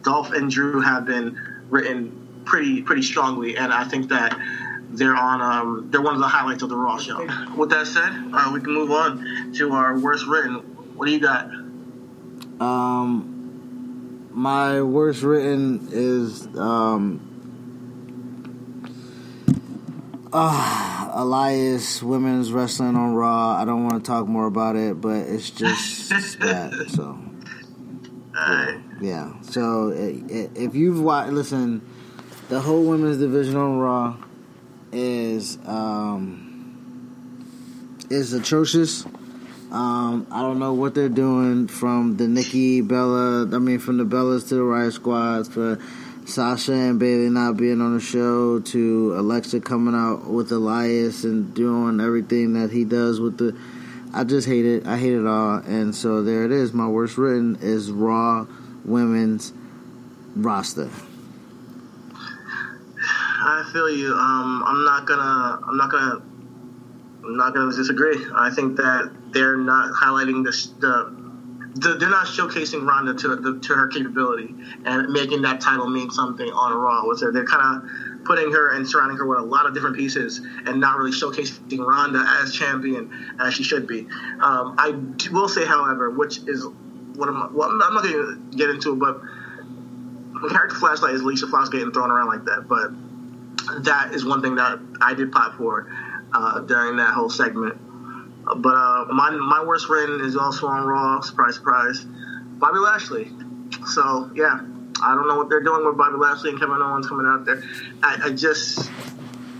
Dolph 0.03 0.33
and 0.33 0.51
Drew 0.51 0.81
have 0.81 1.05
been 1.05 1.39
written 1.69 2.43
pretty 2.45 2.83
pretty 2.83 3.03
strongly, 3.03 3.57
and 3.57 3.73
I 3.73 3.85
think 3.85 4.09
that 4.09 4.39
they're 4.91 5.17
on 5.17 5.41
um, 5.41 5.89
they're 5.91 6.03
one 6.03 6.15
of 6.15 6.21
the 6.21 6.29
highlights 6.29 6.63
of 6.63 6.69
the 6.69 6.77
Raw 6.77 6.99
show. 6.99 7.27
With 7.57 7.71
that 7.71 7.87
said, 7.87 8.13
uh, 8.33 8.51
we 8.53 8.61
can 8.61 8.73
move 8.73 8.91
on 8.91 9.53
to 9.55 9.73
our 9.73 9.99
worst 9.99 10.27
written. 10.27 10.57
What 10.97 11.07
do 11.07 11.13
you 11.13 11.21
got? 11.21 11.51
Um, 12.61 14.29
my 14.33 14.83
worst 14.83 15.23
written 15.23 15.89
is 15.91 16.47
um, 16.57 17.26
uh, 20.37 21.11
Elias 21.15 22.03
women's 22.03 22.53
wrestling 22.53 22.95
on 22.95 23.15
Raw. 23.15 23.57
I 23.57 23.65
don't 23.65 23.85
want 23.85 24.05
to 24.05 24.07
talk 24.07 24.27
more 24.29 24.47
about 24.47 24.77
it, 24.77 25.01
but 25.01 25.17
it's 25.17 25.51
just 25.51 26.11
that. 26.41 26.91
So, 26.91 27.19
yeah. 28.35 28.81
yeah. 29.01 29.41
So 29.43 29.93
if 29.97 30.75
you've 30.75 31.01
watched, 31.01 31.33
listen, 31.33 31.81
the 32.49 32.61
whole 32.61 32.85
women's 32.85 33.19
division 33.19 33.57
on 33.57 33.79
Raw 33.79 34.17
is 34.93 35.59
um, 35.67 36.47
is 38.11 38.35
atrocious. 38.35 39.07
Um, 39.73 40.27
I 40.31 40.43
don't 40.43 40.59
know 40.59 40.75
what 40.75 40.95
they're 40.95 41.09
doing 41.09 41.67
from 41.67 42.19
the 42.19 42.29
Nikki 42.29 42.83
Bella. 42.83 43.49
I 43.53 43.59
mean, 43.59 43.79
from 43.79 43.97
the 43.97 44.05
Bellas 44.05 44.49
to 44.51 44.55
the 44.55 44.63
Riot 44.63 44.93
Squads 44.93 45.49
for 45.49 45.81
Sasha 46.27 46.73
and 46.73 46.99
Bayley 46.99 47.31
not 47.31 47.57
being 47.57 47.81
on 47.81 47.95
the 47.95 48.01
show 48.01 48.61
to 48.61 49.15
Alexa 49.17 49.61
coming 49.61 49.95
out 49.95 50.29
with 50.29 50.51
Elias 50.51 51.25
and 51.25 51.55
doing 51.55 52.01
everything 52.01 52.55
that 52.55 52.71
he 52.71 52.85
does 52.85 53.21
with 53.21 53.39
the 53.39 53.57
I 54.17 54.25
just 54.25 54.49
hate 54.49 54.65
it. 54.65 54.87
I 54.87 54.97
hate 54.97 55.13
it 55.13 55.27
all. 55.27 55.57
And 55.57 55.95
so 55.95 56.23
there 56.23 56.45
it 56.47 56.51
is. 56.51 56.73
My 56.73 56.89
worst 56.89 57.19
written 57.19 57.59
is 57.61 57.91
Raw 57.91 58.47
women's 58.85 59.53
roster. 60.35 60.89
I 62.19 63.69
feel 63.73 63.91
you. 63.91 64.15
Um, 64.15 64.65
I'm 64.67 64.85
not 64.85 65.07
gonna. 65.07 65.61
I'm 65.69 65.77
not 65.77 65.91
gonna. 65.91 66.23
I'm 67.25 67.37
not 67.37 67.55
gonna 67.55 67.77
disagree. 67.77 68.27
I 68.35 68.51
think 68.51 68.77
that 68.79 69.13
they're 69.33 69.59
not 69.59 69.93
highlighting 69.93 70.45
the, 70.45 70.53
the 70.81 71.16
the, 71.16 71.16
they're 71.79 72.09
not 72.09 72.27
showcasing 72.27 72.87
Ronda 72.87 73.15
to 73.15 73.37
the, 73.37 73.61
to 73.61 73.75
her 73.75 73.89
capability 73.89 74.55
and 74.85 75.09
making 75.11 75.43
that 75.43 75.61
title 75.61 75.89
mean 75.89 76.11
something 76.11 76.49
on 76.49 76.73
Raw. 76.73 77.07
With 77.07 77.21
her, 77.21 77.33
they're 77.33 77.45
kind 77.45 77.83
of 77.83 78.25
putting 78.25 78.51
her 78.51 78.75
and 78.75 78.89
surrounding 78.89 79.17
her 79.19 79.27
with 79.27 79.39
a 79.39 79.43
lot 79.43 79.67
of 79.67 79.75
different 79.75 79.97
pieces 79.97 80.39
and 80.39 80.81
not 80.81 80.99
really 80.99 81.13
showcasing 81.13 81.79
Ronda 81.79 82.25
as 82.43 82.55
champion 82.55 83.37
as 83.41 83.55
she 83.55 83.63
should 83.63 83.87
be. 83.87 84.01
Um, 84.41 84.75
I 84.79 84.95
will 85.31 85.49
say, 85.49 85.65
however, 85.65 86.11
which 86.11 86.39
is 86.47 86.67
what 87.15 87.33
my, 87.33 87.49
well, 87.53 87.71
I'm 87.71 87.79
not 87.79 88.03
going 88.03 88.13
to 88.13 88.57
get 88.57 88.71
into 88.71 88.93
it, 88.93 88.99
but 88.99 89.21
character 90.51 90.77
flashlight 90.77 91.15
is 91.15 91.23
Alicia 91.23 91.47
Fox 91.47 91.69
getting 91.69 91.93
thrown 91.93 92.11
around 92.11 92.29
like 92.29 92.45
that, 92.45 92.67
but 92.69 93.85
that 93.85 94.15
is 94.15 94.25
one 94.25 94.43
thing 94.43 94.57
that 94.57 94.79
I 95.01 95.15
did 95.15 95.33
pop 95.33 95.57
for 95.57 95.91
uh, 96.33 96.61
during 96.61 96.97
that 96.97 97.15
whole 97.15 97.31
segment. 97.31 97.79
But 98.55 98.75
uh, 98.75 99.07
my 99.13 99.31
my 99.31 99.65
worst 99.65 99.89
written 99.89 100.21
is 100.21 100.37
also 100.37 100.69
on 100.69 100.87
Raw. 100.87 101.21
Surprise, 101.21 101.57
surprise. 101.57 102.05
Bobby 102.05 102.79
Lashley. 102.79 103.31
So 103.87 104.31
yeah, 104.35 104.61
I 105.03 105.15
don't 105.15 105.29
know 105.29 105.37
what 105.37 105.49
they're 105.49 105.63
doing 105.63 105.85
with 105.85 105.97
Bobby 105.97 106.17
Lashley 106.17 106.51
and 106.51 106.61
Kevin 106.61 106.81
Owens 106.81 107.09
coming 107.09 107.27
out 107.27 107.45
there. 107.45 107.63
I, 108.03 108.27
I 108.27 108.31
just 108.31 108.91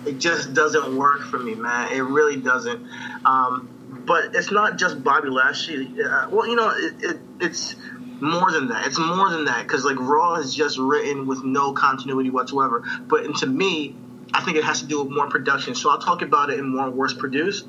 it 0.07 0.19
just 0.19 0.55
doesn't 0.55 0.97
work 0.97 1.23
for 1.23 1.39
me, 1.39 1.55
man. 1.55 1.93
It 1.93 2.01
really 2.01 2.37
doesn't. 2.37 2.87
Um, 3.25 4.05
but 4.07 4.37
it's 4.37 4.53
not 4.53 4.79
just 4.79 5.03
Bobby 5.03 5.29
Lashley. 5.29 5.89
Uh, 6.03 6.29
well, 6.31 6.47
you 6.47 6.55
know, 6.55 6.73
it, 6.77 6.95
it, 7.03 7.21
it's 7.41 7.75
more 8.21 8.51
than 8.53 8.69
that. 8.69 8.87
It's 8.87 8.99
more 8.99 9.29
than 9.31 9.47
that 9.47 9.65
because 9.65 9.85
like 9.85 9.99
Raw 9.99 10.37
is 10.37 10.55
just 10.55 10.79
written 10.79 11.27
with 11.27 11.43
no 11.45 11.73
continuity 11.73 12.31
whatsoever. 12.31 12.85
But 13.09 13.37
to 13.39 13.47
me, 13.47 13.97
I 14.33 14.43
think 14.43 14.57
it 14.57 14.65
has 14.65 14.81
to 14.81 14.87
do 14.87 15.03
with 15.03 15.13
more 15.13 15.29
production. 15.29 15.75
So 15.75 15.91
I'll 15.91 16.01
talk 16.01 16.23
about 16.23 16.51
it 16.51 16.59
in 16.59 16.75
more 16.75 16.91
worst 16.91 17.19
produced. 17.19 17.67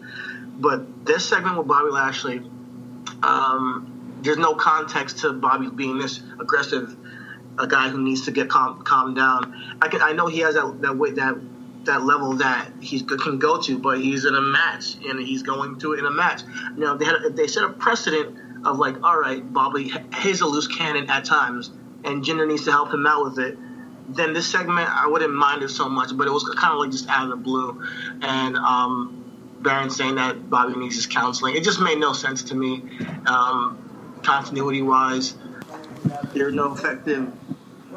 But 0.60 1.06
this 1.06 1.28
segment 1.28 1.58
with 1.58 1.68
Bobby 1.68 1.92
Lashley, 1.92 2.42
um, 3.24 4.20
there's 4.22 4.38
no 4.38 4.56
context 4.56 5.20
to 5.20 5.34
Bobby 5.34 5.70
being 5.70 6.00
this 6.00 6.22
aggressive, 6.40 6.96
a 7.60 7.68
guy 7.68 7.90
who 7.90 8.02
needs 8.04 8.26
to 8.26 8.32
get 8.32 8.50
calm, 8.50 8.82
calmed 8.84 9.16
down. 9.16 9.78
I 9.82 9.88
can, 9.88 10.02
I 10.02 10.14
know 10.14 10.28
he 10.28 10.40
has 10.40 10.56
that 10.56 10.82
that 10.82 11.16
that 11.16 11.42
that 11.86 12.04
level 12.04 12.34
that 12.34 12.70
he 12.82 13.02
can 13.02 13.40
go 13.40 13.62
to, 13.62 13.80
but 13.80 14.00
he's 14.00 14.26
in 14.26 14.36
a 14.36 14.42
match 14.42 14.96
and 15.06 15.20
he's 15.20 15.44
going 15.44 15.80
to 15.80 15.94
it 15.94 16.00
in 16.00 16.06
a 16.06 16.12
match. 16.12 16.42
Now 16.76 16.96
they 16.96 17.06
had 17.06 17.36
they 17.36 17.48
set 17.48 17.64
a 17.64 17.70
precedent 17.70 18.38
of 18.66 18.78
like, 18.78 19.02
all 19.04 19.18
right, 19.18 19.42
Bobby, 19.54 19.94
he's 20.22 20.42
a 20.42 20.46
loose 20.46 20.68
cannon 20.68 21.10
at 21.10 21.26
times, 21.26 21.72
and 22.04 22.24
Jinder 22.24 22.48
needs 22.48 22.66
to 22.66 22.72
help 22.72 22.94
him 22.94 23.06
out 23.08 23.24
with 23.24 23.40
it. 23.40 23.58
Then 24.10 24.34
this 24.34 24.50
segment, 24.50 24.90
I 24.90 25.08
wouldn't 25.08 25.34
mind 25.34 25.64
it 25.64 25.70
so 25.70 25.90
much, 25.90 26.16
but 26.16 26.28
it 26.28 26.32
was 26.32 26.44
kind 26.56 26.74
of 26.74 26.80
like 26.80 26.92
just 26.92 27.10
out 27.10 27.24
of 27.24 27.30
the 27.30 27.36
blue, 27.36 27.84
and 28.22 28.56
um, 28.56 29.58
Baron 29.60 29.90
saying 29.90 30.16
that 30.16 30.50
Bobby 30.50 30.80
needs 30.80 30.96
his 30.96 31.08
counseling. 31.08 31.56
It 31.56 31.64
just 31.64 31.82
made 31.82 31.98
no 31.98 32.14
sense 32.14 32.44
to 32.44 32.56
me, 32.56 32.84
um, 33.26 33.78
continuity 34.24 34.82
wise. 34.82 35.36
There's 36.34 36.54
no 36.54 36.74
effective, 36.74 37.32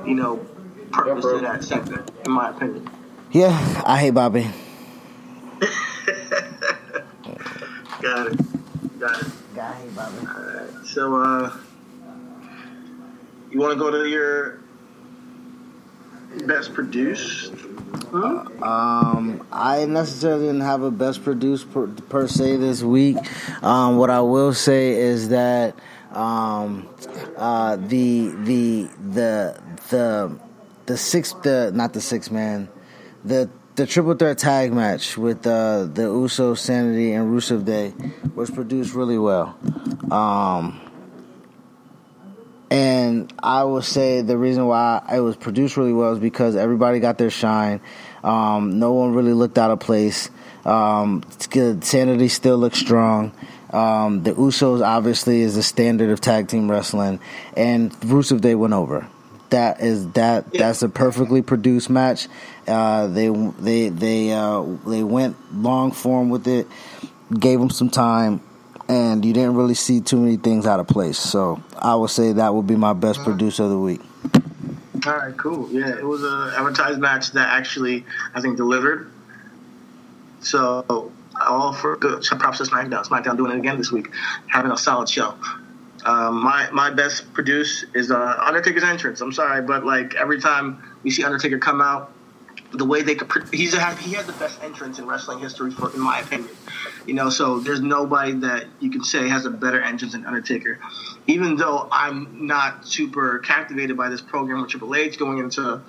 you 0.05 0.15
know, 0.15 0.45
purpose 0.91 1.25
to 1.25 1.39
that 1.41 1.63
segment, 1.63 2.11
in 2.25 2.33
my 2.33 2.51
opinion. 2.51 2.91
Yeah, 3.31 3.83
I 3.87 3.99
hate 3.99 4.11
Bobby. 4.11 4.49
Got 8.01 8.33
it. 8.33 8.99
Got 8.99 9.23
it. 9.23 9.29
Got 9.55 9.75
hate 9.77 9.95
Bobby. 9.95 10.27
All 10.27 10.43
right. 10.43 10.87
So, 10.87 11.15
uh, 11.15 11.57
you 13.51 13.61
want 13.61 13.73
to 13.73 13.79
go 13.79 13.91
to 13.91 14.09
your 14.09 14.60
best 16.47 16.75
produced? 16.75 17.53
Um, 18.13 19.47
I 19.53 19.85
necessarily 19.87 20.47
didn't 20.47 20.63
have 20.63 20.83
a 20.83 20.91
best 20.91 21.25
produced 21.25 21.73
per, 21.73 21.87
per 21.87 22.29
se 22.29 22.57
this 22.57 22.83
week. 22.83 23.17
Um, 23.63 23.97
what 23.97 24.11
I 24.11 24.21
will 24.21 24.55
say 24.55 24.93
is 24.93 25.29
that 25.31 25.77
um, 26.13 26.89
uh, 27.37 27.77
the 27.77 28.29
the 28.29 28.91
the 28.99 29.61
the 29.91 30.39
the 30.87 30.97
six 30.97 31.33
the 31.35 31.71
not 31.75 31.93
the 31.93 32.01
six 32.01 32.31
man 32.31 32.69
the 33.25 33.49
the 33.77 33.87
triple 33.87 34.15
threat 34.15 34.39
tag 34.39 34.73
match 34.73 35.17
with 35.17 35.47
uh, 35.47 35.85
the 35.85 36.03
Uso 36.03 36.55
Sanity 36.55 37.13
and 37.13 37.31
Rusev 37.31 37.65
Day 37.65 37.95
was 38.35 38.51
produced 38.51 38.95
really 38.95 39.19
well. 39.19 39.57
Um, 40.11 40.81
and 42.71 43.33
I 43.43 43.65
will 43.65 43.83
say 43.83 44.23
the 44.23 44.39
reason 44.39 44.67
why 44.67 45.03
it 45.13 45.21
was 45.21 45.37
produced 45.37 45.77
really 45.77 45.93
well 45.93 46.13
is 46.13 46.21
because 46.21 46.55
everybody 46.55 47.01
got 47.01 47.19
their 47.19 47.31
shine. 47.31 47.81
Um, 48.23 48.79
no 48.79 48.93
one 48.93 49.13
really 49.13 49.33
looked 49.33 49.59
out 49.59 49.73
of 49.73 49.81
place. 49.81 50.31
Um, 50.65 51.25
Sanity 51.39 52.29
still 52.29 52.59
looks 52.59 52.79
strong. 52.79 53.33
Um, 53.73 54.23
the 54.23 54.33
Usos 54.33 54.85
obviously 54.85 55.41
is 55.41 55.55
the 55.57 55.63
standard 55.63 56.11
of 56.11 56.21
tag 56.21 56.49
team 56.49 56.71
wrestling, 56.71 57.21
and 57.57 57.93
Rusev 58.01 58.41
Day 58.41 58.55
went 58.55 58.75
over. 58.75 59.07
That 59.51 59.81
is 59.81 60.09
that. 60.13 60.47
Yeah. 60.53 60.67
That's 60.67 60.83
a 60.83 60.89
perfectly 60.89 61.43
produced 61.43 61.91
match. 61.91 62.29
Uh, 62.69 63.09
they 63.09 63.29
they 63.29 63.89
they 63.89 64.33
uh, 64.33 64.65
they 64.87 65.03
went 65.03 65.37
long 65.55 65.93
form 65.93 66.31
with 66.31 66.47
it. 66.47 66.69
Gave 67.33 67.61
them 67.61 67.71
some 67.71 67.91
time 67.91 68.41
and 68.91 69.25
you 69.25 69.33
didn't 69.33 69.55
really 69.55 69.75
see 69.75 70.01
too 70.01 70.17
many 70.17 70.37
things 70.37 70.67
out 70.67 70.81
of 70.81 70.89
place. 70.89 71.17
So 71.17 71.63
I 71.79 71.95
would 71.95 72.11
say 72.11 72.33
that 72.33 72.53
would 72.53 72.67
be 72.67 72.75
my 72.75 72.93
best 72.93 73.21
producer 73.21 73.63
of 73.63 73.71
the 73.71 73.79
week. 73.79 74.01
All 75.07 75.17
right, 75.17 75.37
cool. 75.37 75.71
Yeah, 75.71 75.97
it 75.97 76.05
was 76.05 76.25
a 76.25 76.55
advertised 76.59 76.99
match 76.99 77.31
that 77.33 77.49
actually 77.49 78.05
I 78.35 78.41
think 78.41 78.57
delivered. 78.57 79.09
So 80.41 81.13
all 81.41 81.73
for 81.73 81.97
good. 81.97 82.25
So 82.25 82.37
props 82.37 82.59
to 82.59 82.65
SmackDown. 82.65 83.07
SmackDown 83.07 83.37
doing 83.37 83.53
it 83.53 83.59
again 83.59 83.79
this 83.79 83.93
week, 83.93 84.09
having 84.49 84.73
a 84.73 84.77
solid 84.77 85.09
show. 85.09 85.37
Um, 86.05 86.43
my 86.43 86.69
my 86.73 86.91
best 86.91 87.33
produce 87.33 87.85
is 87.95 88.11
uh, 88.11 88.43
Undertaker's 88.45 88.83
entrance. 88.83 89.21
I'm 89.21 89.33
sorry, 89.33 89.63
but 89.63 89.87
like 89.87 90.17
every 90.17 90.41
time 90.41 90.83
we 91.05 91.13
see 91.13 91.23
Undertaker 91.23 91.59
come 91.59 91.81
out, 91.81 92.13
the 92.73 92.85
way 92.85 93.03
they 93.03 93.15
could 93.15 93.31
he's 93.53 93.75
a, 93.75 93.95
he 93.97 94.15
has 94.15 94.27
the 94.27 94.33
best 94.33 94.63
entrance 94.63 94.99
in 94.99 95.07
wrestling 95.07 95.41
history 95.41 95.71
for 95.71 95.93
in 95.93 96.01
my 96.01 96.21
opinion. 96.21 96.55
You 97.07 97.15
know, 97.15 97.31
so 97.31 97.59
there's 97.59 97.81
nobody 97.81 98.33
that 98.41 98.67
you 98.79 98.91
can 98.91 99.03
say 99.03 99.29
has 99.29 99.45
a 99.47 99.51
better 99.51 99.81
entrance 99.81 100.13
than 100.13 100.25
Undertaker. 100.25 100.79
Even 101.27 101.57
though 101.57 101.89
I'm 101.91 102.47
not 102.47 102.87
super 102.87 103.41
captivated 103.41 103.97
by 103.97 104.09
this 104.09 104.21
program 104.21 104.61
with 104.63 104.71
Triple 104.71 104.95
H 104.95 105.19
going 105.19 105.39
into 105.39 105.83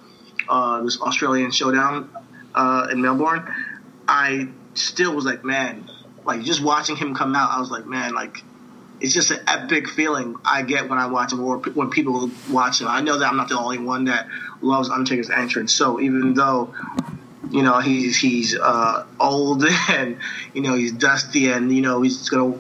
uh, 0.50 0.82
this 0.82 1.00
Australian 1.02 1.52
showdown 1.52 2.10
uh, 2.56 2.88
in 2.92 3.02
Melbourne, 3.02 3.54
I 4.08 4.50
still 4.74 5.16
was 5.16 5.26
like, 5.26 5.44
man, 5.44 5.88
like 6.26 6.42
just 6.42 6.64
watching 6.64 6.96
him 6.96 7.14
come 7.14 7.36
out, 7.36 7.52
I 7.52 7.60
was 7.60 7.70
like, 7.70 7.86
man, 7.86 8.14
like 8.14 8.44
it's 9.00 9.14
just 9.14 9.32
an 9.32 9.40
epic 9.48 9.90
feeling 9.90 10.36
I 10.46 10.62
get 10.62 10.88
when 10.90 11.00
I 11.00 11.08
watch 11.08 11.32
him 11.32 11.42
or 11.42 11.58
when 11.58 11.90
people 11.90 12.30
watch 12.50 12.82
him. 12.82 12.88
I 12.88 13.02
know 13.02 13.18
that 13.18 13.28
I'm 13.28 13.38
not 13.38 13.50
the 13.50 13.58
only 13.58 13.80
one 13.80 14.06
that 14.06 14.28
loves 14.62 14.90
Undertaker's 14.90 15.30
entrance. 15.30 15.74
So 15.74 16.00
even 16.00 16.34
though 16.34 16.74
you 17.50 17.64
know 17.64 17.80
he's 17.80 18.18
he's 18.18 18.58
uh, 18.58 19.06
old 19.20 19.66
and 19.90 20.18
you 20.54 20.62
know 20.62 20.76
he's 20.76 20.92
dusty 20.92 21.52
and 21.52 21.74
you 21.74 21.82
know 21.82 22.02
he's 22.02 22.30
gonna 22.30 22.58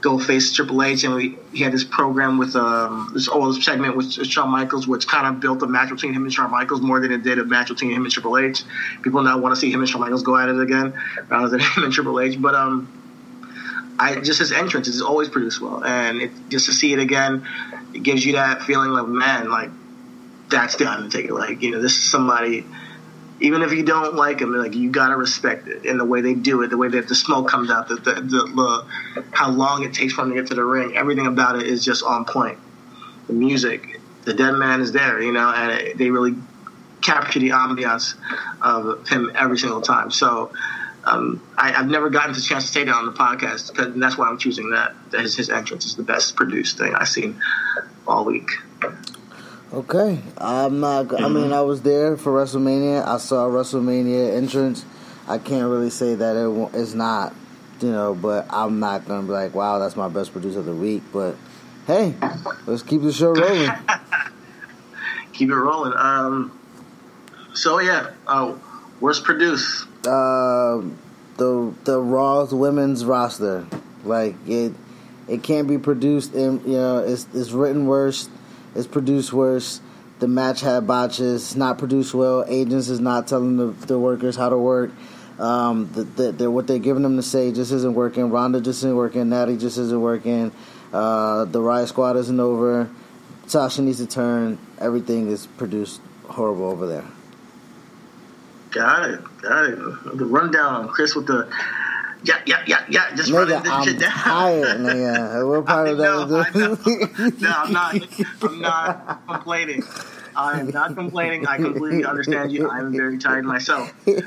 go 0.00 0.18
face 0.18 0.52
Triple 0.52 0.82
H 0.82 1.04
and 1.04 1.14
we, 1.14 1.38
he 1.52 1.64
had 1.64 1.72
this 1.72 1.84
program 1.84 2.38
with 2.38 2.54
um, 2.54 3.10
this 3.14 3.28
old 3.28 3.60
segment 3.62 3.96
with 3.96 4.12
Shawn 4.12 4.48
Michaels, 4.48 4.86
which 4.86 5.08
kind 5.08 5.26
of 5.26 5.40
built 5.40 5.62
a 5.62 5.66
match 5.66 5.90
between 5.90 6.14
him 6.14 6.22
and 6.22 6.32
Shawn 6.32 6.50
Michaels 6.50 6.80
more 6.80 7.00
than 7.00 7.10
it 7.10 7.22
did 7.22 7.38
a 7.38 7.44
match 7.44 7.68
between 7.68 7.92
him 7.92 8.04
and 8.04 8.12
Triple 8.12 8.38
H. 8.38 8.62
People 9.02 9.22
now 9.22 9.38
want 9.38 9.54
to 9.54 9.60
see 9.60 9.72
him 9.72 9.80
and 9.80 9.88
Shawn 9.88 10.00
Michaels 10.00 10.22
go 10.22 10.36
at 10.36 10.48
it 10.48 10.60
again 10.60 10.94
rather 11.28 11.48
than 11.48 11.60
him 11.76 11.84
and 11.84 11.92
Triple 11.92 12.20
H. 12.20 12.40
But 12.40 12.54
um, 12.54 12.88
I 13.98 14.20
just 14.20 14.38
his 14.38 14.52
entrance 14.52 14.86
is 14.86 15.02
always 15.02 15.28
produced 15.28 15.60
well, 15.60 15.84
and 15.84 16.22
it, 16.22 16.30
just 16.48 16.66
to 16.66 16.72
see 16.72 16.92
it 16.92 17.00
again, 17.00 17.46
it 17.92 18.02
gives 18.02 18.24
you 18.24 18.34
that 18.34 18.62
feeling 18.62 18.96
of 18.96 19.08
man, 19.08 19.50
like 19.50 19.70
that's 20.48 20.76
the 20.76 20.90
Undertaker. 20.90 21.34
Like 21.34 21.62
you 21.62 21.70
know, 21.70 21.80
this 21.80 21.92
is 21.92 22.10
somebody. 22.10 22.64
Even 23.40 23.62
if 23.62 23.72
you 23.72 23.84
don't 23.84 24.16
like 24.16 24.40
him, 24.40 24.52
like 24.52 24.74
you 24.74 24.90
gotta 24.90 25.16
respect 25.16 25.68
it 25.68 25.84
and 25.84 26.00
the 26.00 26.04
way 26.04 26.20
they 26.20 26.34
do 26.34 26.62
it, 26.62 26.70
the 26.70 26.76
way 26.76 26.88
that 26.88 27.06
the 27.06 27.14
smoke 27.14 27.48
comes 27.48 27.70
out, 27.70 27.86
the 27.86 27.94
the, 27.94 28.14
the, 28.14 28.84
the 29.14 29.24
how 29.30 29.50
long 29.50 29.84
it 29.84 29.94
takes 29.94 30.12
for 30.12 30.22
him 30.22 30.30
to 30.30 30.34
get 30.34 30.48
to 30.48 30.54
the 30.54 30.64
ring. 30.64 30.96
Everything 30.96 31.26
about 31.26 31.56
it 31.56 31.66
is 31.68 31.84
just 31.84 32.02
on 32.02 32.24
point. 32.24 32.58
The 33.28 33.34
music, 33.34 34.00
the 34.24 34.34
dead 34.34 34.52
man 34.52 34.80
is 34.80 34.90
there, 34.90 35.22
you 35.22 35.32
know, 35.32 35.52
and 35.54 35.70
it, 35.70 35.98
they 35.98 36.10
really 36.10 36.34
capture 37.00 37.38
the 37.38 37.50
ambiance 37.50 38.14
of 38.60 39.08
him 39.08 39.30
every 39.36 39.58
single 39.58 39.82
time. 39.82 40.10
So 40.10 40.52
um, 41.04 41.40
I, 41.56 41.70
have 41.70 41.88
never 41.88 42.10
gotten 42.10 42.34
the 42.34 42.40
chance 42.40 42.66
to 42.66 42.72
say 42.72 42.84
that 42.84 42.94
on 42.94 43.06
the 43.06 43.12
podcast, 43.12 43.78
and 43.78 44.02
that's 44.02 44.18
why 44.18 44.28
I'm 44.28 44.38
choosing 44.38 44.70
that. 44.70 44.94
His, 45.12 45.36
his 45.36 45.48
entrance 45.48 45.86
is 45.86 45.96
the 45.96 46.02
best 46.02 46.36
produced 46.36 46.76
thing 46.76 46.94
I've 46.94 47.08
seen 47.08 47.40
all 48.06 48.24
week. 48.24 48.50
Okay, 49.70 50.18
I'm 50.38 50.80
not. 50.80 51.20
I 51.20 51.28
mean, 51.28 51.52
I 51.52 51.60
was 51.60 51.82
there 51.82 52.16
for 52.16 52.32
WrestleMania. 52.32 53.04
I 53.04 53.18
saw 53.18 53.46
WrestleMania 53.48 54.34
entrance. 54.34 54.82
I 55.26 55.36
can't 55.36 55.68
really 55.68 55.90
say 55.90 56.14
that 56.14 56.36
it 56.36 56.74
is 56.74 56.94
not, 56.94 57.34
you 57.82 57.90
know. 57.90 58.14
But 58.14 58.46
I'm 58.48 58.80
not 58.80 59.06
gonna 59.06 59.26
be 59.26 59.32
like, 59.32 59.54
wow, 59.54 59.78
that's 59.78 59.94
my 59.94 60.08
best 60.08 60.32
producer 60.32 60.60
of 60.60 60.64
the 60.64 60.72
week. 60.72 61.02
But 61.12 61.36
hey, 61.86 62.14
let's 62.66 62.82
keep 62.82 63.02
the 63.02 63.12
show 63.12 63.32
rolling. 63.34 63.70
keep 65.34 65.50
it 65.50 65.54
rolling. 65.54 65.92
Um. 65.98 66.58
So 67.52 67.78
yeah, 67.78 68.12
uh, 68.26 68.54
worst 69.00 69.22
produce. 69.24 69.84
Uh, 70.06 70.80
the 71.36 71.74
the 71.84 72.00
Raw's 72.00 72.54
women's 72.54 73.04
roster, 73.04 73.66
like 74.02 74.34
it, 74.46 74.72
it 75.28 75.42
can't 75.42 75.68
be 75.68 75.76
produced 75.76 76.32
in. 76.32 76.62
You 76.64 76.78
know, 76.78 76.98
it's 77.00 77.26
it's 77.34 77.50
written 77.50 77.86
worse 77.86 78.30
it's 78.78 78.86
produced 78.86 79.32
worse. 79.32 79.80
The 80.20 80.28
match 80.28 80.60
had 80.60 80.86
botches. 80.86 81.56
Not 81.56 81.78
produced 81.78 82.14
well. 82.14 82.44
Agents 82.46 82.88
is 82.88 83.00
not 83.00 83.26
telling 83.26 83.56
the, 83.56 83.66
the 83.86 83.98
workers 83.98 84.36
how 84.36 84.48
to 84.48 84.56
work. 84.56 84.92
Um, 85.38 85.90
the, 85.92 86.04
the, 86.04 86.32
the, 86.32 86.50
what 86.50 86.68
they're 86.68 86.78
giving 86.78 87.02
them 87.02 87.16
to 87.16 87.22
say 87.22 87.50
just 87.50 87.72
isn't 87.72 87.94
working. 87.94 88.30
Ronda 88.30 88.60
just 88.60 88.78
isn't 88.80 88.94
working. 88.94 89.28
Natty 89.28 89.56
just 89.56 89.78
isn't 89.78 90.00
working. 90.00 90.52
Uh, 90.92 91.44
the 91.44 91.60
Riot 91.60 91.88
Squad 91.88 92.16
isn't 92.16 92.38
over. 92.38 92.88
Sasha 93.48 93.82
needs 93.82 93.98
to 93.98 94.06
turn. 94.06 94.58
Everything 94.78 95.28
is 95.28 95.46
produced 95.46 96.00
horrible 96.28 96.66
over 96.66 96.86
there. 96.86 97.04
Got 98.70 99.10
it. 99.10 99.20
Got 99.42 99.64
it. 99.64 99.78
The 100.18 100.24
rundown, 100.24 100.88
Chris, 100.88 101.16
with 101.16 101.26
the 101.26 101.50
yeah, 102.24 102.40
yeah, 102.46 102.64
yeah, 102.66 102.84
yeah. 102.88 103.14
Just 103.14 103.30
nigga, 103.30 103.34
running 103.34 103.62
this 103.62 103.72
I'm 103.72 103.84
shit 103.84 103.98
down. 103.98 104.10
tired, 104.10 104.80
nigga. 104.80 105.48
What 105.48 105.66
part 105.66 105.88
of 105.88 105.98
that 105.98 106.54
no, 106.54 106.68
no, 107.40 107.52
I'm 107.56 107.72
not. 107.72 107.94
I'm 108.42 108.60
not 108.60 109.26
complaining. 109.26 109.82
I 110.38 110.60
am 110.60 110.68
not 110.68 110.94
complaining. 110.94 111.46
I 111.46 111.56
completely 111.56 112.04
understand 112.04 112.52
you. 112.52 112.70
I 112.70 112.78
am 112.78 112.92
very 112.92 113.18
tired 113.18 113.44
myself. 113.44 113.92
yeah, 114.06 114.16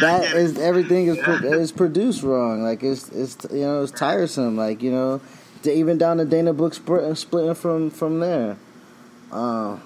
that 0.00 0.32
is 0.34 0.58
everything 0.58 1.06
is 1.06 1.16
yeah. 1.16 1.40
is 1.44 1.72
produced 1.72 2.22
wrong. 2.22 2.62
Like 2.62 2.82
it's 2.82 3.08
it's 3.08 3.38
you 3.50 3.60
know 3.60 3.82
it's 3.82 3.92
tiresome. 3.92 4.56
Like 4.56 4.82
you 4.82 4.90
know, 4.90 5.20
even 5.64 5.96
down 5.96 6.18
to 6.18 6.24
Dana 6.26 6.52
Brooke 6.52 6.74
splitting 6.74 7.54
from 7.54 7.90
from 7.90 8.20
there. 8.20 8.56
Uh, 9.32 9.78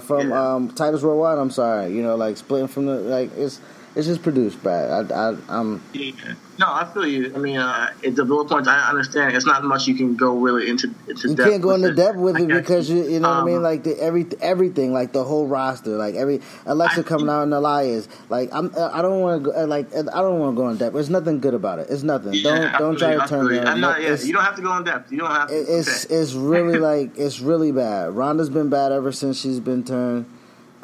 from 0.00 0.30
yeah. 0.30 0.54
um, 0.54 0.70
Titus 0.70 1.02
Worldwide. 1.02 1.38
I'm 1.38 1.50
sorry. 1.50 1.94
You 1.94 2.02
know, 2.02 2.16
like 2.16 2.38
splitting 2.38 2.68
from 2.68 2.86
the 2.86 2.94
like 2.94 3.30
it's 3.36 3.60
it's 3.96 4.06
just 4.08 4.22
produced 4.22 4.62
bad. 4.62 5.12
I, 5.12 5.30
I, 5.30 5.36
I'm. 5.48 5.80
Yeah. 5.92 6.34
No, 6.58 6.66
I 6.66 6.84
feel 6.92 7.06
you. 7.06 7.32
I 7.34 7.38
mean, 7.38 7.56
uh, 7.56 7.90
at 8.04 8.14
the 8.16 8.24
bullet 8.24 8.48
points, 8.48 8.68
I 8.68 8.88
understand. 8.88 9.36
It's 9.36 9.46
not 9.46 9.62
much 9.64 9.86
you 9.86 9.94
can 9.94 10.16
go 10.16 10.36
really 10.36 10.68
into 10.68 10.92
into. 11.08 11.28
You 11.28 11.36
can't 11.36 11.62
go 11.62 11.74
into 11.74 11.88
it. 11.88 11.96
depth 11.96 12.16
with 12.16 12.38
it 12.38 12.48
because 12.48 12.88
you, 12.90 13.08
you 13.08 13.20
know 13.20 13.28
um, 13.28 13.36
what 13.36 13.42
I 13.42 13.46
mean. 13.46 13.56
Um, 13.58 13.62
like 13.62 13.84
the 13.84 14.00
every 14.00 14.26
everything, 14.40 14.92
like 14.92 15.12
the 15.12 15.22
whole 15.22 15.46
roster, 15.46 15.96
like 15.96 16.14
every 16.16 16.40
Alexa 16.66 17.00
I, 17.00 17.02
coming 17.04 17.28
out 17.28 17.44
in 17.44 17.52
Elias. 17.52 18.08
Like 18.28 18.50
I'm, 18.52 18.72
I 18.76 19.00
don't 19.02 19.20
want 19.20 19.44
to. 19.44 19.66
Like 19.66 19.94
I 19.94 20.02
don't 20.02 20.40
want 20.40 20.56
to 20.56 20.60
go 20.60 20.68
in 20.70 20.76
depth. 20.76 20.94
There's 20.94 21.10
nothing 21.10 21.40
good 21.40 21.54
about 21.54 21.78
it. 21.78 21.88
It's 21.90 22.02
nothing. 22.02 22.34
Yeah, 22.34 22.76
don't 22.78 22.78
don't 22.78 22.98
try 22.98 23.14
to 23.14 23.26
turn. 23.28 23.66
I'm 23.66 23.80
not. 23.80 24.02
Yeah, 24.02 24.16
you 24.16 24.32
don't 24.32 24.44
have 24.44 24.56
to 24.56 24.62
go 24.62 24.76
in 24.76 24.84
depth. 24.84 25.12
You 25.12 25.18
don't 25.18 25.30
have. 25.30 25.48
to. 25.48 25.54
It's 25.54 26.06
okay. 26.06 26.14
it's 26.16 26.34
really 26.34 26.78
like 26.90 27.16
it's 27.16 27.40
really 27.40 27.70
bad. 27.70 28.12
Ronda's 28.14 28.50
been 28.50 28.70
bad 28.70 28.90
ever 28.90 29.12
since 29.12 29.40
she's 29.40 29.60
been 29.60 29.84
turned. 29.84 30.26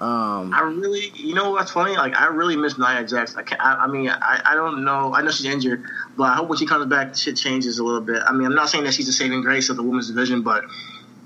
Um, 0.01 0.55
I 0.55 0.63
really, 0.63 1.13
you 1.15 1.35
know 1.35 1.51
what's 1.51 1.73
funny? 1.73 1.95
Like 1.95 2.17
I 2.17 2.29
really 2.29 2.57
miss 2.57 2.79
Nia 2.79 3.05
Jax. 3.05 3.37
I, 3.37 3.43
can't, 3.43 3.61
I, 3.61 3.85
I 3.85 3.87
mean, 3.87 4.09
I, 4.09 4.41
I 4.47 4.55
don't 4.55 4.83
know. 4.83 5.15
I 5.15 5.21
know 5.21 5.31
she's 5.31 5.45
injured, 5.45 5.85
but 6.17 6.25
I 6.25 6.37
hope 6.37 6.49
when 6.49 6.59
she 6.59 6.65
comes 6.65 6.87
back, 6.87 7.15
shit 7.15 7.37
changes 7.37 7.79
a 7.79 7.85
little 7.85 8.01
bit. 8.01 8.23
I 8.27 8.33
mean, 8.33 8.47
I'm 8.47 8.55
not 8.55 8.71
saying 8.71 8.85
that 8.85 8.95
she's 8.95 9.07
the 9.07 9.13
saving 9.13 9.43
grace 9.43 9.69
of 9.69 9.77
the 9.77 9.83
women's 9.83 10.09
division, 10.09 10.41
but 10.41 10.65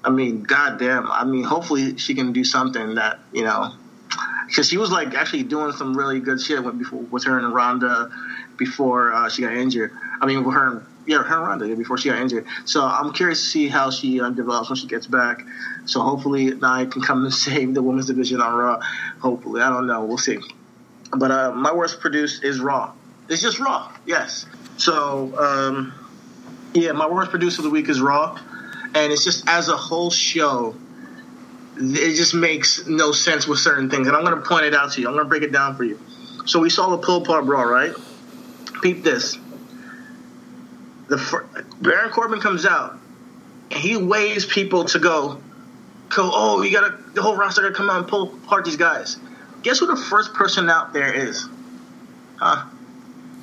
I 0.02 0.10
mean, 0.10 0.42
goddamn. 0.42 1.08
I 1.08 1.24
mean, 1.24 1.44
hopefully 1.44 1.98
she 1.98 2.16
can 2.16 2.32
do 2.32 2.42
something 2.42 2.96
that 2.96 3.20
you 3.32 3.44
know, 3.44 3.74
because 4.48 4.68
she 4.68 4.76
was 4.76 4.90
like 4.90 5.14
actually 5.14 5.44
doing 5.44 5.70
some 5.70 5.96
really 5.96 6.18
good 6.18 6.40
shit 6.40 6.64
with 6.64 6.76
before 6.76 7.00
with 7.00 7.22
her 7.24 7.38
and 7.38 7.54
Ronda 7.54 8.10
before 8.56 9.12
uh, 9.12 9.28
she 9.30 9.42
got 9.42 9.52
injured. 9.52 9.92
I 10.20 10.26
mean, 10.26 10.42
with 10.42 10.54
her 10.54 10.84
yeah, 11.06 11.22
her 11.22 11.40
Ronda 11.40 11.74
before 11.76 11.98
she 11.98 12.08
got 12.08 12.18
injured. 12.18 12.46
So 12.64 12.84
I'm 12.84 13.12
curious 13.12 13.40
to 13.40 13.46
see 13.46 13.68
how 13.68 13.90
she 13.90 14.20
uh, 14.20 14.30
develops 14.30 14.70
when 14.70 14.76
she 14.76 14.86
gets 14.86 15.06
back. 15.06 15.42
So 15.86 16.00
hopefully 16.00 16.46
Nia 16.46 16.86
can 16.86 17.02
come 17.02 17.24
and 17.24 17.34
save 17.34 17.74
the 17.74 17.82
women's 17.82 18.06
division 18.06 18.40
on 18.40 18.54
Raw. 18.54 18.80
Hopefully, 19.20 19.62
I 19.62 19.68
don't 19.68 19.86
know. 19.86 20.04
We'll 20.04 20.18
see. 20.18 20.38
But 21.16 21.30
uh, 21.30 21.52
my 21.52 21.72
worst 21.72 22.00
produced 22.00 22.44
is 22.44 22.60
Raw. 22.60 22.92
It's 23.28 23.42
just 23.42 23.58
Raw. 23.58 23.92
Yes. 24.06 24.46
So 24.76 25.36
um, 25.38 25.92
yeah, 26.74 26.92
my 26.92 27.08
worst 27.08 27.30
producer 27.30 27.60
of 27.60 27.64
the 27.64 27.70
week 27.70 27.88
is 27.88 28.00
Raw, 28.00 28.38
and 28.94 29.12
it's 29.12 29.24
just 29.24 29.48
as 29.48 29.68
a 29.68 29.76
whole 29.76 30.10
show. 30.10 30.74
It 31.76 32.14
just 32.14 32.34
makes 32.34 32.86
no 32.86 33.10
sense 33.10 33.48
with 33.48 33.58
certain 33.58 33.90
things, 33.90 34.06
and 34.06 34.16
I'm 34.16 34.24
going 34.24 34.36
to 34.36 34.48
point 34.48 34.64
it 34.64 34.74
out 34.74 34.92
to 34.92 35.00
you. 35.00 35.08
I'm 35.08 35.14
going 35.14 35.24
to 35.24 35.28
break 35.28 35.42
it 35.42 35.50
down 35.50 35.76
for 35.76 35.82
you. 35.82 35.98
So 36.46 36.60
we 36.60 36.70
saw 36.70 36.90
the 36.90 36.98
pull 36.98 37.22
apart 37.22 37.46
brawl, 37.46 37.64
right? 37.64 37.92
Peep 38.80 39.02
this 39.02 39.38
the 41.08 41.66
Baron 41.80 42.10
Corbin 42.10 42.40
comes 42.40 42.64
out 42.64 42.98
and 43.70 43.80
he 43.80 43.96
waves 43.96 44.46
people 44.46 44.84
to 44.86 44.98
go, 44.98 45.40
go. 46.08 46.30
Oh, 46.32 46.62
you 46.62 46.72
gotta 46.72 46.98
the 47.12 47.22
whole 47.22 47.36
roster 47.36 47.62
gotta 47.62 47.74
come 47.74 47.90
out 47.90 47.98
and 47.98 48.08
pull 48.08 48.34
apart 48.44 48.64
these 48.64 48.76
guys. 48.76 49.18
Guess 49.62 49.78
who 49.78 49.86
the 49.86 49.96
first 49.96 50.34
person 50.34 50.68
out 50.68 50.92
there 50.92 51.12
is? 51.12 51.48
Huh? 52.36 52.66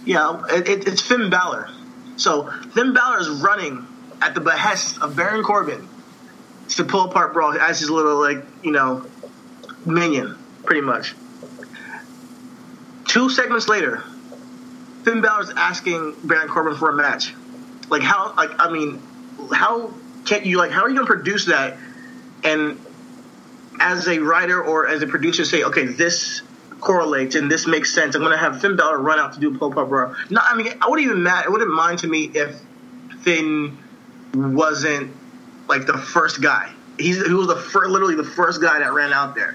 Yeah, 0.06 0.44
it, 0.50 0.68
it, 0.68 0.88
it's 0.88 1.02
Finn 1.02 1.30
Balor. 1.30 1.70
So 2.18 2.52
Finn 2.74 2.94
Balor 2.94 3.20
is 3.20 3.30
running 3.30 3.86
at 4.22 4.36
the 4.36 4.42
behest 4.42 5.02
of 5.02 5.16
Baron 5.16 5.44
Corbin 5.44 5.88
to 6.70 6.84
pull 6.84 7.06
apart 7.06 7.34
Brawl 7.34 7.54
as 7.54 7.80
his 7.80 7.90
little 7.90 8.20
like 8.20 8.44
you 8.64 8.72
know 8.72 9.06
minion, 9.86 10.38
pretty 10.64 10.82
much. 10.82 11.16
Two 13.08 13.30
segments 13.30 13.68
later, 13.68 14.04
Finn 15.04 15.22
Balor's 15.22 15.52
asking 15.52 16.16
Baron 16.24 16.48
Corbin 16.48 16.76
for 16.76 16.90
a 16.90 16.96
match. 16.96 17.34
Like 17.92 18.02
how? 18.02 18.34
Like 18.36 18.52
I 18.58 18.72
mean, 18.72 19.02
how 19.54 19.94
can 20.26 20.46
you 20.46 20.58
like? 20.58 20.72
How 20.72 20.84
are 20.84 20.90
you 20.90 20.96
going 20.96 21.06
to 21.06 21.14
produce 21.14 21.46
that? 21.46 21.78
And 22.44 22.80
as 23.80 24.08
a 24.08 24.20
writer 24.20 24.64
or 24.64 24.88
as 24.88 25.04
a 25.04 25.08
producer, 25.08 25.44
say, 25.46 25.64
okay, 25.64 25.86
this 25.86 26.42
correlates 26.80 27.36
and 27.36 27.52
this 27.52 27.68
makes 27.68 27.94
sense. 27.94 28.16
I'm 28.16 28.22
going 28.22 28.32
to 28.32 28.38
have 28.38 28.62
Finn 28.62 28.76
Balor 28.76 28.98
run 28.98 29.20
out 29.20 29.34
to 29.34 29.40
do 29.40 29.56
pull 29.58 29.78
up 29.78 29.90
bro. 29.90 30.16
No, 30.30 30.42
I 30.42 30.56
mean, 30.56 30.74
I 30.82 30.90
wouldn't 30.90 31.06
even 31.06 31.22
mad. 31.22 31.46
It 31.46 31.52
wouldn't 31.52 31.72
mind 31.72 32.00
to 32.00 32.08
me 32.08 32.32
if 32.34 32.60
Finn 33.22 33.78
wasn't 34.34 35.14
like 35.68 35.86
the 35.86 35.98
first 35.98 36.42
guy. 36.42 36.72
He's 36.98 37.26
he 37.26 37.34
was 37.34 37.48
the 37.48 37.56
first, 37.56 37.90
literally 37.90 38.16
the 38.16 38.24
first 38.24 38.62
guy 38.62 38.80
that 38.80 38.94
ran 38.94 39.12
out 39.12 39.36
there. 39.36 39.54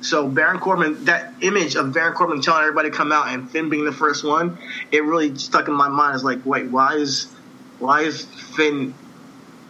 So 0.00 0.28
Baron 0.28 0.58
Corbin, 0.58 1.04
that 1.06 1.34
image 1.40 1.76
of 1.76 1.92
Baron 1.92 2.14
Corbin 2.14 2.40
telling 2.40 2.62
everybody 2.62 2.90
to 2.90 2.96
come 2.96 3.12
out 3.12 3.28
and 3.28 3.48
Finn 3.50 3.70
being 3.70 3.84
the 3.84 3.92
first 3.92 4.24
one, 4.24 4.58
it 4.90 5.04
really 5.04 5.36
stuck 5.38 5.68
in 5.68 5.74
my 5.74 5.88
mind. 5.88 6.14
It's 6.16 6.24
like, 6.24 6.44
wait, 6.44 6.66
why 6.66 6.94
is 6.94 7.34
why 7.78 8.02
is 8.02 8.24
Finn, 8.24 8.94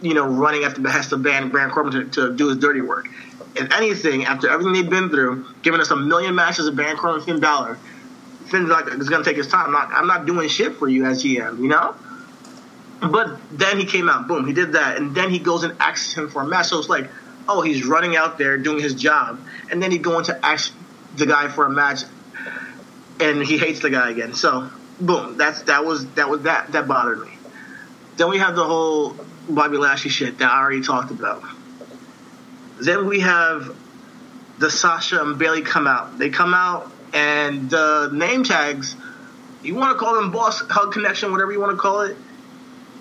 you 0.01 0.13
know, 0.13 0.27
running 0.27 0.63
after 0.63 0.77
the 0.77 0.83
behest 0.83 1.11
of 1.11 1.23
Baron, 1.23 1.49
Baron 1.49 1.71
Corbin 1.71 1.91
to, 1.91 2.05
to 2.05 2.35
do 2.35 2.49
his 2.49 2.57
dirty 2.57 2.81
work? 2.81 3.07
If 3.55 3.71
anything, 3.73 4.25
after 4.25 4.49
everything 4.49 4.73
they've 4.73 4.89
been 4.89 5.09
through, 5.09 5.45
giving 5.63 5.81
us 5.81 5.89
a 5.91 5.95
million 5.95 6.35
matches 6.35 6.67
of 6.67 6.75
Baron 6.75 6.97
Corbin 6.97 7.21
Finn 7.23 7.39
Balor, 7.39 7.77
Finn's 8.47 8.69
like, 8.69 8.85
it's 8.87 9.09
gonna 9.09 9.23
take 9.23 9.37
his 9.37 9.47
time. 9.47 9.67
I'm 9.67 9.71
not, 9.73 9.89
I'm 9.91 10.07
not 10.07 10.25
doing 10.25 10.47
shit 10.47 10.75
for 10.75 10.87
you 10.87 11.05
as 11.05 11.23
GM, 11.23 11.59
you 11.59 11.67
know. 11.67 11.95
But 12.99 13.37
then 13.51 13.77
he 13.77 13.85
came 13.85 14.09
out, 14.09 14.27
boom, 14.27 14.47
he 14.47 14.53
did 14.53 14.73
that, 14.73 14.97
and 14.97 15.13
then 15.13 15.29
he 15.29 15.39
goes 15.39 15.63
and 15.63 15.77
asks 15.79 16.13
him 16.13 16.29
for 16.29 16.41
a 16.41 16.45
match. 16.45 16.67
So 16.67 16.79
it's 16.79 16.89
like, 16.89 17.09
oh, 17.47 17.61
he's 17.61 17.85
running 17.85 18.15
out 18.15 18.37
there 18.37 18.57
doing 18.57 18.81
his 18.81 18.95
job, 18.95 19.39
and 19.69 19.81
then 19.81 19.91
he 19.91 19.97
going 19.97 20.25
to 20.25 20.45
ask 20.45 20.73
the 21.15 21.25
guy 21.25 21.47
for 21.47 21.65
a 21.65 21.69
match, 21.69 22.03
and 23.19 23.43
he 23.43 23.57
hates 23.57 23.81
the 23.81 23.89
guy 23.89 24.09
again. 24.09 24.33
So 24.33 24.69
boom, 24.99 25.37
that's 25.37 25.63
that 25.63 25.85
was 25.85 26.07
that 26.11 26.29
was 26.29 26.43
that 26.43 26.71
that 26.71 26.87
bothered 26.87 27.19
me. 27.19 27.36
Then 28.17 28.29
we 28.29 28.39
have 28.39 28.55
the 28.55 28.63
whole 28.63 29.15
Bobby 29.47 29.77
Lashley 29.77 30.09
shit 30.09 30.39
that 30.39 30.51
I 30.51 30.59
already 30.59 30.81
talked 30.81 31.11
about. 31.11 31.43
Then 32.81 33.07
we 33.07 33.21
have 33.21 33.75
the 34.59 34.69
Sasha 34.69 35.21
and 35.21 35.37
Bayley 35.37 35.61
come 35.61 35.87
out. 35.87 36.17
They 36.17 36.29
come 36.29 36.53
out 36.53 36.91
and 37.13 37.69
the 37.69 38.09
name 38.11 38.43
tags. 38.43 38.95
You 39.63 39.75
want 39.75 39.97
to 39.97 40.03
call 40.03 40.15
them 40.15 40.31
Boss 40.31 40.61
Hug 40.61 40.91
Connection, 40.91 41.31
whatever 41.31 41.51
you 41.51 41.59
want 41.59 41.71
to 41.71 41.77
call 41.77 42.01
it. 42.01 42.17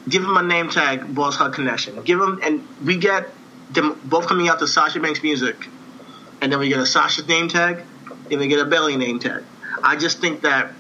Give 0.09 0.23
them 0.23 0.37
a 0.37 0.43
name 0.43 0.71
tag, 0.71 1.15
Boss 1.15 1.37
Hug 1.37 1.55
Connection. 1.55 2.01
Give 2.03 2.19
them, 2.19 2.41
and 2.43 2.67
we 2.85 2.97
get 2.97 3.29
them 3.71 4.01
both 4.05 4.27
coming 4.27 4.49
out 4.49 4.61
to 4.61 4.67
Sasha 4.67 5.01
Banks 5.01 5.23
music, 5.23 5.57
and 6.41 6.53
then 6.53 6.61
we 6.61 6.69
get 6.69 6.79
a 6.79 6.87
Sasha 6.87 7.27
name 7.27 7.49
tag, 7.49 7.83
then 8.29 8.39
we 8.39 8.47
get 8.47 8.61
a 8.61 8.65
Bayley 8.65 8.97
name 8.97 9.19
tag. 9.19 9.43
I 9.83 9.97
just 9.97 10.21
think 10.21 10.43
that 10.43 10.73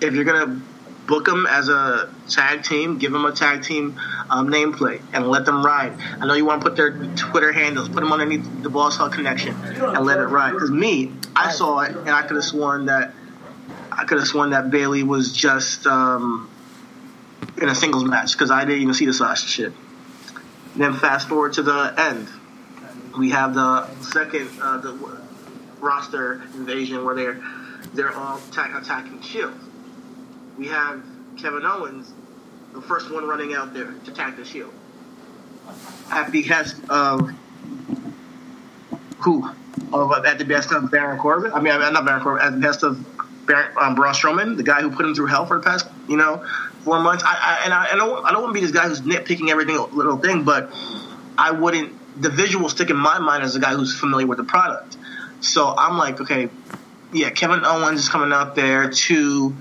if 0.00 0.14
you're 0.14 0.24
gonna 0.24 0.60
book 1.06 1.26
them 1.26 1.46
as 1.48 1.68
a 1.68 2.12
tag 2.28 2.62
team, 2.62 2.98
give 2.98 3.12
them 3.12 3.24
a 3.24 3.32
tag 3.32 3.62
team 3.62 3.98
um, 4.30 4.48
nameplate 4.48 5.02
and 5.12 5.28
let 5.28 5.44
them 5.44 5.64
ride. 5.64 5.92
I 6.20 6.26
know 6.26 6.34
you 6.34 6.44
want 6.44 6.62
to 6.62 6.68
put 6.68 6.76
their 6.76 6.92
Twitter 7.16 7.52
handles, 7.52 7.88
put 7.88 8.00
them 8.00 8.12
underneath 8.12 8.62
the 8.62 8.70
Boss 8.70 8.96
Hug 8.96 9.12
Connection, 9.12 9.54
and 9.54 10.04
let 10.04 10.18
it 10.18 10.26
ride. 10.26 10.52
Because 10.52 10.70
me, 10.70 11.12
I 11.34 11.50
saw 11.50 11.80
it, 11.80 11.96
and 11.96 12.10
I 12.10 12.22
could 12.22 12.36
have 12.36 12.44
sworn 12.44 12.86
that 12.86 13.12
I 13.92 14.04
could 14.04 14.18
have 14.18 14.26
sworn 14.26 14.50
that 14.50 14.70
Bayley 14.70 15.02
was 15.02 15.32
just 15.32 15.86
um, 15.86 16.48
in 17.60 17.68
a 17.68 17.74
singles 17.74 18.04
match 18.04 18.32
because 18.32 18.50
I 18.50 18.64
didn't 18.64 18.82
even 18.82 18.94
see 18.94 19.06
the 19.06 19.12
Sasha 19.12 19.46
shit. 19.46 19.72
Then 20.76 20.94
fast 20.94 21.28
forward 21.28 21.54
to 21.54 21.62
the 21.62 21.94
end, 21.98 22.28
we 23.18 23.30
have 23.30 23.54
the 23.54 23.92
second 24.02 24.48
uh, 24.62 24.78
the 24.78 25.20
roster 25.80 26.42
invasion 26.54 27.04
where 27.04 27.14
they're 27.14 27.40
they're 27.92 28.14
all 28.14 28.38
attack, 28.38 28.80
attacking 28.80 29.20
Shield. 29.22 29.54
We 30.60 30.68
have 30.68 31.02
Kevin 31.38 31.64
Owens, 31.64 32.12
the 32.74 32.82
first 32.82 33.10
one 33.10 33.26
running 33.26 33.54
out 33.54 33.72
there 33.72 33.94
to 34.04 34.10
tag 34.12 34.36
the 34.36 34.44
Shield. 34.44 34.70
At 36.10 36.26
the 36.26 36.42
behest 36.42 36.76
of 36.90 37.30
who? 39.20 39.50
Of, 39.90 40.26
at 40.26 40.36
the 40.36 40.44
best 40.44 40.70
of 40.70 40.90
Baron 40.90 41.18
Corbin. 41.18 41.54
I 41.54 41.60
mean, 41.62 41.78
not 41.94 42.04
Baron 42.04 42.22
Corbin. 42.22 42.46
At 42.46 42.52
the 42.52 42.60
best 42.60 42.82
of 42.82 43.02
Baron, 43.46 43.74
um, 43.80 43.94
Braun 43.94 44.12
Strowman, 44.12 44.58
the 44.58 44.62
guy 44.62 44.82
who 44.82 44.90
put 44.90 45.06
him 45.06 45.14
through 45.14 45.28
hell 45.28 45.46
for 45.46 45.56
the 45.56 45.64
past, 45.64 45.86
you 46.10 46.18
know, 46.18 46.44
four 46.84 47.00
months. 47.00 47.24
I, 47.26 47.36
I 47.40 47.64
and 47.64 47.72
I, 47.72 47.92
I 47.92 47.96
don't 47.96 48.22
I 48.26 48.30
don't 48.30 48.42
want 48.42 48.54
to 48.54 48.60
be 48.60 48.66
this 48.66 48.76
guy 48.76 48.86
who's 48.86 49.00
nitpicking 49.00 49.48
every 49.48 49.64
little 49.64 50.18
thing, 50.18 50.44
but 50.44 50.70
I 51.38 51.52
wouldn't. 51.52 52.20
The 52.20 52.28
visual 52.28 52.68
stick 52.68 52.90
in 52.90 52.96
my 52.96 53.18
mind 53.18 53.44
as 53.44 53.56
a 53.56 53.60
guy 53.60 53.72
who's 53.74 53.98
familiar 53.98 54.26
with 54.26 54.36
the 54.36 54.44
product. 54.44 54.98
So 55.40 55.74
I'm 55.74 55.96
like, 55.96 56.20
okay, 56.20 56.50
yeah, 57.14 57.30
Kevin 57.30 57.64
Owens 57.64 58.00
is 58.00 58.10
coming 58.10 58.30
out 58.30 58.54
there 58.54 58.90
to 58.90 59.56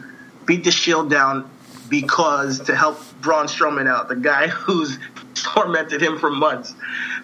beat 0.50 0.64
the 0.64 0.72
Shield 0.72 1.12
down 1.12 1.48
because 1.90 2.62
to 2.62 2.76
help 2.76 3.00
Braun 3.22 3.46
Strowman 3.46 3.88
out, 3.88 4.10
the 4.10 4.16
guy 4.16 4.48
who's 4.48 4.98
tormented 5.36 6.02
him 6.02 6.18
for 6.18 6.32
months. 6.32 6.74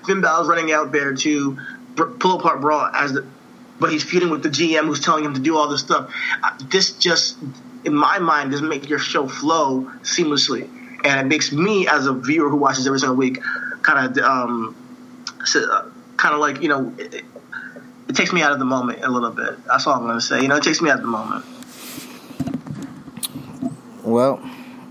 Finn 0.05 0.21
Balor's 0.21 0.47
running 0.47 0.71
out 0.71 0.91
there 0.91 1.15
to 1.15 1.57
pull 1.95 2.39
apart 2.39 2.61
Braun 2.61 2.91
as 2.93 3.13
the, 3.13 3.27
but 3.79 3.91
he's 3.91 4.03
feuding 4.03 4.29
with 4.29 4.43
the 4.43 4.49
GM 4.49 4.85
who's 4.85 4.99
telling 4.99 5.25
him 5.25 5.33
to 5.33 5.39
do 5.41 5.57
all 5.57 5.67
this 5.67 5.81
stuff. 5.81 6.13
Uh, 6.43 6.55
this 6.69 6.91
just 6.91 7.37
in 7.83 7.95
my 7.95 8.19
mind, 8.19 8.51
doesn't 8.51 8.69
make 8.69 8.87
your 8.87 8.99
show 8.99 9.27
flow 9.27 9.91
seamlessly, 10.01 10.69
and 11.03 11.19
it 11.19 11.25
makes 11.25 11.51
me 11.51 11.87
as 11.87 12.05
a 12.05 12.13
viewer 12.13 12.49
who 12.49 12.57
watches 12.57 12.85
every 12.85 12.99
single 12.99 13.15
week 13.15 13.39
kind 13.81 14.17
of 14.17 14.23
um, 14.23 14.75
kind 16.17 16.33
of 16.35 16.39
like 16.39 16.61
you 16.61 16.69
know. 16.69 16.93
It, 16.99 17.25
it 18.07 18.15
takes 18.15 18.31
me 18.31 18.43
out 18.43 18.51
of 18.51 18.59
the 18.59 18.65
moment 18.65 19.03
a 19.03 19.09
little 19.09 19.31
bit. 19.31 19.65
That's 19.65 19.87
all 19.87 19.95
I'm 19.95 20.03
going 20.03 20.13
to 20.13 20.21
say. 20.21 20.39
You 20.39 20.47
know, 20.47 20.57
it 20.57 20.63
takes 20.63 20.79
me 20.79 20.91
out 20.91 20.97
of 20.97 21.01
the 21.01 21.07
moment. 21.07 21.43
Well, 24.05 24.39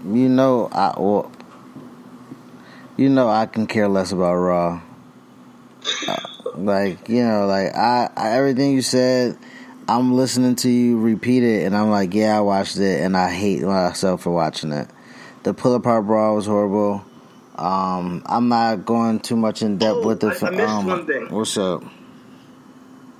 you 0.05 0.29
know, 0.29 0.69
I 0.73 0.95
well, 0.99 1.31
you 2.97 3.09
know, 3.09 3.29
I 3.29 3.47
can 3.47 3.67
care 3.67 3.89
less 3.89 4.13
about 4.13 4.35
Raw. 4.35 4.83
Uh, 6.09 6.17
like 6.57 7.09
you 7.09 7.25
know, 7.25 7.47
like 7.47 7.75
I, 7.75 8.11
I 8.17 8.31
everything 8.33 8.73
you 8.73 8.83
said 8.83 9.39
I'm 9.89 10.15
listening 10.15 10.57
to 10.57 10.71
you 10.71 10.99
repeat 10.99 11.43
it, 11.43 11.67
and 11.67 11.77
I'm 11.77 11.91
like, 11.91 12.15
yeah, 12.15 12.39
I 12.39 12.41
watched 12.41 12.79
it, 12.79 13.03
and 13.03 13.17
I 13.17 13.31
hate 13.31 13.63
myself 13.63 14.23
for 14.23 14.31
watching 14.31 14.73
it. 14.73 14.89
The 15.43 15.53
pull 15.53 15.75
apart 15.75 16.07
brawl 16.07 16.37
was 16.37 16.47
horrible. 16.47 17.05
Um, 17.57 18.23
I'm 18.27 18.49
not 18.49 18.87
going 18.87 19.21
too 19.21 19.37
much 19.37 19.63
in 19.63 19.77
depth 19.79 19.99
oh, 20.03 20.07
with 20.07 20.21
the. 20.21 20.29
I, 20.29 20.49
I 20.49 20.51
missed 20.51 20.69
um, 20.69 20.87
one 20.87 21.07
thing. 21.07 21.29
What's 21.31 21.57
up? 21.59 21.85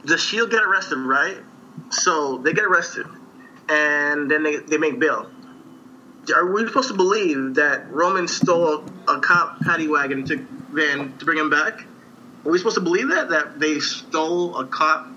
The 0.05 0.17
Shield 0.17 0.51
get 0.51 0.63
arrested, 0.63 0.99
right? 0.99 1.37
So 1.91 2.39
they 2.39 2.53
get 2.53 2.65
arrested, 2.65 3.07
and 3.69 4.31
then 4.31 4.43
they 4.43 4.57
they 4.57 4.79
make 4.79 4.99
bail. 4.99 5.31
Are 6.35 6.51
we 6.51 6.67
supposed 6.67 6.89
to 6.89 6.95
believe 6.95 7.55
that 7.55 7.91
Roman 7.91 8.29
stole 8.29 8.85
a 9.09 9.21
cop 9.21 9.61
paddy 9.61 9.89
wagon 9.89 10.25
to 10.27 10.37
van 10.73 11.17
to 11.19 11.25
bring 11.25 11.39
him 11.39 11.51
back? 11.51 11.85
Are 12.45 12.51
we 12.51 12.59
supposed 12.59 12.77
to 12.77 12.83
believe 12.83 13.09
that 13.09 13.31
that 13.31 13.59
they 13.59 13.81
stole 13.81 14.57
a 14.59 14.67
cop 14.67 15.09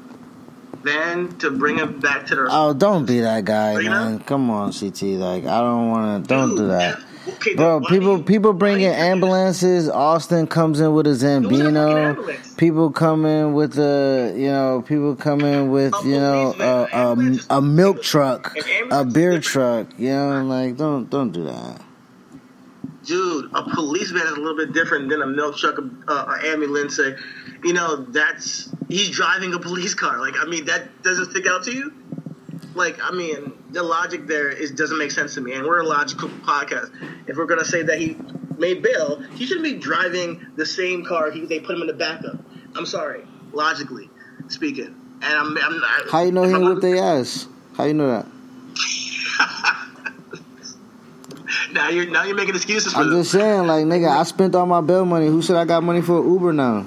van 0.87 1.37
to 1.39 1.51
bring 1.51 1.77
him 1.77 1.99
back 1.99 2.27
to 2.27 2.35
their. 2.35 2.47
Oh, 2.49 2.73
don't 2.73 3.05
be 3.05 3.21
that 3.21 3.45
guy, 3.45 3.75
man. 3.81 4.19
Come 4.19 4.49
on, 4.49 4.71
CT. 4.71 5.01
Like, 5.01 5.45
I 5.45 5.61
don't 5.61 5.89
want 5.89 6.23
to. 6.23 6.27
Don't 6.27 6.49
Dude, 6.49 6.57
do 6.57 6.67
that. 6.67 6.99
Okay, 7.27 7.55
Bro, 7.55 7.81
people 7.81 8.23
people 8.23 8.53
bring 8.53 8.81
in 8.81 8.93
ambulances. 8.93 9.89
Austin 9.89 10.47
comes 10.47 10.79
in 10.79 10.93
with 10.93 11.07
a 11.07 11.15
Zamboni. 11.15 12.15
People 12.57 12.91
come 12.91 13.25
in 13.25 13.53
with 13.53 13.77
a 13.77 14.33
you 14.35 14.47
know. 14.47 14.81
People 14.81 15.15
come 15.15 15.41
in 15.41 15.69
with 15.69 15.93
you 16.03 16.19
know 16.19 16.53
a, 16.59 16.87
a, 16.95 17.57
a 17.57 17.61
milk 17.61 18.01
truck, 18.01 18.55
a 18.91 19.03
beer 19.03 19.39
truck. 19.39 19.87
You 19.97 20.09
know, 20.09 20.43
like 20.45 20.77
don't 20.77 21.09
don't 21.09 21.31
do 21.31 21.43
that 21.43 21.81
dude, 23.07 23.49
a 23.53 23.63
police 23.63 24.11
van 24.11 24.21
is 24.27 24.33
a 24.33 24.35
little 24.35 24.57
bit 24.57 24.73
different 24.73 25.09
than 25.09 25.21
a 25.21 25.27
milk 25.27 25.57
truck, 25.57 25.77
uh, 26.07 26.25
an 26.27 26.45
ambulance. 26.45 26.99
You 27.63 27.73
know, 27.73 27.95
that's 27.95 28.69
he's 28.89 29.09
driving 29.09 29.53
a 29.53 29.59
police 29.59 29.93
car. 29.93 30.19
Like, 30.19 30.35
I 30.39 30.45
mean, 30.45 30.65
that 30.65 31.01
doesn't 31.01 31.31
stick 31.31 31.47
out 31.47 31.63
to 31.63 31.73
you. 31.73 31.93
Like, 32.77 32.99
I 33.03 33.11
mean, 33.11 33.53
the 33.71 33.83
logic 33.83 34.27
there 34.27 34.49
is 34.49 34.71
doesn't 34.71 34.97
make 34.97 35.11
sense 35.11 35.33
to 35.33 35.41
me. 35.41 35.53
And 35.53 35.65
we're 35.65 35.79
a 35.79 35.87
logical 35.87 36.29
podcast. 36.29 36.91
If 37.27 37.35
we're 37.35 37.45
gonna 37.45 37.65
say 37.65 37.81
that 37.83 37.99
he 37.99 38.15
made 38.57 38.81
bail, 38.81 39.21
he 39.35 39.45
shouldn't 39.45 39.65
be 39.65 39.73
driving 39.73 40.45
the 40.55 40.65
same 40.65 41.03
car. 41.03 41.31
He, 41.31 41.45
they 41.45 41.59
put 41.59 41.75
him 41.75 41.81
in 41.81 41.87
the 41.87 41.93
backup. 41.93 42.37
I'm 42.75 42.85
sorry, 42.85 43.23
logically 43.51 44.09
speaking. 44.47 44.95
And 45.21 45.33
I'm, 45.33 45.57
I'm 45.57 45.79
not. 45.79 46.09
How 46.11 46.21
you 46.21 46.31
know 46.31 46.43
he 46.43 46.53
whipped 46.53 46.81
their 46.81 47.03
ass? 47.03 47.47
How 47.75 47.85
you 47.85 47.95
know 47.95 48.07
that? 48.07 48.27
now 51.71 51.89
you're 51.89 52.09
now 52.09 52.23
you're 52.23 52.35
making 52.35 52.55
excuses. 52.55 52.93
I'm 52.93 53.09
them. 53.09 53.19
just 53.19 53.31
saying, 53.31 53.65
like 53.65 53.85
nigga, 53.85 54.09
I 54.09 54.23
spent 54.23 54.53
all 54.53 54.67
my 54.67 54.81
bail 54.81 55.05
money. 55.05 55.25
Who 55.27 55.41
said 55.41 55.55
I 55.55 55.65
got 55.65 55.83
money 55.83 56.01
for 56.01 56.23
Uber 56.23 56.53
now? 56.53 56.85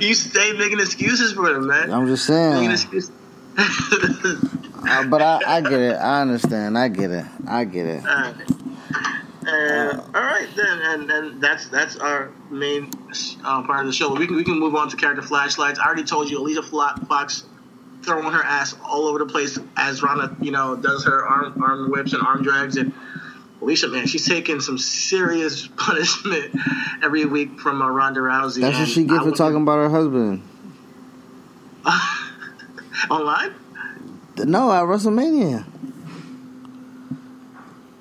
You 0.00 0.14
stay 0.14 0.52
making 0.52 0.80
excuses 0.80 1.32
for 1.32 1.52
them, 1.52 1.66
man. 1.66 1.92
I'm 1.92 2.06
just 2.06 2.26
saying. 2.26 2.70
uh, 3.58 5.04
but 5.08 5.20
I, 5.20 5.40
I 5.46 5.60
get 5.60 5.72
it. 5.72 5.94
I 5.94 6.20
understand. 6.22 6.78
I 6.78 6.88
get 6.88 7.10
it. 7.10 7.24
I 7.46 7.64
get 7.64 7.86
it. 7.86 8.06
All 8.06 8.14
right. 8.14 8.34
Uh, 9.46 10.02
all 10.14 10.22
right 10.22 10.48
then, 10.56 10.78
and, 10.82 11.10
and 11.10 11.40
that's 11.40 11.68
that's 11.68 11.96
our 11.96 12.30
main 12.50 12.90
uh, 13.44 13.62
part 13.62 13.80
of 13.80 13.86
the 13.86 13.92
show. 13.92 14.14
We 14.14 14.26
can 14.26 14.36
we 14.36 14.44
can 14.44 14.58
move 14.58 14.74
on 14.74 14.90
to 14.90 14.96
character 14.96 15.22
flashlights. 15.22 15.78
I 15.78 15.86
already 15.86 16.04
told 16.04 16.28
you, 16.30 16.38
Alicia 16.38 16.62
Fox 16.62 17.44
throwing 18.02 18.32
her 18.32 18.42
ass 18.42 18.74
all 18.84 19.06
over 19.06 19.18
the 19.18 19.26
place 19.26 19.58
as 19.76 20.02
Ronda, 20.02 20.36
you 20.40 20.50
know, 20.50 20.76
does 20.76 21.04
her 21.04 21.26
arm 21.26 21.62
arm 21.62 21.90
whips 21.90 22.12
and 22.12 22.22
arm 22.22 22.42
drags. 22.42 22.76
And 22.76 22.92
Alicia, 23.60 23.88
man, 23.88 24.06
she's 24.06 24.26
taking 24.26 24.60
some 24.60 24.78
serious 24.78 25.66
punishment 25.76 26.54
every 27.02 27.24
week 27.24 27.58
from 27.60 27.82
uh, 27.82 27.88
Ronda 27.88 28.20
Rousey. 28.20 28.60
That's 28.60 28.78
what 28.78 28.88
she 28.88 29.04
gets 29.04 29.24
for 29.24 29.32
talking 29.32 29.62
about 29.62 29.78
her 29.78 29.90
husband. 29.90 30.42
Online? 33.10 33.54
No, 34.44 34.72
at 34.72 34.84
WrestleMania. 34.84 35.64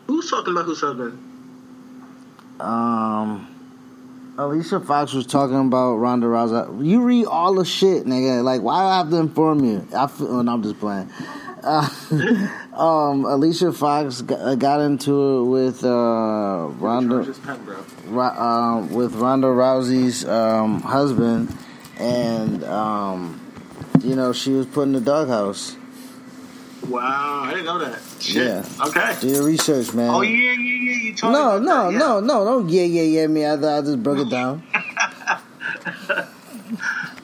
Who's 0.08 0.30
talking 0.30 0.54
about 0.54 0.66
whose 0.66 0.82
husband? 0.82 1.24
um, 2.60 3.48
Alicia 4.38 4.80
Fox 4.80 5.14
was 5.14 5.26
talking 5.26 5.60
about 5.60 5.96
Ronda 5.96 6.28
Rousey. 6.28 6.86
You 6.86 7.04
read 7.04 7.26
all 7.26 7.56
the 7.56 7.66
shit, 7.66 8.06
nigga. 8.06 8.44
Like, 8.44 8.62
why 8.62 8.82
do 8.82 8.88
I 8.88 8.98
have 8.98 9.10
to 9.10 9.18
inform 9.18 9.64
you? 9.64 9.88
I 9.96 10.08
feel, 10.08 10.28
oh, 10.28 10.42
no, 10.42 10.54
I'm 10.54 10.64
just 10.64 10.80
playing. 10.80 11.10
Uh, 11.68 11.90
um, 12.74 13.26
Alicia 13.26 13.74
Fox 13.74 14.22
got, 14.22 14.40
uh, 14.40 14.56
got 14.56 14.80
into 14.80 15.40
it 15.40 15.44
with 15.46 15.84
uh, 15.84 16.68
Ronda, 16.80 17.20
uh, 17.20 18.88
with 18.90 19.16
Ronda 19.16 19.48
Rousey's 19.48 20.24
um, 20.26 20.82
husband, 20.82 21.54
and 21.98 22.64
um, 22.64 23.42
you 24.02 24.16
know 24.16 24.32
she 24.32 24.52
was 24.52 24.66
put 24.66 24.84
in 24.84 24.94
the 24.94 25.02
doghouse. 25.02 25.76
Wow, 26.88 27.42
I 27.44 27.50
didn't 27.50 27.66
know 27.66 27.80
that. 27.80 28.00
Shit. 28.22 28.46
Yeah. 28.46 28.66
Okay. 28.88 29.18
Do 29.20 29.28
your 29.28 29.44
research, 29.44 29.94
man. 29.94 30.10
Oh 30.10 30.22
yeah, 30.22 30.54
yeah, 30.54 30.56
yeah. 30.56 30.98
You 31.04 31.16
told 31.16 31.34
me 31.34 31.40
No, 31.40 31.58
about 31.58 31.64
no, 31.64 31.90
yeah. 31.90 31.98
no, 31.98 32.20
no, 32.22 32.46
don't 32.46 32.70
yeah, 32.70 32.84
yeah, 32.84 33.02
yeah 33.02 33.28
me. 33.28 33.44
I, 33.44 33.56
I 33.56 33.82
just 33.82 34.02
broke 34.02 34.20
it 34.20 34.30
down. 34.30 34.64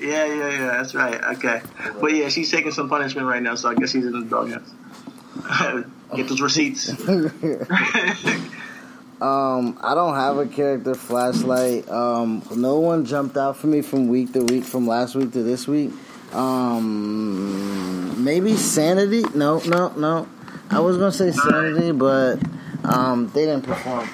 Yeah, 0.04 0.26
yeah, 0.26 0.49
yeah. 0.49 0.68
That's 0.78 0.93
right. 0.93 1.24
Okay, 1.38 1.62
but 1.99 2.14
yeah, 2.14 2.30
she's 2.30 2.51
taking 2.51 2.72
some 2.72 2.89
punishment 2.89 3.26
right 3.28 3.41
now, 3.41 3.56
so 3.56 3.70
I 3.70 3.76
guess 3.76 3.91
she's 3.91 4.06
in 4.06 4.12
the 4.12 4.26
doghouse. 4.26 4.74
Get 6.16 6.28
those 6.28 6.41
receipts. 6.41 6.91
Um, 9.22 9.80
I 9.82 9.95
don't 9.95 10.16
have 10.16 10.38
a 10.38 10.45
character 10.45 10.95
flashlight. 10.95 11.88
Um, 11.88 12.43
no 12.54 12.80
one 12.80 13.06
jumped 13.06 13.38
out 13.38 13.56
for 13.56 13.68
me 13.68 13.82
from 13.82 14.10
week 14.10 14.34
to 14.34 14.43
week, 14.43 14.66
from 14.66 14.86
last 14.86 15.16
week 15.16 15.32
to 15.32 15.43
this 15.43 15.66
week. 15.66 15.93
Um, 16.34 18.22
maybe 18.22 18.58
sanity. 18.58 19.24
No, 19.34 19.60
no, 19.60 19.93
no. 19.95 20.28
I 20.70 20.82
was 20.82 20.97
gonna 20.97 21.14
say 21.14 21.32
sanity, 21.32 21.93
but 21.93 22.39
um, 22.84 23.30
they 23.34 23.45
didn't 23.45 23.64
perform. 23.64 24.10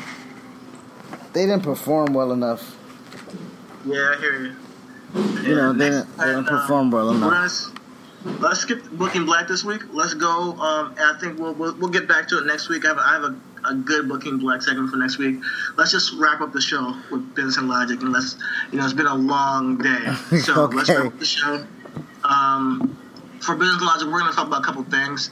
They 1.34 1.48
didn't 1.48 1.64
perform 1.64 2.14
well 2.14 2.32
enough. 2.32 2.78
yeah, 3.86 4.14
I 4.16 4.20
hear 4.20 4.46
you. 4.46 4.56
You 5.14 5.56
know, 5.56 5.74
they 5.74 5.90
didn't, 5.90 6.18
they 6.18 6.26
didn't 6.26 6.48
uh, 6.48 6.62
perform 6.62 6.92
well 6.92 7.10
enough. 7.10 7.72
Let's 8.26 8.60
skip 8.60 8.84
Booking 8.92 9.26
Black 9.26 9.48
this 9.48 9.64
week. 9.64 9.82
Let's 9.94 10.14
go. 10.14 10.54
Um, 10.54 10.94
I 11.00 11.18
think 11.22 11.40
we'll, 11.40 11.54
we'll 11.54 11.76
we'll 11.76 11.90
get 11.90 12.08
back 12.08 12.28
to 12.30 12.38
it 12.40 12.46
next 12.46 12.68
week. 12.68 12.86
I 12.86 12.90
have, 12.90 12.98
a, 12.98 13.02
I 13.02 13.14
have 13.14 13.24
a, 13.24 13.70
a 13.70 13.76
good 13.76 14.10
Booking 14.10 14.38
Black 14.38 14.62
segment 14.62 14.90
for 14.90 14.98
next 14.98 15.18
week. 15.18 15.40
Let's 15.78 15.92
just 15.92 16.14
wrap 16.14 16.42
up 16.42 16.52
the 16.52 16.62
show 16.62 16.96
with 17.12 17.34
business 17.34 17.58
and 17.58 17.70
logic, 17.70 18.02
and 18.02 18.12
let's 18.12 18.36
you 18.72 18.78
know 18.78 18.84
it's 18.84 18.94
been 18.94 19.08
a 19.08 19.16
long 19.16 19.78
day, 19.78 20.14
so 20.42 20.66
let's 20.66 20.90
wrap 20.90 21.06
up 21.06 21.18
the 21.20 21.26
show. 21.26 21.66
Um, 22.26 22.98
for 23.40 23.56
business 23.56 23.78
and 23.78 23.86
logic, 23.88 24.08
we're 24.10 24.20
gonna 24.20 24.34
talk 24.34 24.48
about 24.48 24.64
a 24.64 24.66
couple 24.66 24.84
things. 24.84 25.32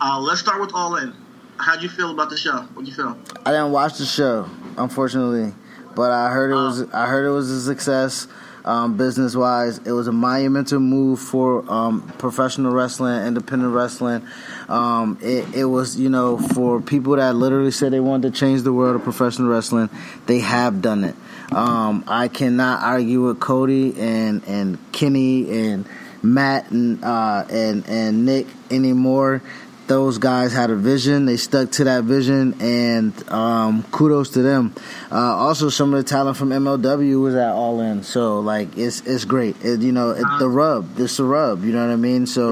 Uh, 0.00 0.20
let's 0.20 0.40
start 0.40 0.60
with 0.60 0.70
All 0.74 0.94
In. 0.94 1.12
How'd 1.56 1.82
you 1.82 1.88
feel 1.88 2.12
about 2.12 2.30
the 2.30 2.36
show? 2.36 2.58
What'd 2.58 2.88
you 2.88 2.94
feel? 2.94 3.18
I 3.44 3.50
didn't 3.50 3.72
watch 3.72 3.98
the 3.98 4.06
show, 4.06 4.48
unfortunately, 4.76 5.52
but 5.96 6.12
I 6.12 6.30
heard 6.30 6.52
it 6.52 6.54
was 6.54 6.88
I 6.94 7.06
heard 7.06 7.26
it 7.26 7.32
was 7.32 7.50
a 7.50 7.60
success. 7.60 8.28
Um, 8.64 8.96
business 8.96 9.34
wise, 9.34 9.78
it 9.78 9.92
was 9.92 10.08
a 10.08 10.12
monumental 10.12 10.80
move 10.80 11.20
for 11.20 11.64
um, 11.70 12.02
professional 12.18 12.72
wrestling, 12.72 13.26
independent 13.26 13.72
wrestling. 13.72 14.26
Um, 14.68 15.18
it, 15.22 15.54
it 15.54 15.64
was, 15.64 15.98
you 15.98 16.08
know, 16.08 16.38
for 16.38 16.80
people 16.80 17.16
that 17.16 17.34
literally 17.34 17.70
said 17.70 17.92
they 17.92 18.00
wanted 18.00 18.34
to 18.34 18.38
change 18.38 18.62
the 18.62 18.72
world 18.72 18.96
of 18.96 19.02
professional 19.02 19.48
wrestling, 19.48 19.88
they 20.26 20.40
have 20.40 20.82
done 20.82 21.04
it. 21.04 21.16
Um, 21.52 22.04
I 22.06 22.28
cannot 22.28 22.82
argue 22.82 23.24
with 23.24 23.40
Cody 23.40 23.98
and 23.98 24.44
and 24.46 24.92
Kenny 24.92 25.70
and 25.70 25.88
Matt 26.22 26.70
and 26.70 27.02
uh, 27.02 27.44
and 27.48 27.88
and 27.88 28.26
Nick 28.26 28.46
anymore. 28.70 29.40
Those 29.88 30.18
guys 30.18 30.52
had 30.52 30.68
a 30.70 30.76
vision. 30.76 31.24
They 31.24 31.38
stuck 31.38 31.70
to 31.72 31.84
that 31.84 32.04
vision, 32.04 32.60
and 32.60 33.28
um, 33.30 33.82
kudos 33.84 34.28
to 34.30 34.42
them. 34.42 34.74
Uh, 35.10 35.16
also, 35.16 35.70
some 35.70 35.94
of 35.94 36.04
the 36.04 36.08
talent 36.08 36.36
from 36.36 36.50
MLW 36.50 37.22
was 37.22 37.34
at 37.34 37.50
All 37.52 37.80
In, 37.80 38.02
so 38.02 38.40
like 38.40 38.76
it's 38.76 39.00
it's 39.06 39.24
great. 39.24 39.56
It, 39.64 39.80
you 39.80 39.92
know, 39.92 40.10
it, 40.10 40.24
the 40.38 40.48
rub, 40.48 41.00
it's 41.00 41.16
the 41.16 41.24
rub. 41.24 41.64
You 41.64 41.72
know 41.72 41.86
what 41.86 41.92
I 41.92 41.96
mean? 41.96 42.26
So 42.26 42.50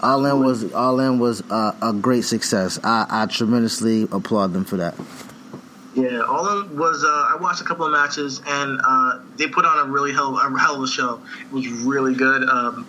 All 0.00 0.24
In 0.26 0.44
was 0.44 0.72
All 0.72 1.00
In 1.00 1.18
was 1.18 1.42
uh, 1.50 1.74
a 1.82 1.92
great 1.92 2.22
success. 2.22 2.78
I, 2.84 3.06
I 3.10 3.26
tremendously 3.26 4.04
applaud 4.04 4.52
them 4.52 4.64
for 4.64 4.76
that. 4.76 4.94
Yeah, 5.96 6.20
all 6.20 6.46
of 6.46 6.68
them 6.68 6.78
was. 6.78 7.02
Uh, 7.02 7.08
I 7.08 7.38
watched 7.40 7.62
a 7.62 7.64
couple 7.64 7.86
of 7.86 7.92
matches, 7.92 8.40
and 8.46 8.80
uh, 8.84 9.18
they 9.36 9.48
put 9.48 9.64
on 9.64 9.88
a 9.88 9.90
really 9.90 10.12
hell, 10.12 10.36
a 10.36 10.58
hell 10.58 10.76
of 10.76 10.82
a 10.82 10.86
show. 10.86 11.20
It 11.40 11.52
was 11.52 11.66
really 11.66 12.14
good. 12.14 12.48
Um, 12.48 12.86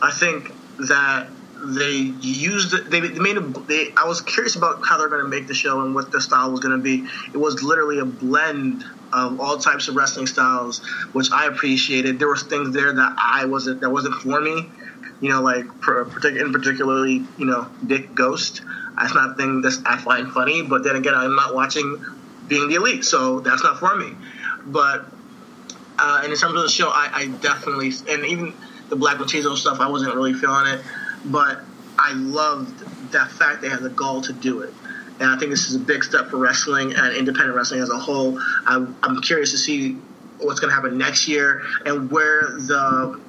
I 0.00 0.10
think 0.10 0.52
that 0.88 1.28
they 1.64 1.92
used. 1.92 2.90
They, 2.90 3.00
made 3.00 3.36
a. 3.36 3.40
They, 3.40 3.92
I 3.96 4.06
was 4.06 4.20
curious 4.20 4.56
about 4.56 4.86
how 4.86 4.98
they're 4.98 5.08
going 5.08 5.24
to 5.24 5.28
make 5.28 5.46
the 5.46 5.54
show 5.54 5.80
and 5.82 5.94
what 5.94 6.12
the 6.12 6.20
style 6.20 6.50
was 6.50 6.60
going 6.60 6.76
to 6.76 6.82
be. 6.82 7.06
It 7.32 7.38
was 7.38 7.62
literally 7.62 7.98
a 7.98 8.04
blend 8.04 8.84
of 9.12 9.40
all 9.40 9.58
types 9.58 9.88
of 9.88 9.96
wrestling 9.96 10.26
styles, 10.26 10.84
which 11.12 11.30
I 11.32 11.46
appreciated. 11.46 12.18
There 12.18 12.28
was 12.28 12.42
things 12.42 12.74
there 12.74 12.92
that 12.92 13.14
I 13.18 13.46
wasn't 13.46 13.80
that 13.80 13.90
wasn't 13.90 14.14
for 14.16 14.40
me. 14.40 14.70
You 15.20 15.30
know, 15.30 15.40
like 15.40 15.64
in 15.64 16.52
particularly, 16.52 17.24
you 17.38 17.46
know, 17.46 17.68
Dick 17.86 18.14
Ghost. 18.14 18.62
That's 18.98 19.14
not 19.14 19.32
a 19.32 19.34
thing 19.34 19.62
that 19.62 19.82
I 19.86 19.98
find 19.98 20.30
funny. 20.30 20.62
But 20.62 20.84
then 20.84 20.96
again, 20.96 21.14
I'm 21.14 21.36
not 21.36 21.54
watching 21.54 22.04
being 22.48 22.68
the 22.68 22.76
elite, 22.76 23.04
so 23.04 23.40
that's 23.40 23.62
not 23.62 23.78
for 23.78 23.96
me. 23.96 24.14
But 24.66 25.06
uh, 25.98 26.20
and 26.22 26.32
in 26.32 26.38
terms 26.38 26.54
of 26.54 26.62
the 26.62 26.68
show, 26.68 26.88
I, 26.88 27.10
I 27.12 27.26
definitely 27.28 27.92
and 28.08 28.26
even 28.26 28.54
the 28.88 28.96
Black 28.96 29.16
Machismo 29.16 29.56
stuff, 29.56 29.80
I 29.80 29.88
wasn't 29.88 30.14
really 30.14 30.34
feeling 30.34 30.66
it, 30.66 30.80
but 31.24 31.60
I 31.98 32.12
loved 32.12 33.12
that 33.12 33.30
fact 33.30 33.62
they 33.62 33.68
had 33.68 33.80
the 33.80 33.90
gall 33.90 34.20
to 34.22 34.32
do 34.32 34.60
it. 34.60 34.72
And 35.18 35.30
I 35.30 35.38
think 35.38 35.50
this 35.50 35.68
is 35.68 35.76
a 35.76 35.78
big 35.78 36.04
step 36.04 36.28
for 36.28 36.36
wrestling 36.36 36.94
and 36.94 37.16
independent 37.16 37.56
wrestling 37.56 37.80
as 37.80 37.90
a 37.90 37.98
whole. 37.98 38.38
I, 38.38 38.86
I'm 39.02 39.22
curious 39.22 39.52
to 39.52 39.58
see 39.58 39.92
what's 40.38 40.60
going 40.60 40.70
to 40.70 40.74
happen 40.74 40.98
next 40.98 41.26
year 41.26 41.62
and 41.84 42.10
where 42.10 42.42
the 42.42 43.20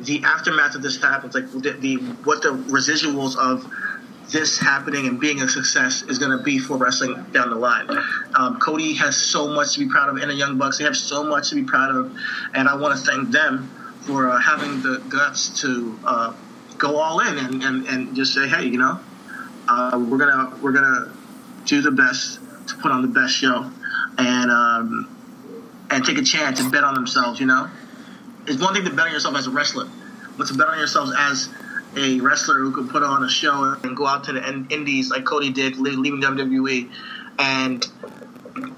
the 0.00 0.22
aftermath 0.24 0.74
of 0.74 0.82
this 0.82 1.00
happens, 1.00 1.34
like 1.34 1.50
the, 1.50 1.72
the 1.72 1.96
what 2.24 2.42
the 2.42 2.50
residuals 2.50 3.36
of 3.36 3.70
this 4.30 4.58
happening 4.58 5.06
and 5.06 5.20
being 5.20 5.40
a 5.42 5.48
success 5.48 6.02
is 6.02 6.18
going 6.18 6.36
to 6.36 6.42
be 6.42 6.58
for 6.58 6.76
wrestling 6.76 7.24
down 7.32 7.50
the 7.50 7.56
line. 7.56 7.88
Um, 8.34 8.58
Cody 8.58 8.94
has 8.94 9.16
so 9.16 9.48
much 9.48 9.74
to 9.74 9.80
be 9.80 9.88
proud 9.88 10.08
of, 10.08 10.16
and 10.16 10.30
the 10.30 10.34
Young 10.34 10.58
Bucks 10.58 10.78
they 10.78 10.84
have 10.84 10.96
so 10.96 11.24
much 11.24 11.50
to 11.50 11.54
be 11.56 11.64
proud 11.64 11.94
of, 11.94 12.16
and 12.54 12.68
I 12.68 12.76
want 12.76 12.98
to 12.98 13.04
thank 13.04 13.30
them 13.30 13.70
for 14.02 14.30
uh, 14.30 14.38
having 14.38 14.82
the 14.82 14.98
guts 15.08 15.60
to 15.62 15.98
uh, 16.04 16.34
go 16.84 16.96
all 16.96 17.20
in 17.20 17.38
and, 17.38 17.62
and, 17.62 17.86
and 17.86 18.16
just 18.16 18.34
say, 18.34 18.46
hey, 18.46 18.66
you 18.66 18.78
know, 18.78 19.00
uh, 19.68 20.04
we're 20.08 20.18
gonna 20.18 20.54
we're 20.62 20.72
gonna 20.72 21.10
do 21.64 21.80
the 21.80 21.90
best 21.90 22.38
to 22.68 22.74
put 22.76 22.92
on 22.92 23.02
the 23.02 23.08
best 23.08 23.34
show, 23.34 23.70
and 24.18 24.50
um, 24.50 25.08
and 25.90 26.04
take 26.04 26.18
a 26.18 26.22
chance 26.22 26.60
and 26.60 26.70
bet 26.70 26.84
on 26.84 26.94
themselves. 26.94 27.40
You 27.40 27.46
know, 27.46 27.70
it's 28.46 28.60
one 28.60 28.74
thing 28.74 28.84
to 28.84 28.90
bet 28.90 29.06
on 29.06 29.12
yourself 29.12 29.36
as 29.36 29.46
a 29.46 29.50
wrestler, 29.50 29.88
but 30.36 30.46
to 30.48 30.54
bet 30.54 30.68
on 30.68 30.78
yourselves 30.78 31.12
as 31.16 31.48
a 31.96 32.20
wrestler 32.20 32.56
who 32.56 32.72
could 32.72 32.90
put 32.90 33.02
on 33.02 33.24
a 33.24 33.28
show 33.28 33.76
and 33.82 33.96
go 33.96 34.06
out 34.06 34.24
to 34.24 34.32
the 34.32 34.66
indies 34.70 35.10
like 35.10 35.24
Cody 35.24 35.50
did, 35.50 35.78
leaving 35.78 36.20
WWE, 36.20 36.90
and 37.38 37.86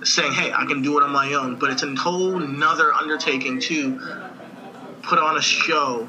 saying, 0.05 0.33
"Hey, 0.33 0.53
I 0.53 0.67
can 0.67 0.83
do 0.83 0.99
it 0.99 1.03
on 1.03 1.11
my 1.11 1.33
own." 1.33 1.57
But 1.57 1.71
it's 1.71 1.83
a 1.83 1.93
whole 1.97 2.39
nother 2.39 2.93
undertaking 2.93 3.61
to 3.63 3.99
put 5.03 5.19
on 5.19 5.37
a 5.37 5.43
show 5.43 6.09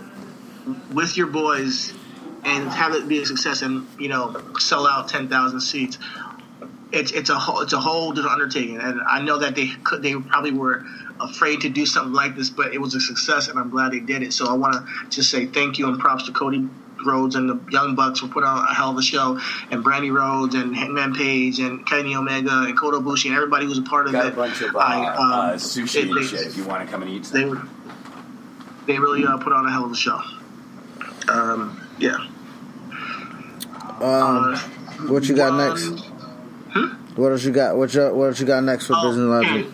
with 0.91 1.17
your 1.17 1.27
boys 1.27 1.93
and 2.45 2.69
have 2.69 2.93
it 2.93 3.07
be 3.07 3.21
a 3.21 3.25
success 3.25 3.61
and 3.61 3.87
you 3.99 4.09
know 4.09 4.35
sell 4.59 4.87
out 4.87 5.09
ten 5.09 5.27
thousand 5.29 5.61
seats. 5.61 5.97
It's 6.91 7.11
it's 7.11 7.29
a 7.29 7.37
whole 7.37 7.61
it's 7.61 7.73
a 7.73 7.79
whole 7.79 8.13
different 8.13 8.33
undertaking, 8.33 8.77
and 8.79 9.01
I 9.01 9.21
know 9.21 9.39
that 9.39 9.55
they 9.55 9.67
could 9.83 10.01
they 10.01 10.15
probably 10.15 10.51
were 10.51 10.85
afraid 11.19 11.61
to 11.61 11.69
do 11.69 11.85
something 11.85 12.13
like 12.13 12.35
this, 12.35 12.49
but 12.49 12.73
it 12.73 12.79
was 12.79 12.95
a 12.95 12.99
success, 13.01 13.47
and 13.49 13.59
I'm 13.59 13.69
glad 13.69 13.91
they 13.91 13.99
did 13.99 14.23
it. 14.23 14.31
So 14.33 14.47
I 14.47 14.53
want 14.53 14.73
to 14.75 15.09
just 15.09 15.29
say 15.29 15.47
thank 15.47 15.79
you 15.79 15.87
and 15.89 15.99
props 15.99 16.27
to 16.27 16.31
Cody 16.31 16.69
Rhodes 17.05 17.35
and 17.35 17.49
the 17.49 17.59
Young 17.71 17.95
Bucks 17.95 18.21
for 18.21 18.27
putting 18.27 18.47
on 18.47 18.59
a 18.67 18.73
hell 18.73 18.91
of 18.91 18.97
a 18.97 19.01
show, 19.01 19.37
and 19.69 19.83
Brandi 19.83 20.13
Rhodes 20.13 20.55
and 20.55 20.73
Hangman 20.75 21.13
Page 21.13 21.59
and 21.59 21.85
Kenny 21.85 22.15
Omega 22.15 22.63
and 22.67 22.77
Kota 22.79 22.97
Ibushi 22.97 23.25
and 23.25 23.35
everybody 23.35 23.65
who 23.65 23.69
was 23.69 23.79
a 23.79 23.83
part 23.83 24.05
of 24.07 24.13
Got 24.13 24.27
it. 24.27 24.33
a 24.33 24.35
bunch 24.35 24.61
of 24.61 24.73
uh, 24.75 24.79
I, 24.79 25.07
um, 25.07 25.31
uh, 25.31 25.53
sushi 25.55 25.93
they- 26.05 26.09
and 26.11 26.25
shit. 26.25 26.47
If 26.47 26.55
you 26.57 26.63
want 26.63 26.85
to 26.85 26.91
come 26.91 27.01
and 27.01 27.11
eat 27.11 27.23
They 27.25 27.51
they 28.85 28.97
really 28.99 29.25
uh, 29.25 29.37
put 29.37 29.51
on 29.51 29.65
a 29.65 29.71
hell 29.71 29.83
of 29.83 29.91
a 29.91 29.95
show. 29.95 30.21
Um, 31.27 31.79
yeah. 31.99 32.15
Um, 33.99 34.53
Uh, 34.53 34.57
what 35.07 35.27
you 35.27 35.35
got 35.35 35.57
next? 35.57 36.03
What 37.15 37.31
else 37.31 37.43
you 37.43 37.51
got? 37.51 37.75
What 37.75 37.93
you, 37.93 38.13
what 38.13 38.25
else 38.27 38.39
you 38.39 38.45
got 38.45 38.63
next 38.63 38.85
for 38.87 38.93
Oh, 38.95 39.09
business 39.09 39.25
logic? 39.25 39.65
okay. 39.65 39.73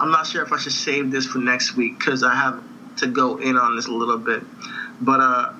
I'm 0.00 0.10
not 0.10 0.26
sure 0.26 0.42
if 0.42 0.52
I 0.52 0.58
should 0.58 0.72
save 0.72 1.10
this 1.10 1.26
for 1.26 1.38
next 1.38 1.76
week 1.76 1.98
because 1.98 2.24
I 2.24 2.34
have 2.34 2.62
to 2.96 3.06
go 3.06 3.36
in 3.36 3.56
on 3.56 3.76
this 3.76 3.86
a 3.86 3.92
little 3.92 4.18
bit. 4.18 4.42
But 5.00 5.20
uh, 5.20 5.52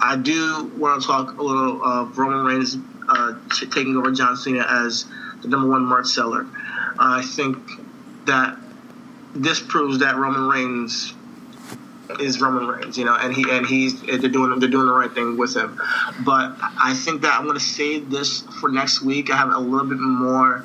I 0.00 0.16
do 0.16 0.70
want 0.76 1.00
to 1.02 1.06
talk 1.06 1.38
a 1.38 1.42
little 1.42 1.82
of 1.82 2.16
Roman 2.16 2.44
Reigns 2.44 2.76
uh, 3.08 3.34
t- 3.52 3.66
taking 3.66 3.96
over 3.96 4.12
John 4.12 4.36
Cena 4.36 4.64
as 4.68 5.06
the 5.42 5.48
number 5.48 5.68
one 5.68 5.82
merch 5.86 6.06
seller. 6.08 6.46
I 6.98 7.22
think 7.22 7.58
that 8.26 8.56
this 9.34 9.60
proves 9.60 9.98
that 10.00 10.16
Roman 10.16 10.46
Reigns 10.48 11.14
is 12.18 12.40
Roman 12.40 12.66
Reigns, 12.66 12.98
you 12.98 13.04
know, 13.04 13.14
and 13.14 13.34
he 13.34 13.44
and 13.50 13.66
he's 13.66 14.00
they're 14.02 14.18
doing 14.18 14.58
they're 14.58 14.68
doing 14.68 14.86
the 14.86 14.92
right 14.92 15.12
thing 15.12 15.36
with 15.36 15.54
him. 15.54 15.80
But 16.24 16.54
I 16.60 16.94
think 16.94 17.22
that 17.22 17.38
I'm 17.38 17.44
going 17.44 17.58
to 17.58 17.64
save 17.64 18.10
this 18.10 18.40
for 18.60 18.68
next 18.68 19.02
week. 19.02 19.30
I 19.30 19.36
have 19.36 19.50
a 19.50 19.58
little 19.58 19.86
bit 19.86 19.98
more 19.98 20.64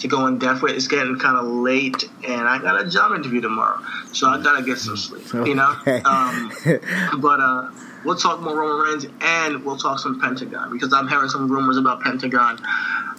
to 0.00 0.08
go 0.08 0.26
in 0.26 0.38
depth 0.38 0.62
with. 0.62 0.72
It's 0.74 0.88
getting 0.88 1.18
kind 1.18 1.36
of 1.36 1.46
late, 1.46 2.08
and 2.26 2.48
I 2.48 2.58
got 2.58 2.80
a 2.80 2.88
job 2.88 3.12
interview 3.12 3.40
tomorrow, 3.40 3.80
so 4.12 4.28
I 4.28 4.42
gotta 4.42 4.64
get 4.64 4.78
some 4.78 4.96
sleep. 4.96 5.32
You 5.32 5.54
know, 5.54 5.74
um, 6.04 6.52
but 7.20 7.40
uh, 7.40 7.70
we'll 8.04 8.16
talk 8.16 8.40
more 8.40 8.56
Roman 8.56 8.92
Reigns, 8.92 9.06
and 9.20 9.64
we'll 9.64 9.76
talk 9.76 9.98
some 9.98 10.20
Pentagon 10.20 10.72
because 10.72 10.92
I'm 10.92 11.08
hearing 11.08 11.28
some 11.28 11.50
rumors 11.50 11.76
about 11.76 12.00
Pentagon. 12.00 12.58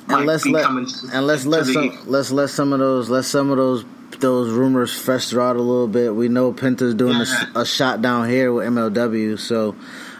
and 0.10 0.26
let's 0.26 0.46
let 0.46 0.66
and 0.66 1.28
let's 1.28 1.46
let 1.46 1.66
some 1.66 1.98
let's 2.06 2.32
let 2.32 2.50
some 2.50 2.74
of 2.74 2.80
those 2.80 3.10
let 3.10 3.26
some 3.26 3.50
of 3.52 3.58
those 3.58 3.86
those 4.20 4.52
rumors 4.52 4.98
fester 4.98 5.42
out 5.42 5.56
a 5.56 5.62
little 5.62 5.88
bit. 5.88 6.16
We 6.16 6.30
know 6.30 6.54
Penta's 6.54 6.94
doing 6.96 7.18
Yeah. 7.20 7.46
a, 7.56 7.60
a 7.62 7.66
shot 7.66 8.02
down 8.02 8.30
here 8.30 8.52
with 8.52 8.66
MLW, 8.68 9.38
so 9.40 9.76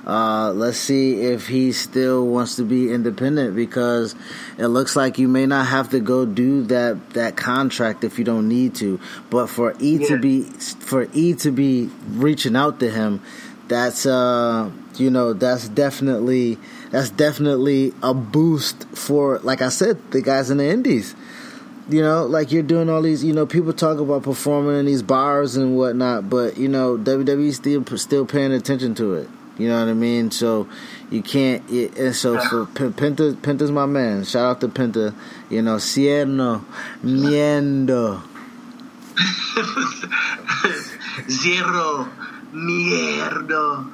uh, 0.06 0.52
let's 0.54 0.78
see 0.78 1.22
if 1.22 1.48
he 1.48 1.72
still 1.72 2.28
wants 2.28 2.58
to 2.58 2.64
be 2.64 2.92
independent 2.92 3.56
because 3.56 4.14
it 4.58 4.68
looks 4.68 4.96
like 4.96 5.18
you 5.18 5.28
may 5.28 5.46
not 5.46 5.66
have 5.68 5.90
to 5.92 6.00
go 6.00 6.26
do 6.26 6.64
that 6.64 7.12
that 7.12 7.36
contract 7.36 8.04
if 8.04 8.20
you 8.20 8.26
don't 8.26 8.48
need 8.48 8.76
to. 8.76 9.00
But 9.30 9.48
for 9.48 9.74
E 9.80 9.98
to 10.08 10.18
be 10.20 10.44
for 10.44 11.08
E 11.14 11.34
to 11.36 11.52
be 11.52 11.90
reaching 12.12 12.56
out 12.56 12.80
to 12.82 12.90
him, 12.92 13.22
that's 13.68 14.06
uh 14.06 14.70
you 14.98 15.10
know 15.10 15.34
that's 15.34 15.68
definitely 15.70 16.58
that's 16.92 17.10
definitely 17.10 17.94
a 18.04 18.14
boost 18.14 18.86
for 18.90 19.40
like 19.40 19.62
I 19.62 19.70
said 19.70 19.98
the 20.12 20.22
guys 20.22 20.52
in 20.52 20.58
the 20.58 20.70
indies 20.70 21.16
you 21.88 22.02
know, 22.02 22.26
like 22.26 22.52
you're 22.52 22.64
doing 22.64 22.90
all 22.90 23.02
these, 23.02 23.24
you 23.24 23.34
know, 23.34 23.46
people 23.46 23.74
talk 23.74 24.00
about 24.00 24.24
performing 24.24 24.80
in 24.80 24.86
these 24.86 25.04
bars 25.04 25.56
and 25.56 25.78
whatnot, 25.78 26.30
but 26.30 26.58
you 26.58 26.68
know, 26.68 26.98
WWE 26.98 27.54
still 27.54 27.86
still 27.98 28.26
paying 28.26 28.52
attention 28.52 28.96
to 28.96 29.16
it. 29.16 29.30
You 29.58 29.70
know 29.70 29.80
what 29.80 29.90
I 29.90 29.94
mean? 29.94 30.32
So 30.32 30.68
you 31.10 31.22
can't. 31.22 31.64
It, 31.70 31.98
and 31.98 32.16
so 32.16 32.40
for 32.40 32.66
P- 32.66 32.90
Penta, 32.90 33.34
Penta's 33.36 33.72
my 33.72 33.86
man. 33.86 34.26
Shout 34.26 34.44
out 34.44 34.62
to 34.62 34.68
Penta. 34.68 35.14
You 35.50 35.62
know, 35.62 35.78
Cero, 35.78 36.66
Miedo. 37.04 38.22
Zero. 41.30 42.10
Mierda. 42.56 43.92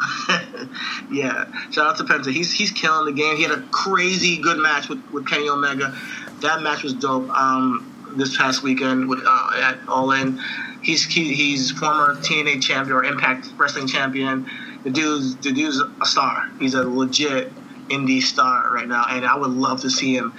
yeah. 1.12 1.46
Shout 1.72 1.88
out 1.88 1.98
to 1.98 2.04
Penta. 2.04 2.32
He's 2.32 2.52
he's 2.52 2.72
killing 2.72 3.06
the 3.06 3.20
game. 3.20 3.36
He 3.36 3.44
had 3.44 3.52
a 3.52 3.62
crazy 3.72 4.38
good 4.38 4.60
match 4.60 4.88
with, 4.88 5.04
with 5.12 5.28
Kenny 5.28 5.50
Omega. 5.50 5.98
That 6.42 6.62
match 6.64 6.84
was 6.84 6.94
dope. 6.96 7.30
Um, 7.30 7.88
this 8.18 8.38
past 8.38 8.64
weekend 8.64 9.10
with 9.10 9.22
uh, 9.26 9.52
at 9.56 9.80
All 9.88 10.12
In. 10.12 10.40
He's 10.84 11.06
he, 11.06 11.34
he's 11.36 11.72
former 11.72 12.16
TNA 12.16 12.64
champion 12.64 12.98
or 12.98 13.04
Impact 13.06 13.48
Wrestling 13.58 13.88
champion. 13.88 14.48
The 14.84 14.92
dude's 14.92 15.38
the 15.38 15.52
dude's 15.54 15.80
a 16.02 16.06
star. 16.06 16.50
He's 16.60 16.76
a 16.76 16.84
legit 16.84 17.54
indie 17.90 18.22
star 18.22 18.72
right 18.74 18.88
now, 18.88 19.06
and 19.10 19.26
I 19.26 19.38
would 19.38 19.52
love 19.52 19.82
to 19.82 19.90
see 19.92 20.16
him 20.16 20.34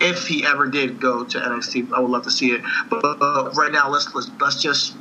if 0.00 0.26
he 0.26 0.44
ever 0.46 0.68
did 0.68 1.00
go 1.00 1.24
to 1.24 1.38
NXT. 1.38 1.92
I 1.92 2.00
would 2.00 2.10
love 2.10 2.24
to 2.24 2.32
see 2.32 2.52
it. 2.52 2.62
But 2.90 3.02
right 3.56 3.72
now, 3.72 3.90
let's 3.90 4.14
let's 4.14 4.30
let's 4.40 4.62
just 4.62 4.96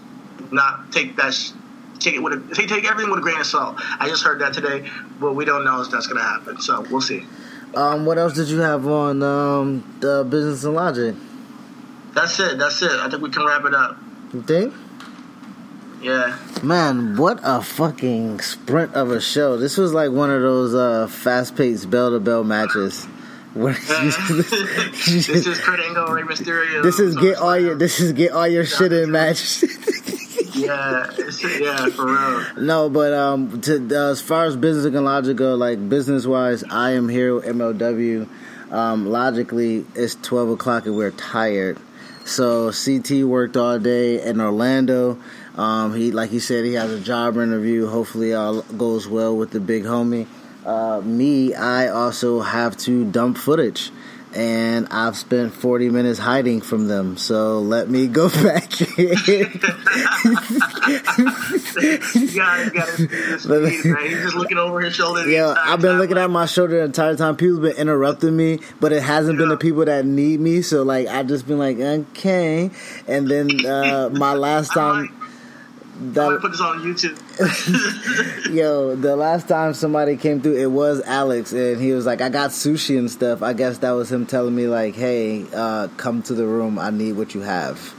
not 0.51 0.91
take 0.91 1.17
that. 1.17 1.33
sh- 1.33 1.51
Take 1.99 2.15
it 2.15 2.19
with 2.23 2.33
a, 2.33 2.55
take 2.55 2.85
everything 2.85 3.09
with 3.11 3.19
a 3.19 3.23
grain 3.23 3.39
of 3.39 3.47
salt. 3.47 3.75
I 3.99 4.07
just 4.09 4.23
heard 4.23 4.41
that 4.41 4.53
today, 4.53 4.89
but 5.19 5.33
we 5.33 5.45
don't 5.45 5.65
know 5.65 5.81
if 5.81 5.91
that's 5.91 6.07
going 6.07 6.17
to 6.17 6.23
happen. 6.23 6.61
So 6.61 6.81
we'll 6.91 7.01
see. 7.01 7.25
Um, 7.75 8.05
what 8.05 8.17
else 8.17 8.33
did 8.33 8.47
you 8.47 8.59
have 8.59 8.87
on 8.87 9.21
um, 9.21 9.97
the 9.99 10.25
Business 10.27 10.63
and 10.63 10.73
Logic? 10.73 11.15
That's 12.13 12.39
it. 12.39 12.57
That's 12.57 12.81
it. 12.81 12.91
I 12.91 13.09
think 13.09 13.21
we 13.21 13.29
can 13.29 13.45
wrap 13.45 13.65
it 13.65 13.73
up. 13.75 13.97
You 14.33 14.41
think? 14.41 14.73
Yeah. 16.01 16.37
Man, 16.63 17.17
what 17.17 17.39
a 17.43 17.61
fucking 17.61 18.39
sprint 18.41 18.93
of 18.93 19.11
a 19.11 19.19
show! 19.19 19.57
This 19.57 19.77
was 19.77 19.93
like 19.93 20.11
one 20.11 20.29
of 20.29 20.41
those 20.41 20.73
uh, 20.75 21.07
fast-paced 21.07 21.89
bell-to-bell 21.89 22.43
matches. 22.43 23.05
Where 23.53 23.73
this 23.87 25.29
is 25.29 25.59
Kurt 25.61 25.79
Angle, 25.79 26.05
Rey 26.07 26.21
Mysterio. 26.21 26.83
This 26.83 26.99
is 26.99 27.15
get 27.15 27.37
all 27.37 27.57
your 27.57 27.75
this 27.75 27.99
is 27.99 28.13
get 28.13 28.31
all 28.31 28.47
your 28.47 28.65
shit 28.65 28.93
in 28.93 29.09
match. 29.09 29.63
Yeah, 30.57 31.09
yeah, 31.59 31.89
for 31.89 32.05
real. 32.05 32.63
no, 32.65 32.89
but 32.89 33.13
um, 33.13 33.61
to, 33.61 33.87
uh, 33.91 34.11
as 34.11 34.21
far 34.21 34.45
as 34.45 34.55
business 34.55 34.85
and 34.85 35.05
logic 35.05 35.37
go, 35.37 35.55
like 35.55 35.87
business 35.89 36.25
wise, 36.25 36.63
I 36.69 36.91
am 36.91 37.07
here 37.09 37.35
with 37.35 37.45
MLW. 37.45 38.27
Um, 38.71 39.05
logically, 39.07 39.85
it's 39.95 40.15
twelve 40.15 40.49
o'clock 40.49 40.85
and 40.85 40.95
we're 40.95 41.11
tired. 41.11 41.77
So 42.25 42.71
CT 42.71 43.23
worked 43.23 43.55
all 43.55 43.79
day 43.79 44.21
in 44.21 44.41
Orlando. 44.41 45.17
Um, 45.55 45.95
he, 45.95 46.11
like 46.11 46.29
he 46.29 46.39
said, 46.39 46.65
he 46.65 46.73
has 46.73 46.91
a 46.91 46.99
job 46.99 47.37
interview. 47.37 47.87
Hopefully, 47.87 48.33
all 48.33 48.61
goes 48.63 49.07
well 49.07 49.35
with 49.35 49.51
the 49.51 49.59
big 49.59 49.83
homie. 49.83 50.27
Uh, 50.65 50.99
me, 51.01 51.53
I 51.55 51.87
also 51.87 52.41
have 52.41 52.75
to 52.79 53.05
dump 53.05 53.37
footage, 53.37 53.89
and 54.37 54.87
I've 54.91 55.17
spent 55.17 55.51
forty 55.51 55.89
minutes 55.89 56.19
hiding 56.19 56.61
from 56.61 56.87
them. 56.87 57.17
So 57.17 57.59
let 57.59 57.89
me 57.89 58.07
go 58.07 58.29
back 58.43 58.79
in. 58.97 58.97
You 61.77 62.35
gotta, 62.35 62.71
gotta 62.71 63.39
speed, 63.39 63.85
man. 63.85 64.07
He's 64.07 64.23
just 64.23 64.35
looking 64.35 64.57
over 64.57 64.81
his 64.81 64.95
shoulder. 64.95 65.29
Yeah, 65.29 65.53
I've 65.57 65.81
been 65.81 65.97
looking 65.97 66.15
like, 66.15 66.25
at 66.25 66.29
my 66.29 66.45
shoulder 66.45 66.79
the 66.79 66.85
entire 66.85 67.15
time. 67.15 67.35
People 67.35 67.61
have 67.61 67.75
been 67.75 67.81
interrupting 67.81 68.35
me, 68.35 68.59
but 68.79 68.91
it 68.91 69.03
hasn't 69.03 69.37
been 69.37 69.49
the 69.49 69.57
people 69.57 69.85
that 69.85 70.05
need 70.05 70.39
me. 70.39 70.61
So 70.61 70.83
like, 70.83 71.07
I've 71.07 71.27
just 71.27 71.47
been 71.47 71.59
like, 71.59 71.77
okay. 71.77 72.71
And 73.07 73.29
then 73.29 73.65
uh, 73.65 74.09
my 74.11 74.33
last 74.33 74.69
time, 74.73 75.15
might, 75.99 76.21
I 76.21 76.29
that 76.31 76.41
put 76.41 76.51
this 76.51 76.61
on 76.61 76.79
YouTube. 76.79 78.53
yo, 78.55 78.95
the 78.95 79.15
last 79.15 79.47
time 79.47 79.73
somebody 79.73 80.17
came 80.17 80.41
through, 80.41 80.57
it 80.57 80.67
was 80.67 81.01
Alex, 81.01 81.53
and 81.53 81.81
he 81.81 81.91
was 81.91 82.05
like, 82.05 82.21
I 82.21 82.29
got 82.29 82.51
sushi 82.51 82.97
and 82.97 83.09
stuff. 83.09 83.41
I 83.41 83.53
guess 83.53 83.79
that 83.79 83.91
was 83.91 84.11
him 84.11 84.25
telling 84.25 84.55
me 84.55 84.67
like, 84.67 84.95
hey, 84.95 85.45
uh, 85.53 85.87
come 85.97 86.21
to 86.23 86.33
the 86.33 86.45
room. 86.45 86.79
I 86.79 86.89
need 86.89 87.13
what 87.13 87.33
you 87.33 87.41
have. 87.41 87.93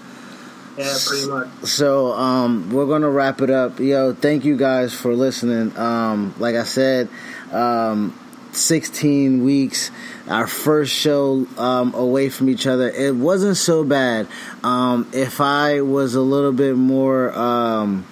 yeah, 0.77 0.95
pretty 1.07 1.27
much. 1.29 1.49
So 1.65 2.13
um, 2.13 2.71
we're 2.71 2.87
gonna 2.87 3.11
wrap 3.11 3.41
it 3.41 3.51
up. 3.51 3.81
Yo, 3.81 4.15
thank 4.15 4.45
you 4.45 4.57
guys 4.57 4.95
for 4.95 5.15
listening. 5.15 5.77
Um, 5.77 6.35
like 6.39 6.55
I 6.55 6.65
said, 6.65 7.09
um, 7.53 8.19
16 8.59 9.45
weeks, 9.45 9.91
our 10.29 10.47
first 10.47 10.93
show 10.93 11.47
um, 11.57 11.95
away 11.95 12.29
from 12.29 12.49
each 12.49 12.67
other. 12.67 12.89
It 12.91 13.15
wasn't 13.15 13.57
so 13.57 13.85
bad. 13.85 14.27
Um, 14.63 15.09
if 15.13 15.41
I 15.41 15.81
was 15.81 16.15
a 16.15 16.21
little 16.21 16.53
bit 16.53 16.77
more. 16.77 17.33
Um, 17.39 18.07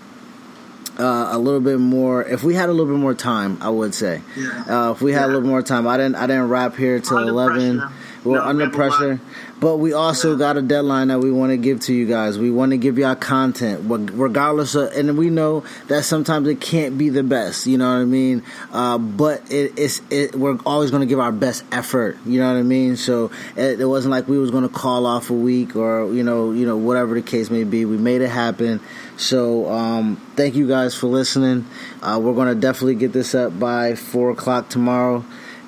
uh, 0.99 1.28
a 1.32 1.38
little 1.38 1.61
bit 1.61 1.78
more. 1.78 2.24
If 2.24 2.42
we 2.42 2.55
had 2.55 2.70
a 2.70 2.72
little 2.72 2.90
bit 2.90 2.99
more 2.99 3.12
time, 3.12 3.59
I 3.61 3.68
would 3.68 3.94
say. 3.94 4.22
Yeah. 4.34 4.64
Uh, 4.88 4.92
if 4.92 5.03
we 5.03 5.12
had 5.12 5.24
a 5.24 5.26
little 5.26 5.42
more 5.47 5.61
time, 5.61 5.86
I 5.86 5.99
didn't. 5.99 6.14
I 6.14 6.26
didn't 6.26 6.49
wrap 6.49 6.74
here 6.74 7.01
till 7.01 7.18
Under 7.18 7.28
eleven. 7.32 7.78
pressure. 7.80 7.92
We're 8.24 8.38
No, 8.38 8.42
under 8.44 8.70
pressure, 8.70 9.20
but 9.59 9.76
we 9.76 9.92
also 9.92 10.36
got 10.36 10.57
a 10.57 10.62
deadline 10.62 11.09
that 11.09 11.20
we 11.20 11.32
want 11.32 11.50
to 11.50 11.57
give 11.57 11.80
to 11.80 11.94
you 11.94 12.07
guys. 12.07 12.38
We 12.38 12.50
want 12.50 12.72
to 12.72 12.76
give 12.76 12.98
y'all 12.98 13.14
content, 13.14 13.84
regardless 13.86 14.74
of. 14.74 14.92
And 14.92 15.16
we 15.16 15.30
know 15.30 15.64
that 15.88 16.04
sometimes 16.04 16.46
it 16.48 16.61
can't 16.61 16.98
be 16.98 17.09
the 17.09 17.22
best. 17.22 17.66
You 17.66 17.78
know 17.78 17.88
what 17.88 18.02
I 18.02 18.04
mean? 18.04 18.42
Uh, 18.72 18.98
but 18.98 19.50
it, 19.50 19.72
it's. 19.78 20.02
It, 20.11 20.34
we're 20.34 20.59
always 20.66 20.90
going 20.90 21.00
to 21.00 21.07
give 21.07 21.20
our 21.20 21.32
best 21.32 21.64
effort. 21.72 22.18
You 22.26 22.40
know 22.40 22.52
what 22.52 22.59
I 22.59 22.62
mean? 22.62 22.96
So 22.96 23.30
it, 23.57 23.80
it 23.80 23.86
wasn't 23.86 24.12
like 24.12 24.28
we 24.28 24.38
was 24.38 24.50
going 24.50 24.68
to 24.68 24.74
call 24.74 25.07
off 25.07 25.30
a 25.30 25.34
week 25.34 25.74
or 25.74 26.12
you 26.12 26.22
know 26.22 26.52
you 26.52 26.66
know 26.66 26.76
whatever 26.76 27.14
the 27.14 27.22
case 27.22 27.50
may 27.50 27.64
be. 27.64 27.84
We 27.84 27.96
made 27.96 28.20
it 28.20 28.30
happen. 28.30 28.80
So 29.16 29.70
um, 29.70 30.20
thank 30.36 30.54
you 30.54 30.68
guys 30.68 30.94
for 30.94 31.07
listening. 31.07 31.66
Uh, 32.02 32.20
we're 32.22 32.34
going 32.34 32.48
to 32.48 32.61
definitely 32.61 32.96
get 32.96 33.12
this 33.12 33.34
up 33.34 33.59
by 33.59 33.94
four 33.94 34.30
o'clock 34.30 34.68
tomorrow. 34.68 35.24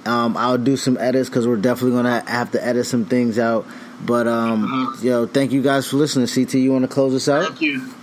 Um, 0.07 0.37
I'll 0.37 0.59
do 0.59 0.77
some 0.77 0.97
edits 0.97 1.29
because 1.29 1.47
we're 1.47 1.57
definitely 1.57 2.01
going 2.01 2.05
to 2.05 2.31
have 2.31 2.53
to 2.53 2.65
edit 2.65 2.87
some 2.87 3.05
things 3.05 3.39
out. 3.39 3.67
But 4.01 4.29
um, 4.29 4.97
yo, 5.03 5.27
thank 5.27 5.53
you 5.53 5.63
guys 5.63 5.87
for 5.89 5.97
listening. 5.97 6.27
CT, 6.29 6.55
you 6.55 6.73
want 6.73 6.85
to 6.85 6.89
close 6.89 7.15
us 7.15 7.29
out? 7.29 7.47
Thank 7.47 7.61
you. 7.61 7.95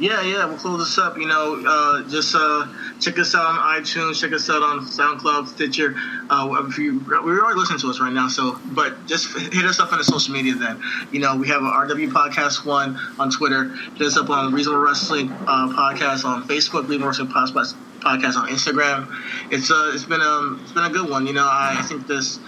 Yeah, 0.00 0.22
yeah, 0.22 0.44
we'll 0.46 0.58
close 0.58 0.78
this 0.78 0.98
up. 0.98 1.18
You 1.18 1.26
know, 1.26 1.60
uh, 1.66 2.08
just 2.08 2.34
uh, 2.36 2.68
check 3.00 3.18
us 3.18 3.34
out 3.34 3.44
on 3.46 3.82
iTunes, 3.82 4.20
check 4.20 4.32
us 4.32 4.48
out 4.48 4.62
on 4.62 4.86
SoundCloud, 4.86 5.48
Stitcher. 5.48 5.96
Uh, 6.30 6.64
if 6.68 6.78
you, 6.78 7.00
we're 7.08 7.40
already 7.40 7.58
listening 7.58 7.80
to 7.80 7.90
us 7.90 7.98
right 7.98 8.12
now, 8.12 8.28
so 8.28 8.60
but 8.66 9.06
just 9.06 9.36
hit 9.36 9.64
us 9.64 9.80
up 9.80 9.92
on 9.92 9.98
the 9.98 10.04
social 10.04 10.32
media. 10.32 10.54
Then, 10.54 10.80
you 11.10 11.18
know, 11.18 11.36
we 11.36 11.48
have 11.48 11.62
a 11.62 11.70
RW 11.70 12.12
Podcast 12.12 12.64
One 12.64 12.96
on 13.18 13.30
Twitter. 13.30 13.64
Hit 13.96 14.02
us 14.02 14.16
up 14.16 14.30
on 14.30 14.52
Reasonable 14.52 14.82
Wrestling 14.82 15.32
uh, 15.32 15.68
Podcast 15.68 16.24
on 16.24 16.44
Facebook. 16.46 16.82
Reasonable 16.82 17.08
Wrestling 17.08 17.28
Podcast 17.28 17.74
Podcast 18.00 18.36
on 18.36 18.48
Instagram. 18.48 19.08
It's 19.50 19.70
uh, 19.70 19.92
it's 19.94 20.04
been 20.04 20.20
um, 20.20 20.60
it's 20.62 20.72
been 20.72 20.84
a 20.84 20.90
good 20.90 21.08
one. 21.08 21.26
You 21.26 21.32
know, 21.34 21.44
I, 21.46 21.76
I 21.78 21.82
think 21.82 22.06
this 22.06 22.38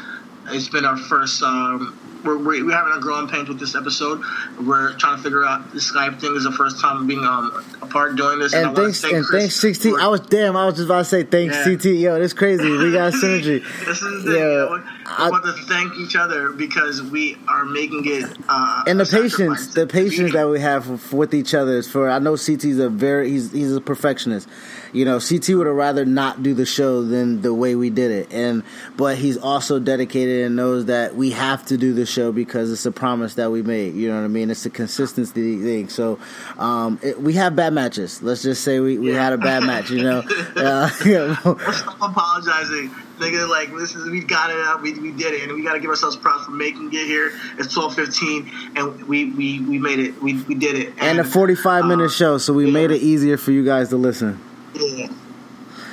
it's 0.48 0.68
been 0.68 0.84
our 0.84 0.96
first. 0.96 1.42
Um, 1.42 1.96
we're, 2.22 2.36
we're, 2.36 2.62
we're 2.66 2.72
having 2.76 2.92
a 2.92 3.00
growing 3.00 3.28
pains 3.28 3.48
with 3.48 3.58
this 3.58 3.74
episode. 3.74 4.22
We're 4.60 4.92
trying 4.98 5.16
to 5.16 5.22
figure 5.22 5.42
out 5.42 5.72
the 5.72 5.78
Skype 5.78 6.20
thing 6.20 6.36
is 6.36 6.44
the 6.44 6.52
first 6.52 6.78
time 6.78 7.06
being 7.06 7.24
um, 7.24 7.64
apart 7.80 8.16
doing 8.16 8.38
this. 8.40 8.52
I 8.54 8.60
And 8.64 8.76
thanks, 8.76 9.00
thank 9.00 9.14
and 9.14 9.24
Chris 9.24 9.58
thanks, 9.58 9.82
for- 9.82 9.98
I 9.98 10.06
was 10.06 10.20
damn. 10.20 10.54
I 10.54 10.66
was 10.66 10.74
just 10.74 10.84
about 10.84 10.98
to 10.98 11.04
say 11.06 11.22
thanks, 11.22 11.56
Yeah. 11.56 11.64
CT. 11.64 11.84
Yo, 11.86 12.18
that's 12.20 12.34
crazy. 12.34 12.70
We 12.70 12.92
got 12.92 13.12
synergy. 13.14 13.62
this 13.86 14.02
is 14.02 14.24
Yeah, 14.26 14.32
the, 14.32 14.38
you 14.38 14.44
know, 14.44 14.84
I- 15.06 15.30
want 15.30 15.44
to 15.44 15.52
thank 15.64 15.94
each 15.96 16.14
other 16.14 16.50
because 16.50 17.02
we 17.02 17.38
are 17.48 17.64
making 17.64 18.02
it. 18.04 18.30
Uh, 18.50 18.84
and 18.86 19.00
the 19.00 19.06
patience, 19.06 19.72
the 19.72 19.86
patience 19.86 20.34
that 20.34 20.46
we 20.46 20.60
have 20.60 21.14
with 21.14 21.32
each 21.32 21.54
other 21.54 21.72
is 21.78 21.90
for. 21.90 22.10
I 22.10 22.18
know 22.18 22.36
CT's 22.36 22.78
a 22.80 22.90
very 22.90 23.30
he's 23.30 23.50
he's 23.50 23.74
a 23.74 23.80
perfectionist. 23.80 24.46
You 24.92 25.04
know, 25.04 25.20
CT 25.20 25.48
would 25.50 25.66
have 25.66 25.76
rather 25.76 26.04
not 26.04 26.42
do 26.42 26.52
the 26.54 26.66
show 26.66 27.02
than 27.02 27.42
the 27.42 27.54
way 27.54 27.74
we 27.76 27.90
did 27.90 28.10
it, 28.10 28.32
and 28.32 28.62
but 28.96 29.16
he's 29.16 29.36
also 29.38 29.78
dedicated 29.78 30.46
and 30.46 30.56
knows 30.56 30.86
that 30.86 31.14
we 31.14 31.30
have 31.30 31.64
to 31.66 31.76
do 31.76 31.92
the 31.94 32.06
show 32.06 32.32
because 32.32 32.72
it's 32.72 32.86
a 32.86 32.92
promise 32.92 33.34
that 33.34 33.50
we 33.50 33.62
made. 33.62 33.94
You 33.94 34.08
know 34.08 34.16
what 34.16 34.24
I 34.24 34.28
mean? 34.28 34.50
It's 34.50 34.66
a 34.66 34.70
consistency 34.70 35.62
thing. 35.62 35.88
So 35.88 36.18
um, 36.58 36.98
it, 37.02 37.20
we 37.20 37.34
have 37.34 37.54
bad 37.54 37.72
matches. 37.72 38.22
Let's 38.22 38.42
just 38.42 38.64
say 38.64 38.80
we, 38.80 38.98
we 38.98 39.12
Yeah. 39.12 39.22
had 39.22 39.32
a 39.32 39.38
bad 39.38 39.62
match. 39.62 39.90
You 39.90 40.02
know, 40.02 40.18
uh, 40.56 40.88
Stop 40.88 41.96
apologizing. 42.00 42.90
Nigga, 43.18 43.48
like 43.48 43.70
this 43.76 43.94
is 43.94 44.08
we 44.08 44.24
got 44.24 44.50
it 44.50 44.58
out, 44.60 44.80
we, 44.80 44.94
we 44.98 45.12
did 45.12 45.34
it, 45.34 45.42
and 45.42 45.52
we 45.52 45.62
gotta 45.62 45.78
give 45.78 45.90
ourselves 45.90 46.16
props 46.16 46.46
for 46.46 46.52
making 46.52 46.86
it 46.88 47.06
here. 47.06 47.30
It's 47.58 47.72
twelve 47.72 47.94
fifteen, 47.94 48.50
and 48.76 49.06
we, 49.06 49.26
we, 49.26 49.60
we 49.60 49.78
made 49.78 49.98
it. 49.98 50.22
We, 50.22 50.40
we 50.44 50.54
did 50.54 50.74
it. 50.76 50.94
and 50.98 51.18
a 51.18 51.24
forty-five 51.24 51.84
minute 51.84 52.06
uh, 52.06 52.08
show, 52.08 52.38
so 52.38 52.54
we 52.54 52.66
yeah. 52.66 52.72
made 52.72 52.90
it 52.90 53.02
easier 53.02 53.36
for 53.36 53.52
you 53.52 53.62
guys 53.64 53.90
to 53.90 53.96
listen. 53.96 54.40
Yeah. 54.74 55.08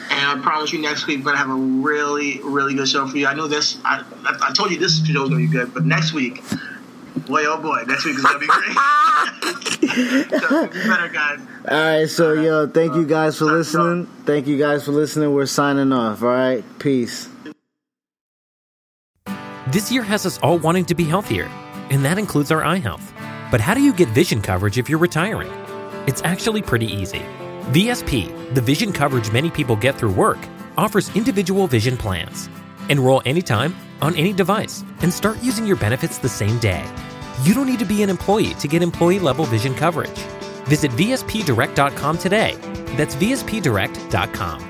And 0.09 0.39
I 0.39 0.41
promise 0.41 0.71
you, 0.71 0.81
next 0.81 1.05
week 1.05 1.19
we're 1.19 1.25
gonna 1.25 1.37
have 1.37 1.49
a 1.49 1.53
really, 1.53 2.39
really 2.43 2.73
good 2.73 2.87
show 2.87 3.05
for 3.07 3.17
you. 3.17 3.27
I 3.27 3.33
know 3.33 3.47
this. 3.47 3.77
I, 3.83 4.03
I, 4.23 4.49
I 4.49 4.53
told 4.53 4.71
you 4.71 4.79
this 4.79 5.05
show 5.05 5.23
is 5.23 5.29
gonna 5.29 5.35
be 5.41 5.47
good, 5.47 5.73
but 5.73 5.85
next 5.85 6.13
week, 6.13 6.41
boy, 7.27 7.43
oh 7.45 7.61
boy, 7.61 7.83
next 7.87 8.05
week 8.05 8.15
is 8.15 8.23
gonna 8.23 8.39
be 8.39 8.47
great. 8.47 8.73
so, 10.41 10.67
be 10.67 10.79
better, 10.87 11.09
guys. 11.09 11.39
All 11.67 11.77
right, 11.77 12.09
so 12.09 12.33
yo, 12.33 12.67
thank 12.67 12.95
you 12.95 13.05
guys 13.05 13.37
for 13.37 13.45
Sorry, 13.45 13.57
listening. 13.57 14.05
Thank 14.25 14.47
you 14.47 14.57
guys 14.57 14.85
for 14.85 14.91
listening. 14.91 15.33
We're 15.33 15.45
signing 15.45 15.91
off. 15.91 16.23
All 16.23 16.29
right, 16.29 16.63
peace. 16.79 17.29
This 19.67 19.91
year 19.91 20.03
has 20.03 20.25
us 20.25 20.39
all 20.39 20.57
wanting 20.57 20.85
to 20.85 20.95
be 20.95 21.03
healthier, 21.03 21.45
and 21.89 22.05
that 22.05 22.17
includes 22.17 22.51
our 22.51 22.63
eye 22.63 22.77
health. 22.77 23.13
But 23.51 23.59
how 23.59 23.73
do 23.73 23.81
you 23.81 23.93
get 23.93 24.07
vision 24.09 24.41
coverage 24.41 24.77
if 24.77 24.89
you're 24.89 24.99
retiring? 24.99 25.51
It's 26.07 26.21
actually 26.23 26.61
pretty 26.61 26.87
easy. 26.87 27.21
VSP, 27.67 28.53
the 28.55 28.61
vision 28.61 28.93
coverage 28.93 29.29
many 29.33 29.49
people 29.49 29.75
get 29.75 29.95
through 29.95 30.13
work, 30.13 30.37
offers 30.77 31.13
individual 31.17 31.67
vision 31.67 31.97
plans. 31.97 32.47
Enroll 32.87 33.21
anytime, 33.25 33.75
on 34.01 34.15
any 34.15 34.31
device, 34.31 34.85
and 35.01 35.11
start 35.11 35.37
using 35.43 35.67
your 35.67 35.75
benefits 35.75 36.17
the 36.17 36.29
same 36.29 36.57
day. 36.59 36.85
You 37.43 37.53
don't 37.53 37.67
need 37.67 37.79
to 37.79 37.85
be 37.85 38.03
an 38.03 38.09
employee 38.09 38.53
to 38.61 38.69
get 38.69 38.81
employee 38.81 39.19
level 39.19 39.43
vision 39.43 39.75
coverage. 39.75 40.17
Visit 40.67 40.91
VSPDirect.com 40.91 42.17
today. 42.19 42.55
That's 42.95 43.15
VSPDirect.com. 43.15 44.61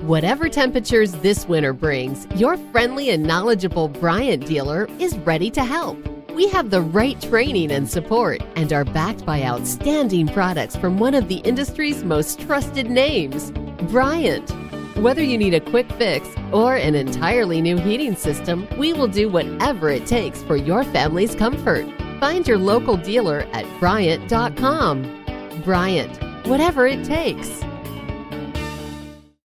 Whatever 0.00 0.48
temperatures 0.48 1.12
this 1.16 1.46
winter 1.46 1.74
brings, 1.74 2.26
your 2.34 2.56
friendly 2.72 3.10
and 3.10 3.24
knowledgeable 3.24 3.88
Bryant 3.88 4.46
dealer 4.46 4.88
is 4.98 5.18
ready 5.18 5.50
to 5.50 5.62
help. 5.62 6.11
We 6.34 6.48
have 6.48 6.70
the 6.70 6.80
right 6.80 7.20
training 7.20 7.70
and 7.72 7.88
support 7.88 8.42
and 8.56 8.72
are 8.72 8.86
backed 8.86 9.26
by 9.26 9.42
outstanding 9.42 10.28
products 10.28 10.74
from 10.76 10.98
one 10.98 11.14
of 11.14 11.28
the 11.28 11.36
industry's 11.36 12.04
most 12.04 12.40
trusted 12.40 12.88
names, 12.88 13.50
Bryant. 13.90 14.50
Whether 14.96 15.22
you 15.22 15.36
need 15.36 15.52
a 15.52 15.60
quick 15.60 15.90
fix 15.92 16.26
or 16.50 16.76
an 16.76 16.94
entirely 16.94 17.60
new 17.60 17.76
heating 17.76 18.16
system, 18.16 18.66
we 18.78 18.94
will 18.94 19.08
do 19.08 19.28
whatever 19.28 19.90
it 19.90 20.06
takes 20.06 20.42
for 20.42 20.56
your 20.56 20.84
family's 20.84 21.34
comfort. 21.34 21.86
Find 22.18 22.48
your 22.48 22.58
local 22.58 22.96
dealer 22.96 23.46
at 23.52 23.66
Bryant.com. 23.78 25.02
Bryant, 25.64 26.46
whatever 26.46 26.86
it 26.86 27.04
takes. 27.04 27.62